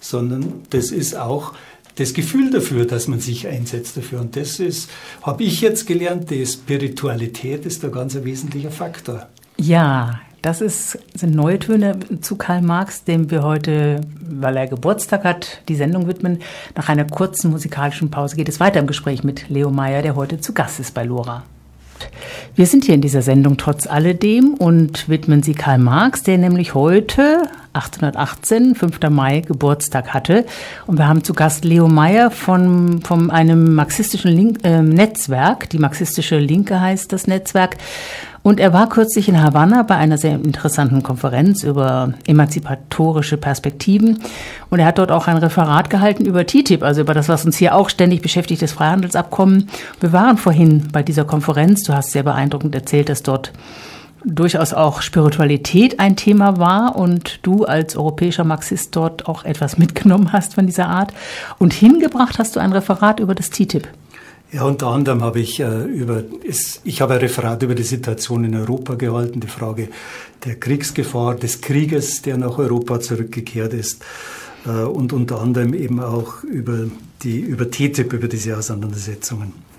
sondern 0.00 0.62
das 0.70 0.90
ist 0.90 1.16
auch 1.16 1.52
das 1.96 2.14
Gefühl 2.14 2.50
dafür, 2.50 2.86
dass 2.86 3.06
man 3.06 3.20
sich 3.20 3.46
einsetzt 3.46 3.96
dafür. 3.96 4.20
Und 4.20 4.34
das 4.36 4.60
ist, 4.60 4.88
habe 5.22 5.44
ich 5.44 5.60
jetzt 5.60 5.86
gelernt, 5.86 6.30
die 6.30 6.44
Spiritualität 6.46 7.66
ist 7.66 7.84
ein 7.84 7.92
ganz 7.92 8.16
wesentlicher 8.22 8.70
Faktor. 8.70 9.28
Ja, 9.58 10.20
das 10.42 10.60
ist, 10.60 10.98
sind 11.14 11.34
neue 11.34 11.58
Töne 11.58 11.98
zu 12.20 12.36
Karl 12.36 12.62
Marx, 12.62 13.04
dem 13.04 13.30
wir 13.30 13.44
heute, 13.44 14.00
weil 14.20 14.56
er 14.56 14.66
Geburtstag 14.66 15.24
hat, 15.24 15.62
die 15.68 15.76
Sendung 15.76 16.08
widmen. 16.08 16.40
Nach 16.74 16.88
einer 16.88 17.04
kurzen 17.04 17.52
musikalischen 17.52 18.10
Pause 18.10 18.36
geht 18.36 18.48
es 18.48 18.58
weiter 18.58 18.80
im 18.80 18.88
Gespräch 18.88 19.22
mit 19.22 19.48
Leo 19.48 19.70
Meyer, 19.70 20.02
der 20.02 20.16
heute 20.16 20.40
zu 20.40 20.52
Gast 20.52 20.80
ist 20.80 20.94
bei 20.94 21.04
Lora. 21.04 21.44
Wir 22.56 22.66
sind 22.66 22.84
hier 22.84 22.96
in 22.96 23.00
dieser 23.00 23.22
Sendung 23.22 23.56
trotz 23.56 23.86
alledem 23.86 24.54
und 24.54 25.08
widmen 25.08 25.44
sie 25.44 25.54
Karl 25.54 25.78
Marx, 25.78 26.24
der 26.24 26.38
nämlich 26.38 26.74
heute, 26.74 27.44
1818, 27.72 28.74
5. 28.74 29.00
Mai, 29.10 29.40
Geburtstag 29.40 30.12
hatte. 30.12 30.44
Und 30.86 30.98
wir 30.98 31.08
haben 31.08 31.24
zu 31.24 31.32
Gast 31.32 31.64
Leo 31.64 31.88
Meyer 31.88 32.30
von, 32.30 33.00
von 33.02 33.30
einem 33.30 33.74
marxistischen 33.74 34.30
Link, 34.30 34.58
äh, 34.64 34.82
Netzwerk. 34.82 35.70
Die 35.70 35.78
marxistische 35.78 36.38
Linke 36.38 36.80
heißt 36.80 37.12
das 37.12 37.26
Netzwerk. 37.26 37.76
Und 38.42 38.58
er 38.58 38.72
war 38.72 38.88
kürzlich 38.88 39.28
in 39.28 39.40
Havanna 39.40 39.84
bei 39.84 39.96
einer 39.96 40.18
sehr 40.18 40.34
interessanten 40.34 41.02
Konferenz 41.02 41.62
über 41.62 42.14
emanzipatorische 42.26 43.36
Perspektiven. 43.36 44.18
Und 44.68 44.80
er 44.80 44.86
hat 44.86 44.98
dort 44.98 45.12
auch 45.12 45.28
ein 45.28 45.36
Referat 45.36 45.90
gehalten 45.90 46.26
über 46.26 46.44
TTIP, 46.44 46.82
also 46.82 47.02
über 47.02 47.14
das, 47.14 47.28
was 47.28 47.44
uns 47.44 47.56
hier 47.56 47.74
auch 47.74 47.88
ständig 47.88 48.20
beschäftigt, 48.20 48.60
das 48.60 48.72
Freihandelsabkommen. 48.72 49.68
Wir 50.00 50.12
waren 50.12 50.38
vorhin 50.38 50.88
bei 50.92 51.04
dieser 51.04 51.24
Konferenz. 51.24 51.84
Du 51.84 51.94
hast 51.94 52.10
sehr 52.10 52.24
beeindruckend 52.24 52.74
erzählt, 52.74 53.08
dass 53.08 53.22
dort 53.22 53.52
durchaus 54.24 54.72
auch 54.72 55.02
Spiritualität 55.02 56.00
ein 56.00 56.16
Thema 56.16 56.58
war 56.58 56.96
und 56.96 57.40
du 57.42 57.64
als 57.64 57.96
europäischer 57.96 58.44
Marxist 58.44 58.94
dort 58.96 59.26
auch 59.26 59.44
etwas 59.44 59.78
mitgenommen 59.82 60.32
hast 60.32 60.54
von 60.54 60.66
dieser 60.66 60.88
Art. 60.88 61.12
Und 61.58 61.72
hingebracht 61.72 62.38
hast 62.38 62.56
du 62.56 62.60
ein 62.60 62.72
Referat 62.72 63.20
über 63.20 63.34
das 63.34 63.50
TTIP. 63.50 63.88
Ja, 64.52 64.64
unter 64.64 64.88
anderem 64.88 65.22
habe 65.22 65.40
ich 65.40 65.60
äh, 65.60 65.84
über, 65.84 66.24
ich 66.84 67.00
habe 67.00 67.14
ein 67.14 67.20
Referat 67.20 67.62
über 67.62 67.74
die 67.74 67.82
Situation 67.82 68.44
in 68.44 68.54
Europa 68.54 68.96
gehalten, 68.96 69.40
die 69.40 69.46
Frage 69.46 69.88
der 70.44 70.56
Kriegsgefahr, 70.56 71.36
des 71.36 71.62
Krieges, 71.62 72.20
der 72.20 72.36
nach 72.36 72.58
Europa 72.58 73.00
zurückgekehrt 73.00 73.72
ist, 73.72 74.04
äh, 74.66 74.82
und 74.82 75.14
unter 75.14 75.40
anderem 75.40 75.72
eben 75.72 76.00
auch 76.00 76.44
über 76.44 76.86
die, 77.22 77.40
über 77.40 77.70
TTIP, 77.70 78.12
über 78.12 78.28
diese 78.28 78.58
Auseinandersetzungen. 78.58 79.71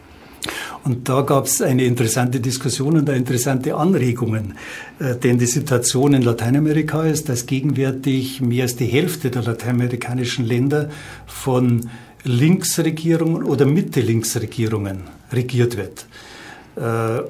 Und 0.83 1.07
da 1.07 1.21
gab 1.21 1.45
es 1.45 1.61
eine 1.61 1.85
interessante 1.85 2.39
Diskussion 2.39 2.97
und 2.97 3.07
interessante 3.07 3.75
Anregungen. 3.75 4.55
Äh, 4.99 5.15
denn 5.15 5.37
die 5.37 5.45
Situation 5.45 6.13
in 6.13 6.23
Lateinamerika 6.23 7.03
ist, 7.03 7.29
dass 7.29 7.45
gegenwärtig 7.45 8.41
mehr 8.41 8.63
als 8.63 8.75
die 8.75 8.85
Hälfte 8.85 9.31
der 9.31 9.43
lateinamerikanischen 9.43 10.45
Länder 10.45 10.89
von 11.25 11.89
Linksregierungen 12.23 13.43
oder 13.43 13.65
Mitte-Linksregierungen 13.65 15.01
regiert 15.31 15.77
wird. 15.77 16.05
Äh, 16.75 17.23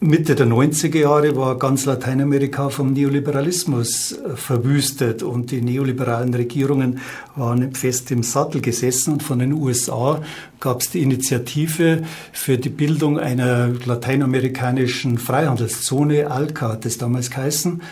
Mitte 0.00 0.36
der 0.36 0.46
90er 0.46 0.96
Jahre 0.96 1.34
war 1.34 1.58
ganz 1.58 1.84
Lateinamerika 1.84 2.68
vom 2.68 2.92
Neoliberalismus 2.92 4.12
äh, 4.12 4.36
verwüstet 4.36 5.24
und 5.24 5.50
die 5.50 5.60
neoliberalen 5.60 6.32
Regierungen 6.32 7.00
waren 7.34 7.74
fest 7.74 8.12
im 8.12 8.22
Sattel 8.22 8.60
gesessen 8.60 9.14
und 9.14 9.24
von 9.24 9.40
den 9.40 9.52
USA 9.52 10.22
gab 10.60 10.82
es 10.82 10.90
die 10.90 11.02
Initiative 11.02 12.04
für 12.32 12.58
die 12.58 12.68
Bildung 12.68 13.18
einer 13.18 13.70
lateinamerikanischen 13.86 15.18
Freihandelszone, 15.18 16.30
ALCA 16.30 16.74
hat 16.74 16.86
es 16.86 16.98
damals 16.98 17.28
geheißen, 17.32 17.82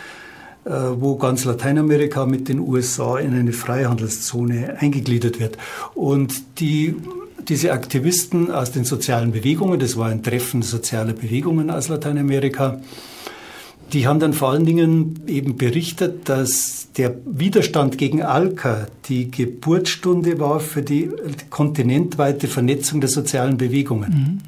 äh, 0.63 0.69
wo 0.71 1.17
ganz 1.17 1.43
Lateinamerika 1.43 2.25
mit 2.25 2.47
den 2.47 2.59
USA 2.59 3.17
in 3.17 3.33
eine 3.33 3.51
Freihandelszone 3.51 4.77
eingegliedert 4.79 5.41
wird. 5.41 5.57
Und 5.93 6.61
die 6.61 6.95
diese 7.49 7.71
Aktivisten 7.71 8.51
aus 8.51 8.71
den 8.71 8.83
sozialen 8.83 9.31
Bewegungen, 9.31 9.79
das 9.79 9.97
war 9.97 10.07
ein 10.07 10.23
Treffen 10.23 10.61
sozialer 10.61 11.13
Bewegungen 11.13 11.69
aus 11.69 11.87
Lateinamerika, 11.87 12.81
die 13.93 14.05
haben 14.05 14.19
dann 14.19 14.33
vor 14.33 14.49
allen 14.49 14.65
Dingen 14.65 15.21
eben 15.27 15.55
berichtet, 15.55 16.27
dass 16.27 16.89
der 16.97 17.15
Widerstand 17.25 17.97
gegen 17.97 18.21
Alka 18.21 18.87
die 19.07 19.31
Geburtsstunde 19.31 20.39
war 20.39 20.59
für 20.59 20.81
die 20.81 21.09
kontinentweite 21.49 22.47
Vernetzung 22.47 22.99
der 22.99 23.09
sozialen 23.09 23.57
Bewegungen. 23.57 24.41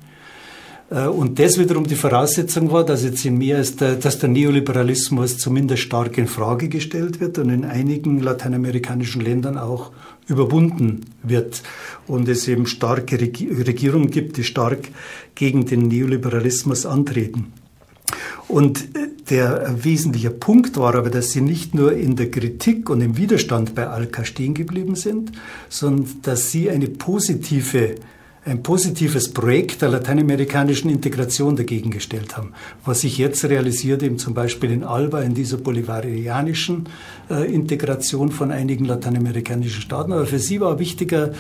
Mhm. 0.91 0.95
Äh, 0.97 1.07
und 1.07 1.39
das 1.39 1.57
wiederum 1.57 1.87
die 1.87 1.95
Voraussetzung 1.95 2.71
war, 2.71 2.83
dass 2.83 3.03
jetzt 3.03 3.23
in 3.25 3.41
als 3.53 3.75
der, 3.77 3.95
dass 3.95 4.19
der 4.19 4.29
Neoliberalismus 4.29 5.37
zumindest 5.37 5.83
stark 5.83 6.17
in 6.17 6.27
Frage 6.27 6.67
gestellt 6.67 7.19
wird 7.19 7.37
und 7.37 7.49
in 7.49 7.63
einigen 7.63 8.19
lateinamerikanischen 8.19 9.21
Ländern 9.21 9.57
auch 9.57 9.91
überwunden 10.29 11.05
wird 11.23 11.63
und 12.07 12.29
es 12.29 12.47
eben 12.47 12.65
starke 12.65 13.19
Regierungen 13.19 14.11
gibt, 14.11 14.37
die 14.37 14.43
stark 14.43 14.89
gegen 15.35 15.65
den 15.65 15.87
Neoliberalismus 15.87 16.85
antreten. 16.85 17.53
Und 18.47 18.95
äh, 18.95 19.09
der 19.29 19.83
wesentliche 19.83 20.31
Punkt 20.31 20.75
war 20.77 20.95
aber, 20.95 21.11
dass 21.11 21.31
sie 21.31 21.41
nicht 21.41 21.75
nur 21.75 21.93
in 21.93 22.15
der 22.15 22.31
Kritik 22.31 22.89
und 22.89 23.01
im 23.01 23.15
Widerstand 23.15 23.75
bei 23.75 23.87
Alka 23.87 24.25
stehen 24.25 24.55
geblieben 24.55 24.95
sind, 24.95 25.31
sondern 25.69 26.07
dass 26.23 26.51
sie 26.51 26.69
eine 26.69 26.87
positive 26.87 27.95
ein 28.45 28.63
positives 28.63 29.33
Projekt 29.33 29.81
der 29.81 29.89
lateinamerikanischen 29.89 30.89
Integration 30.89 31.55
dagegen 31.55 31.91
gestellt 31.91 32.37
haben. 32.37 32.53
Was 32.85 33.01
sich 33.01 33.17
jetzt 33.17 33.43
realisiert, 33.45 34.01
eben 34.01 34.17
zum 34.17 34.33
Beispiel 34.33 34.71
in 34.71 34.83
Alba, 34.83 35.21
in 35.21 35.33
dieser 35.33 35.57
bolivarianischen 35.57 36.87
äh, 37.29 37.53
Integration 37.53 38.31
von 38.31 38.51
einigen 38.51 38.85
lateinamerikanischen 38.85 39.81
Staaten. 39.81 40.13
Aber 40.13 40.25
für 40.25 40.39
sie 40.39 40.61
war 40.61 40.71
eine 40.71 40.79
wichtige 40.79 41.33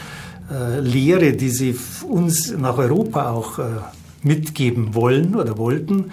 äh, 0.51 0.79
Lehre, 0.79 1.33
die 1.33 1.49
sie 1.49 1.75
uns 2.07 2.53
nach 2.57 2.77
Europa 2.77 3.29
auch 3.29 3.59
äh, 3.59 3.63
mitgeben 4.23 4.93
wollen 4.93 5.35
oder 5.35 5.57
wollten, 5.57 6.11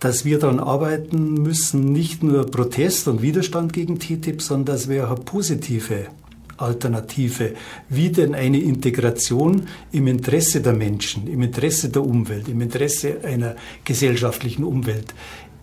dass 0.00 0.24
wir 0.24 0.38
daran 0.38 0.60
arbeiten 0.60 1.34
müssen, 1.34 1.92
nicht 1.92 2.22
nur 2.22 2.46
Protest 2.46 3.08
und 3.08 3.22
Widerstand 3.22 3.72
gegen 3.72 3.98
TTIP, 3.98 4.42
sondern 4.42 4.76
dass 4.76 4.88
wir 4.88 5.10
auch 5.10 5.24
positive 5.24 6.06
Alternative, 6.58 7.54
wie 7.88 8.10
denn 8.10 8.34
eine 8.34 8.60
Integration 8.60 9.62
im 9.92 10.06
Interesse 10.06 10.60
der 10.60 10.74
Menschen, 10.74 11.26
im 11.26 11.42
Interesse 11.42 11.88
der 11.88 12.02
Umwelt, 12.02 12.48
im 12.48 12.60
Interesse 12.60 13.18
einer 13.24 13.56
gesellschaftlichen 13.84 14.64
Umwelt 14.64 15.14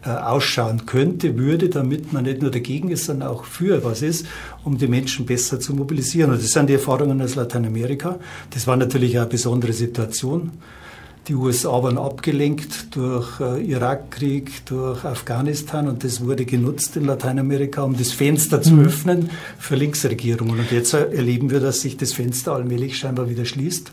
äh, 0.05 0.09
ausschauen 0.09 0.85
könnte, 0.85 1.37
würde, 1.37 1.69
damit 1.69 2.13
man 2.13 2.25
nicht 2.25 2.41
nur 2.41 2.51
dagegen 2.51 2.89
ist, 2.89 3.05
sondern 3.05 3.29
auch 3.29 3.43
für 3.43 3.83
was 3.83 4.01
ist, 4.01 4.27
um 4.63 4.77
die 4.77 4.87
Menschen 4.87 5.25
besser 5.25 5.59
zu 5.59 5.73
mobilisieren. 5.73 6.31
Und 6.31 6.41
das 6.41 6.51
sind 6.51 6.69
die 6.69 6.73
Erfahrungen 6.73 7.21
aus 7.21 7.35
Lateinamerika. 7.35 8.19
Das 8.51 8.67
war 8.67 8.77
natürlich 8.77 9.17
eine 9.17 9.27
besondere 9.27 9.73
Situation. 9.73 10.51
Die 11.27 11.33
USA 11.33 11.81
waren 11.81 11.97
abgelenkt 11.97 12.95
durch 12.95 13.39
äh, 13.39 13.59
Irakkrieg, 13.63 14.63
durch 14.67 15.03
Afghanistan 15.05 15.87
und 15.87 16.03
das 16.03 16.23
wurde 16.23 16.45
genutzt 16.45 16.95
in 16.97 17.05
Lateinamerika, 17.05 17.81
um 17.81 17.97
das 17.97 18.11
Fenster 18.11 18.61
zu 18.61 18.73
mhm. 18.73 18.85
öffnen 18.85 19.29
für 19.57 19.75
Linksregierungen. 19.75 20.59
Und 20.59 20.71
jetzt 20.71 20.93
erleben 20.93 21.49
wir, 21.49 21.59
dass 21.59 21.81
sich 21.81 21.97
das 21.97 22.13
Fenster 22.13 22.53
allmählich 22.53 22.99
scheinbar 22.99 23.27
wieder 23.27 23.43
schließt. 23.43 23.91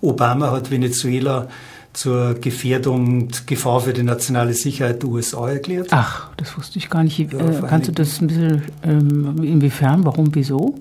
Obama 0.00 0.50
hat 0.50 0.72
Venezuela 0.72 1.48
zur 1.92 2.34
Gefährdung 2.34 3.22
und 3.22 3.46
Gefahr 3.46 3.80
für 3.80 3.92
die 3.92 4.02
nationale 4.02 4.54
Sicherheit 4.54 5.02
der 5.02 5.10
USA 5.10 5.50
erklärt. 5.50 5.88
Ach, 5.90 6.30
das 6.36 6.56
wusste 6.56 6.78
ich 6.78 6.90
gar 6.90 7.04
nicht. 7.04 7.18
Ja, 7.18 7.26
äh, 7.26 7.62
kannst 7.68 7.88
du 7.88 7.92
das 7.92 8.20
ein 8.20 8.26
bisschen, 8.26 8.62
ähm, 8.82 9.42
inwiefern, 9.42 10.04
warum, 10.04 10.34
wieso? 10.34 10.80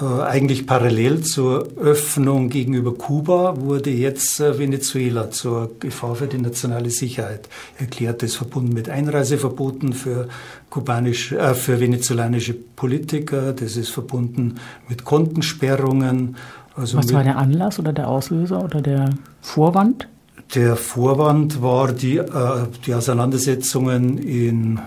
Äh, 0.00 0.22
eigentlich 0.22 0.66
parallel 0.66 1.22
zur 1.22 1.66
Öffnung 1.76 2.50
gegenüber 2.50 2.94
Kuba 2.94 3.60
wurde 3.60 3.90
jetzt 3.90 4.38
äh, 4.38 4.56
Venezuela 4.56 5.30
zur 5.30 5.72
Gefahr 5.80 6.14
für 6.14 6.28
die 6.28 6.38
nationale 6.38 6.90
Sicherheit 6.90 7.48
erklärt. 7.78 8.22
Das 8.22 8.30
ist 8.30 8.36
verbunden 8.36 8.72
mit 8.72 8.88
Einreiseverboten 8.88 9.92
für 9.94 10.28
kubanische, 10.70 11.38
äh, 11.38 11.54
für 11.54 11.80
venezolanische 11.80 12.54
Politiker. 12.54 13.52
Das 13.52 13.76
ist 13.76 13.88
verbunden 13.88 14.60
mit 14.88 15.04
Kontensperrungen. 15.04 16.36
Also 16.76 16.98
Was 16.98 17.12
war 17.12 17.24
der 17.24 17.36
Anlass 17.36 17.80
oder 17.80 17.92
der 17.92 18.06
Auslöser 18.06 18.62
oder 18.62 18.80
der 18.80 19.10
Vorwand? 19.40 20.06
Der 20.54 20.76
Vorwand 20.76 21.60
war 21.60 21.92
die, 21.92 22.18
äh, 22.18 22.66
die 22.86 22.94
Auseinandersetzungen 22.94 24.18
in 24.18 24.78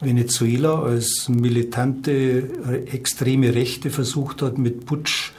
Venezuela 0.00 0.82
als 0.82 1.28
militante, 1.28 2.12
äh, 2.12 2.90
extreme 2.92 3.54
Rechte 3.54 3.90
versucht 3.90 4.42
hat, 4.42 4.58
mit 4.58 4.86
Putsch 4.86 5.32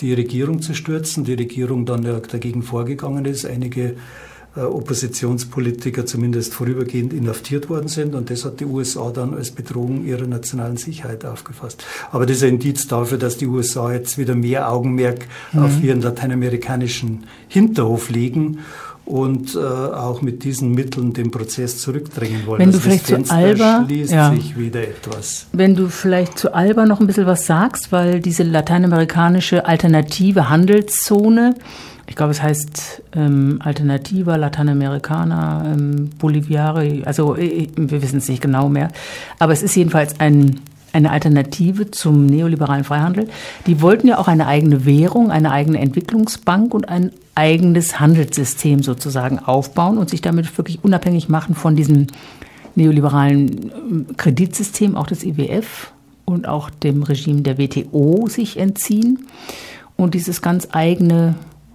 die 0.00 0.12
Regierung 0.12 0.62
zu 0.62 0.74
stürzen. 0.74 1.24
Die 1.24 1.34
Regierung 1.34 1.86
dann 1.86 2.02
dagegen 2.02 2.62
vorgegangen 2.62 3.24
ist. 3.24 3.44
Einige 3.46 3.96
äh, 4.56 4.60
Oppositionspolitiker 4.60 6.06
zumindest 6.06 6.54
vorübergehend 6.54 7.12
inhaftiert 7.12 7.68
worden 7.68 7.88
sind. 7.88 8.14
Und 8.14 8.30
das 8.30 8.44
hat 8.44 8.60
die 8.60 8.66
USA 8.66 9.10
dann 9.10 9.34
als 9.34 9.50
Bedrohung 9.50 10.04
ihrer 10.04 10.26
nationalen 10.26 10.76
Sicherheit 10.76 11.24
aufgefasst. 11.24 11.84
Aber 12.12 12.24
das 12.24 12.38
ist 12.38 12.44
ein 12.44 12.50
Indiz 12.50 12.86
dafür, 12.86 13.18
dass 13.18 13.36
die 13.36 13.46
USA 13.46 13.92
jetzt 13.92 14.16
wieder 14.16 14.36
mehr 14.36 14.70
Augenmerk 14.70 15.26
mhm. 15.52 15.62
auf 15.62 15.82
ihren 15.82 16.02
lateinamerikanischen 16.02 17.24
Hinterhof 17.48 18.10
legen 18.10 18.60
und 19.06 19.54
äh, 19.54 19.58
auch 19.58 20.22
mit 20.22 20.44
diesen 20.44 20.72
Mitteln 20.72 21.12
den 21.12 21.30
Prozess 21.30 21.78
zurückdrängen 21.78 22.46
wollen. 22.46 22.60
Wenn 22.60 22.70
du 22.70 22.78
also 22.78 22.88
vielleicht 22.88 23.06
zu 23.06 23.34
Alba, 23.34 23.86
ja. 23.90 24.34
Wenn 25.52 25.74
du 25.74 25.88
vielleicht 25.88 26.38
zu 26.38 26.54
Alba 26.54 26.86
noch 26.86 27.00
ein 27.00 27.06
bisschen 27.06 27.26
was 27.26 27.46
sagst, 27.46 27.92
weil 27.92 28.20
diese 28.20 28.44
lateinamerikanische 28.44 29.66
alternative 29.66 30.48
Handelszone, 30.48 31.54
ich 32.06 32.16
glaube, 32.16 32.32
es 32.32 32.42
heißt 32.42 33.02
ähm, 33.14 33.58
Alternativa 33.62 34.36
Lateinamericana, 34.36 35.72
ähm, 35.72 36.10
Boliviari, 36.18 37.02
also 37.04 37.36
äh, 37.36 37.68
wir 37.76 38.02
wissen 38.02 38.18
es 38.18 38.28
nicht 38.28 38.42
genau 38.42 38.68
mehr, 38.70 38.88
aber 39.38 39.52
es 39.52 39.62
ist 39.62 39.76
jedenfalls 39.76 40.18
ein 40.20 40.60
eine 40.94 41.10
Alternative 41.10 41.90
zum 41.90 42.24
neoliberalen 42.24 42.84
Freihandel. 42.84 43.26
Die 43.66 43.82
wollten 43.82 44.06
ja 44.06 44.18
auch 44.18 44.28
eine 44.28 44.46
eigene 44.46 44.86
Währung, 44.86 45.32
eine 45.32 45.50
eigene 45.50 45.80
Entwicklungsbank 45.80 46.72
und 46.72 46.88
ein 46.88 47.10
eigenes 47.34 48.00
Handelssystem 48.00 48.82
sozusagen 48.82 49.38
aufbauen 49.38 49.98
und 49.98 50.10
sich 50.10 50.20
damit 50.20 50.56
wirklich 50.56 50.82
unabhängig 50.82 51.28
machen 51.28 51.54
von 51.54 51.76
diesem 51.76 52.06
neoliberalen 52.74 53.72
ähm, 53.72 54.06
Kreditsystem, 54.16 54.96
auch 54.96 55.06
des 55.06 55.24
IWF 55.24 55.92
und 56.24 56.48
auch 56.48 56.70
dem 56.70 57.02
Regime 57.02 57.42
der 57.42 57.58
WTO 57.58 58.26
sich 58.28 58.56
entziehen 58.56 59.26
und 59.96 60.14
dieses 60.14 60.42
ganz 60.42 60.68
eigene 60.72 61.34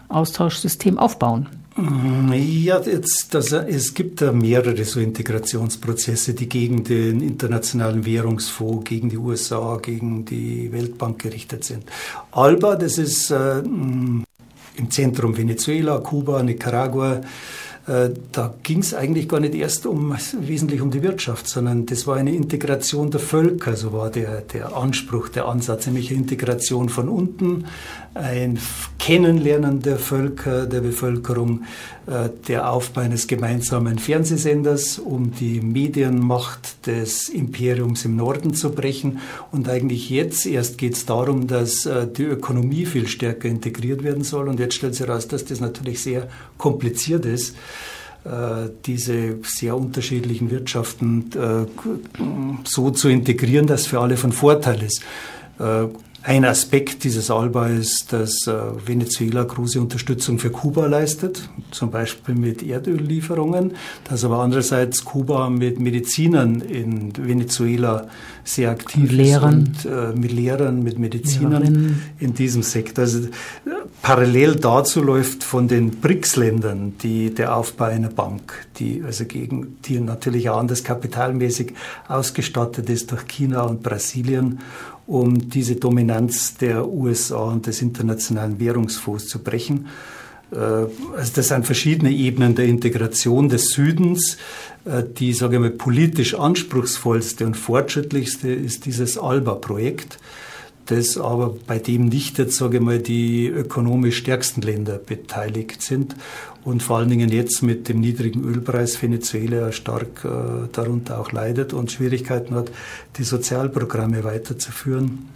Austauschsystem 0.10 0.98
aufbauen. 0.98 1.48
Ja, 2.34 2.82
jetzt, 2.82 3.34
das, 3.34 3.54
es 3.54 3.94
gibt 3.94 4.22
da 4.22 4.34
mehrere 4.34 4.84
so 4.84 5.00
Integrationsprozesse, 5.00 6.34
die 6.34 6.50
gegen 6.50 6.84
den 6.84 7.22
Internationalen 7.22 8.06
Währungsfonds, 8.06 8.84
gegen 8.90 9.10
die 9.10 9.18
USA, 9.18 9.80
gegen 9.82 10.26
die 10.26 10.72
Weltbank 10.74 11.20
gerichtet 11.20 11.64
sind. 11.64 11.84
ALBA, 12.32 12.76
das 12.76 12.98
ist 12.98 13.32
äh, 13.32 13.62
im 14.80 14.90
Zentrum 14.90 15.38
Venezuela, 15.38 16.00
Kuba, 16.00 16.42
Nicaragua, 16.42 17.22
äh, 17.88 18.12
da 18.32 18.54
ging 18.62 18.80
es 18.80 18.94
eigentlich 18.94 19.28
gar 19.28 19.40
nicht 19.40 19.56
erst 19.56 19.86
um, 19.86 20.16
wesentlich 20.42 20.82
um 20.82 20.92
die 20.92 21.02
Wirtschaft, 21.02 21.48
sondern 21.48 21.86
das 21.88 22.06
war 22.06 22.18
eine 22.18 22.34
Integration 22.34 23.10
der 23.10 23.20
Völker, 23.20 23.76
so 23.76 23.94
war 23.94 24.12
der, 24.12 24.42
der 24.42 24.76
Anspruch, 24.76 25.30
der 25.30 25.48
Ansatz, 25.48 25.88
nämlich 25.88 26.12
Integration 26.12 26.90
von 26.90 27.10
unten, 27.10 27.66
ein 28.14 28.60
Kennenlernen 29.00 29.82
der 29.82 29.98
Völker, 29.98 30.68
der 30.68 30.82
Bevölkerung, 30.82 31.64
der 32.48 32.72
Aufbau 32.72 33.02
eines 33.02 33.28
gemeinsamen 33.28 34.00
Fernsehsenders, 34.00 34.98
um 34.98 35.32
die 35.36 35.62
Medienmacht 35.62 36.88
des 36.88 37.30
Imperiums 37.30 38.04
im 38.06 38.16
Norden 38.16 38.54
zu 38.54 38.72
brechen. 38.72 39.20
Und 39.52 39.70
eigentlich 39.70 40.10
jetzt 40.10 40.46
erst 40.48 40.78
geht 40.78 40.94
es 40.94 41.06
darum, 41.06 41.46
dass 41.46 41.86
äh, 41.86 42.08
die 42.08 42.24
Ökonomie 42.24 42.86
viel 42.86 43.08
stärker 43.08 43.48
integriert 43.48 44.04
werden 44.04 44.24
soll. 44.24 44.48
Und 44.48 44.60
jetzt 44.60 44.76
stellt 44.76 44.96
sich 44.96 45.08
heraus, 45.08 45.28
dass 45.28 45.46
das 45.46 45.60
natürlich 45.60 46.02
sehr 46.02 46.28
kompliziert 46.58 47.26
ist 47.26 47.56
äh, 48.26 48.70
diese 48.86 49.38
sehr 49.44 49.78
unterschiedlichen 49.78 50.50
Wirtschaften 50.50 51.30
so 52.64 52.92
zu 52.92 53.08
integrieren, 53.08 53.68
dass 53.68 53.86
für 53.86 54.00
alle 54.00 54.18
von 54.18 54.32
Vorteil 54.32 54.84
ist. 54.84 55.04
Ein 56.22 56.44
Aspekt 56.44 57.06
dieses 57.06 57.32
ALBA 57.32 57.68
ist, 57.68 58.12
dass 58.12 58.46
äh, 58.46 58.54
Venezuela 58.86 59.44
große 59.44 59.80
Unterstützung 59.80 60.38
für 60.38 60.50
Kuba 60.50 60.86
leistet, 60.86 61.50
zum 61.72 61.92
Beispiel 61.92 62.36
mit 62.36 62.62
Erdöllieferungen, 62.62 63.74
dass 64.04 64.26
aber 64.26 64.40
andererseits 64.40 65.06
Kuba 65.06 65.50
mit 65.50 65.80
Medizinern 65.80 66.60
in 66.60 67.14
Venezuela 67.16 68.08
sehr 68.44 68.72
aktiv 68.72 69.10
Lehrern. 69.10 69.72
ist 69.78 69.86
und 69.86 69.92
äh, 69.92 70.14
mit 70.14 70.34
Lehrern, 70.34 70.84
mit 70.84 71.00
Medizinern 71.00 71.62
Lehrerinnen. 71.64 72.02
in 72.20 72.34
diesem 72.34 72.64
Sektor. 72.64 73.06
Also, 73.06 73.20
äh, 73.20 73.30
parallel 74.02 74.56
dazu 74.58 75.02
läuft 75.02 75.46
von 75.46 75.70
den 75.70 75.92
BRICS-Ländern 76.02 76.96
der 77.02 77.56
Aufbau 77.56 77.86
einer 77.86 78.10
Bank, 78.10 78.68
die 78.78 79.02
also 79.06 79.24
gegen 79.24 79.78
die 79.86 80.02
natürlich 80.02 80.50
auch 80.50 80.58
anders 80.58 80.84
kapitalmäßig 80.84 81.74
ausgestattet 82.10 82.90
ist 82.90 83.12
durch 83.12 83.26
China 83.28 83.62
und 83.62 83.84
Brasilien 83.84 84.60
um 85.10 85.50
diese 85.50 85.76
Dominanz 85.76 86.56
der 86.58 86.88
USA 86.88 87.40
und 87.40 87.66
des 87.66 87.82
Internationalen 87.82 88.60
Währungsfonds 88.60 89.28
zu 89.28 89.40
brechen. 89.40 89.88
Äh, 90.52 90.56
also 90.56 91.32
das 91.36 91.48
sind 91.48 91.66
verschiedene 91.66 92.12
Ebenen 92.12 92.54
der 92.54 92.66
Integration 92.66 93.50
des 93.50 93.70
Südens. 93.72 94.38
Äh, 94.86 95.04
die, 95.18 95.34
sage 95.34 95.56
ich 95.56 95.62
mal, 95.62 95.72
politisch 95.72 96.36
anspruchsvollste 96.36 97.48
und 97.48 97.58
fortschrittlichste 97.58 98.52
ist 98.52 98.86
dieses 98.86 99.18
ALBA-Projekt 99.18 100.20
das 100.90 101.18
aber 101.18 101.56
bei 101.68 101.78
dem 101.78 102.08
nicht 102.08 102.38
jetzt, 102.40 102.58
sage 102.58 102.78
ich 102.78 102.84
mal, 102.84 103.00
die 103.00 103.48
ökonomisch 103.48 104.18
stärksten 104.18 104.62
Länder 104.62 104.98
beteiligt 104.98 105.82
sind 105.82 106.16
und 106.64 106.84
vor 106.84 106.98
allen 106.98 107.10
Dingen 107.10 107.30
jetzt 107.30 107.62
mit 107.62 107.90
dem 107.90 108.00
niedrigen 108.00 108.44
Ölpreis 108.44 109.02
Venezuela 109.02 109.72
stark 109.72 110.26
äh, 110.26 110.68
darunter 110.72 111.20
auch 111.20 111.32
leidet 111.32 111.74
und 111.74 111.92
Schwierigkeiten 111.92 112.56
hat, 112.56 112.72
die 113.18 113.24
Sozialprogramme 113.24 114.24
weiterzuführen. 114.24 115.30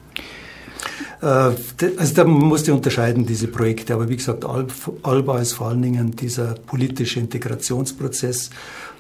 Äh, 1.22 1.26
also 1.26 2.14
da 2.14 2.24
muss 2.26 2.68
man 2.68 2.78
unterscheiden, 2.78 3.26
diese 3.26 3.48
Projekte. 3.48 3.94
Aber 3.94 4.10
wie 4.10 4.18
gesagt, 4.18 4.46
Alba 4.46 5.40
ist 5.40 5.54
vor 5.54 5.70
allen 5.70 5.82
Dingen 5.82 6.16
dieser 6.16 6.56
politische 6.56 7.20
Integrationsprozess 7.20 8.50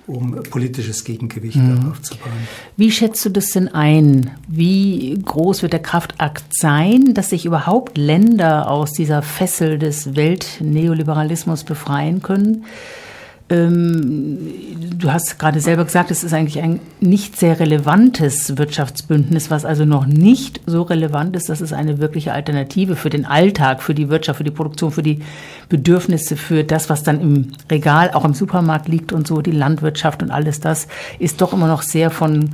um 0.08 0.41
politisches 0.49 1.04
Gegengewicht 1.04 1.56
mhm. 1.56 1.91
aufzubauen. 1.91 2.32
Wie 2.78 2.91
schätzt 2.91 3.24
du 3.26 3.30
das 3.30 3.51
denn 3.51 3.68
ein? 3.70 4.32
Wie 4.47 5.18
groß 5.24 5.62
wird 5.62 5.74
der 5.74 5.82
Kraftakt 5.82 6.43
sein, 6.51 7.14
dass 7.14 7.30
sich 7.30 7.45
überhaupt 7.45 7.97
Länder 7.97 8.70
aus 8.70 8.91
dieser 8.91 9.22
Fessel 9.22 9.80
des 9.80 10.16
Weltneoliberalismus 10.16 11.64
befreien 11.64 12.22
können? 12.22 12.66
Ähm, 13.50 14.38
du 14.98 15.12
hast 15.12 15.38
gerade 15.38 15.60
selber 15.60 15.84
gesagt, 15.84 16.12
es 16.12 16.24
ist 16.24 16.34
eigentlich 16.34 16.62
ein 16.62 16.80
nicht 17.02 17.38
sehr 17.38 17.60
relevantes 17.60 18.58
Wirtschaftsbündnis, 18.58 19.52
was 19.52 19.66
also 19.66 19.84
noch 19.84 20.06
nicht 20.06 20.62
so 20.66 20.84
relevant 20.84 21.36
ist, 21.36 21.50
dass 21.50 21.60
es 21.60 21.74
eine 21.74 22.00
wirkliche 22.00 22.32
Alternative 22.32 22.96
für 22.96 23.10
den 23.10 23.26
Alltag, 23.26 23.84
für 23.84 23.94
die 23.94 24.10
Wirtschaft, 24.10 24.38
für 24.38 24.46
die 24.46 24.52
Produktion, 24.52 24.91
für 24.91 25.04
die 25.04 25.22
Bedürfnisse, 25.68 26.38
für 26.38 26.64
das, 26.64 26.89
was 26.89 27.04
dann 27.04 27.20
im 27.20 27.52
Regal, 27.70 28.12
auch 28.12 28.24
im 28.24 28.34
Supermarkt 28.34 28.88
liegt 28.88 29.12
und 29.12 29.28
so, 29.28 29.41
die 29.41 29.52
Landwirtschaft 29.52 30.24
und 30.24 30.32
alles 30.32 30.62
das, 30.62 30.88
ist 31.20 31.41
doch 31.41 31.52
immer 31.52 31.68
noch 31.68 31.82
sehr 31.82 32.12
von 32.12 32.50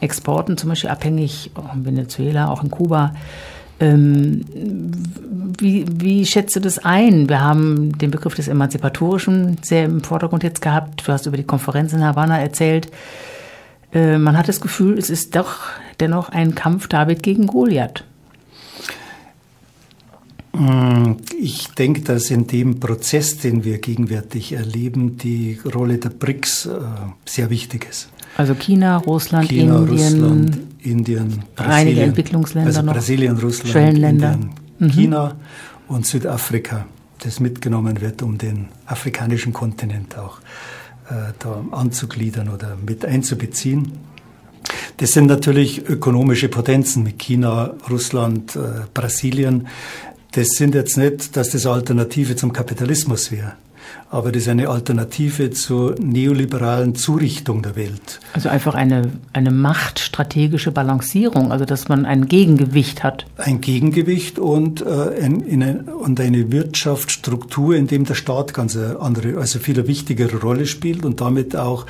Exporten 0.00 0.56
zum 0.56 0.70
Beispiel 0.70 0.90
abhängig, 0.90 1.52
auch 1.54 1.72
in 1.72 1.84
Venezuela, 1.84 2.50
auch 2.50 2.64
in 2.64 2.70
Kuba. 2.70 3.14
Ähm, 3.82 4.44
wie, 5.58 5.84
wie 5.88 6.24
schätzt 6.24 6.54
du 6.54 6.60
das 6.60 6.78
ein? 6.78 7.28
Wir 7.28 7.40
haben 7.40 7.98
den 7.98 8.12
Begriff 8.12 8.34
des 8.34 8.46
Emanzipatorischen 8.46 9.58
sehr 9.62 9.84
im 9.84 10.02
Vordergrund 10.02 10.44
jetzt 10.44 10.62
gehabt. 10.62 11.06
Du 11.06 11.12
hast 11.12 11.26
über 11.26 11.36
die 11.36 11.42
Konferenz 11.42 11.92
in 11.92 12.02
Havanna 12.02 12.38
erzählt. 12.38 12.90
Äh, 13.92 14.18
man 14.18 14.38
hat 14.38 14.48
das 14.48 14.60
Gefühl, 14.60 14.96
es 14.98 15.10
ist 15.10 15.34
doch 15.34 15.56
dennoch 15.98 16.28
ein 16.28 16.54
Kampf 16.54 16.86
David 16.86 17.22
gegen 17.24 17.48
Goliath. 17.48 18.04
Mm, 20.52 21.14
ich 21.40 21.68
denke, 21.68 22.02
dass 22.02 22.30
in 22.30 22.46
dem 22.46 22.78
Prozess, 22.78 23.38
den 23.38 23.64
wir 23.64 23.78
gegenwärtig 23.78 24.52
erleben, 24.52 25.16
die 25.16 25.58
Rolle 25.74 25.98
der 25.98 26.10
BRICS 26.10 26.66
äh, 26.66 26.70
sehr 27.24 27.50
wichtig 27.50 27.88
ist. 27.90 28.10
Also 28.36 28.54
China, 28.54 28.98
Russland, 28.98 29.48
China, 29.48 29.78
Indien, 29.78 29.98
Russland, 29.98 30.58
Indien, 30.82 31.44
Brasilien, 31.54 32.08
Entwicklungsländer 32.10 32.68
also 32.68 32.82
noch. 32.82 32.94
Brasilien, 32.94 33.36
Russland, 33.38 33.70
Schwellenländer. 33.70 34.32
Indien, 34.34 34.54
mhm. 34.78 34.90
China 34.90 35.36
und 35.88 36.06
Südafrika, 36.06 36.86
das 37.20 37.40
mitgenommen 37.40 38.00
wird, 38.00 38.22
um 38.22 38.38
den 38.38 38.68
afrikanischen 38.86 39.52
Kontinent 39.52 40.18
auch 40.18 40.38
äh, 41.08 41.32
da 41.38 41.64
anzugliedern 41.70 42.48
oder 42.48 42.76
mit 42.84 43.04
einzubeziehen. 43.04 43.92
Das 44.98 45.12
sind 45.12 45.26
natürlich 45.26 45.88
ökonomische 45.88 46.48
Potenzen 46.48 47.02
mit 47.02 47.18
China, 47.18 47.74
Russland, 47.90 48.56
äh, 48.56 48.60
Brasilien. 48.92 49.68
Das 50.32 50.48
sind 50.48 50.74
jetzt 50.74 50.96
nicht, 50.96 51.36
dass 51.36 51.50
das 51.50 51.66
Alternative 51.66 52.36
zum 52.36 52.52
Kapitalismus 52.52 53.30
wäre 53.30 53.54
aber 54.12 54.30
das 54.30 54.42
ist 54.42 54.48
eine 54.48 54.68
Alternative 54.68 55.50
zur 55.52 55.94
neoliberalen 55.98 56.94
Zurichtung 56.94 57.62
der 57.62 57.76
Welt. 57.76 58.20
Also 58.34 58.50
einfach 58.50 58.74
eine, 58.74 59.10
eine 59.32 59.50
machtstrategische 59.50 60.70
Balancierung, 60.70 61.50
also 61.50 61.64
dass 61.64 61.88
man 61.88 62.04
ein 62.04 62.26
Gegengewicht 62.26 63.02
hat. 63.02 63.24
Ein 63.38 63.62
Gegengewicht 63.62 64.38
und, 64.38 64.82
äh, 64.82 65.22
ein, 65.22 65.62
ein, 65.62 65.80
und 65.88 66.20
eine 66.20 66.52
Wirtschaftsstruktur, 66.52 67.74
in 67.74 67.86
dem 67.86 68.04
der 68.04 68.14
Staat 68.14 68.52
ganz 68.52 68.76
eine 68.76 69.00
andere, 69.00 69.38
also 69.38 69.58
viel 69.58 69.86
wichtigere 69.88 70.36
Rolle 70.36 70.66
spielt 70.66 71.06
und 71.06 71.22
damit 71.22 71.56
auch 71.56 71.86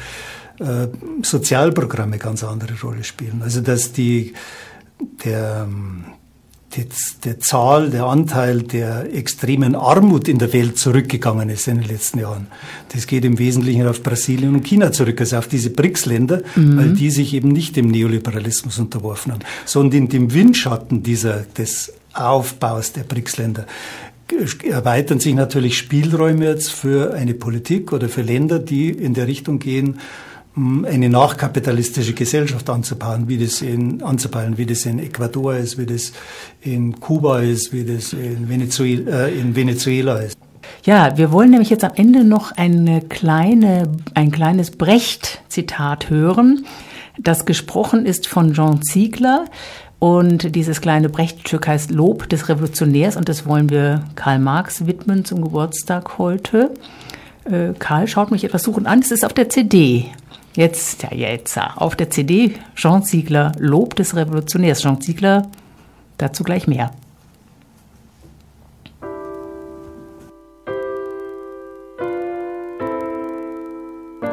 äh, 0.61 0.87
Sozialprogramme 1.23 2.19
ganz 2.19 2.45
andere 2.45 2.81
Rolle 2.81 3.03
spielen. 3.03 3.43
Also 3.43 3.63
dass 3.63 3.93
die 3.93 4.33
der 5.25 5.67
die, 6.75 6.87
die 7.25 7.39
Zahl, 7.39 7.91
der 7.91 8.05
Anteil 8.05 8.63
der 8.63 9.15
extremen 9.15 9.75
Armut 9.75 10.29
in 10.29 10.39
der 10.39 10.53
Welt 10.53 10.79
zurückgegangen 10.79 11.51
ist 11.51 11.69
in 11.69 11.81
den 11.81 11.89
letzten 11.89 12.21
Jahren. 12.21 12.47
Das 12.93 13.07
geht 13.07 13.25
im 13.25 13.39
Wesentlichen 13.39 13.87
auf 13.87 14.03
Brasilien 14.03 14.55
und 14.55 14.65
China 14.65 14.93
zurück, 14.93 15.21
also 15.21 15.37
auf 15.37 15.49
diese 15.49 15.71
BRICS-Länder, 15.71 16.43
mhm. 16.57 16.77
weil 16.77 16.93
die 16.95 17.11
sich 17.11 17.35
eben 17.35 17.49
nicht 17.49 17.77
dem 17.77 17.89
Neoliberalismus 17.89 18.79
unterworfen 18.79 19.33
haben, 19.33 19.43
sondern 19.65 20.03
in 20.03 20.09
dem 20.09 20.35
Windschatten 20.35 21.03
dieser, 21.03 21.41
des 21.41 21.93
Aufbaus 22.15 22.93
der 22.93 23.03
BRICS-Länder 23.03 23.67
erweitern 24.65 25.21
sich 25.21 25.35
natürlich 25.35 25.77
Spielräume 25.77 26.47
jetzt 26.47 26.73
für 26.73 27.13
eine 27.13 27.35
Politik 27.35 27.93
oder 27.93 28.09
für 28.09 28.23
Länder, 28.23 28.59
die 28.59 28.89
in 28.89 29.13
der 29.13 29.27
Richtung 29.27 29.59
gehen, 29.59 29.99
eine 30.55 31.09
nachkapitalistische 31.09 32.13
Gesellschaft 32.13 32.69
anzubauen, 32.69 33.27
wie 33.27 33.39
das 33.39 33.63
in, 33.63 34.03
anzubauen, 34.03 34.59
wie 34.59 34.67
das 34.67 34.85
in 34.85 34.99
Ecuador 34.99 35.55
ist, 35.55 35.79
wie 35.79 35.87
das 35.87 36.13
in 36.61 37.01
Kuba 37.01 37.41
ist, 37.41 37.73
wie 37.73 37.85
das 37.85 38.13
in 38.13 38.49
Venezuela, 38.49 39.29
äh, 39.29 39.39
in 39.39 39.57
Venezuela 39.57 40.19
ist. 40.19 40.37
Ja, 40.85 41.17
wir 41.17 41.33
wollen 41.33 41.51
nämlich 41.51 41.71
jetzt 41.71 41.85
am 41.85 41.93
Ende 41.95 42.25
noch 42.25 42.53
eine 42.53 43.01
kleine, 43.01 43.89
ein 44.15 44.31
kleines 44.31 44.73
Brecht-Zitat 44.73 46.11
hören, 46.11 46.67
das 47.19 47.45
gesprochen 47.45 48.07
ist 48.07 48.27
von 48.27 48.53
Jean 48.53 48.83
Ziegler. 48.83 49.47
Und 49.99 50.57
dieses 50.57 50.81
kleine 50.81 51.09
Brecht-Stück 51.09 51.69
heißt 51.69 51.93
Lob 51.93 52.29
des 52.29 52.49
Revolutionärs 52.49 53.17
und 53.17 53.29
das 53.29 53.47
wollen 53.47 53.71
wir 53.71 54.03
Karl 54.17 54.41
Marx 54.41 54.87
widmen 54.87 55.25
zum 55.25 55.43
Geburtstag 55.43 56.19
heute. 56.19 56.73
Äh, 57.45 57.75
Karl 57.79 58.09
schaut 58.09 58.33
mich 58.33 58.43
etwas 58.43 58.65
suchend 58.65 58.89
an. 58.89 58.99
Es 58.99 59.13
ist 59.13 59.25
auf 59.25 59.33
der 59.33 59.49
CD. 59.49 60.07
Jetzt, 60.55 61.05
ja, 61.05 61.29
jetzt, 61.31 61.59
auf 61.59 61.97
der 61.97 62.11
CD 62.11 62.55
Jean 62.75 63.03
Ziegler, 63.03 63.53
Lob 63.59 63.97
des 63.97 64.15
Revolutionärs. 64.15 64.83
Jean 64.83 65.01
Ziegler, 65.01 65.49
dazu 66.19 66.45
gleich 66.45 66.67
mehr. 66.67 66.93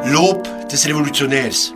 Lob 0.05 0.47
des 0.70 0.88
Revolutionärs. 0.88 1.74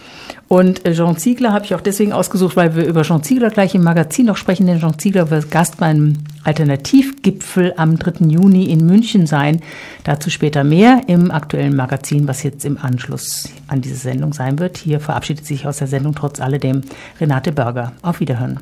Und 0.54 0.86
äh, 0.86 0.94
Jean 0.94 1.18
Ziegler 1.18 1.52
habe 1.52 1.66
ich 1.66 1.74
auch 1.74 1.82
deswegen 1.82 2.14
ausgesucht, 2.14 2.56
weil 2.56 2.76
wir 2.76 2.86
über 2.86 3.02
Jean 3.02 3.24
Ziegler 3.24 3.50
gleich 3.50 3.74
im 3.74 3.82
Magazin 3.82 4.28
noch 4.28 4.38
sprechen, 4.38 4.68
denn 4.68 4.80
Jean 4.80 5.00
Ziegler 5.00 5.32
wird 5.32 5.50
Gast 5.50 5.78
beim 5.78 6.14
Alternativgipfel 6.44 7.74
am 7.76 7.98
3. 7.98 8.28
Juni 8.28 8.66
in 8.66 8.86
München 8.86 9.26
sein. 9.26 9.62
Dazu 10.04 10.30
später 10.30 10.64
mehr 10.64 11.06
im 11.08 11.32
aktuellen 11.32 11.76
Magazin, 11.76 12.28
was 12.28 12.44
jetzt 12.44 12.66
im 12.66 12.78
Anschluss 12.78 13.50
an 13.68 13.82
diese 13.82 13.96
Sendung 13.96 14.32
sein 14.32 14.60
wird. 14.60 14.78
Hier 14.78 15.00
verabschiedet 15.00 15.44
sich 15.44 15.66
aus 15.66 15.78
der 15.78 15.88
Sendung 15.88 16.14
trotz 16.14 16.40
alledem 16.40 16.82
Renate 17.20 17.52
Berger. 17.52 17.94
Auf 18.04 18.20
Wiederhören. 18.20 18.60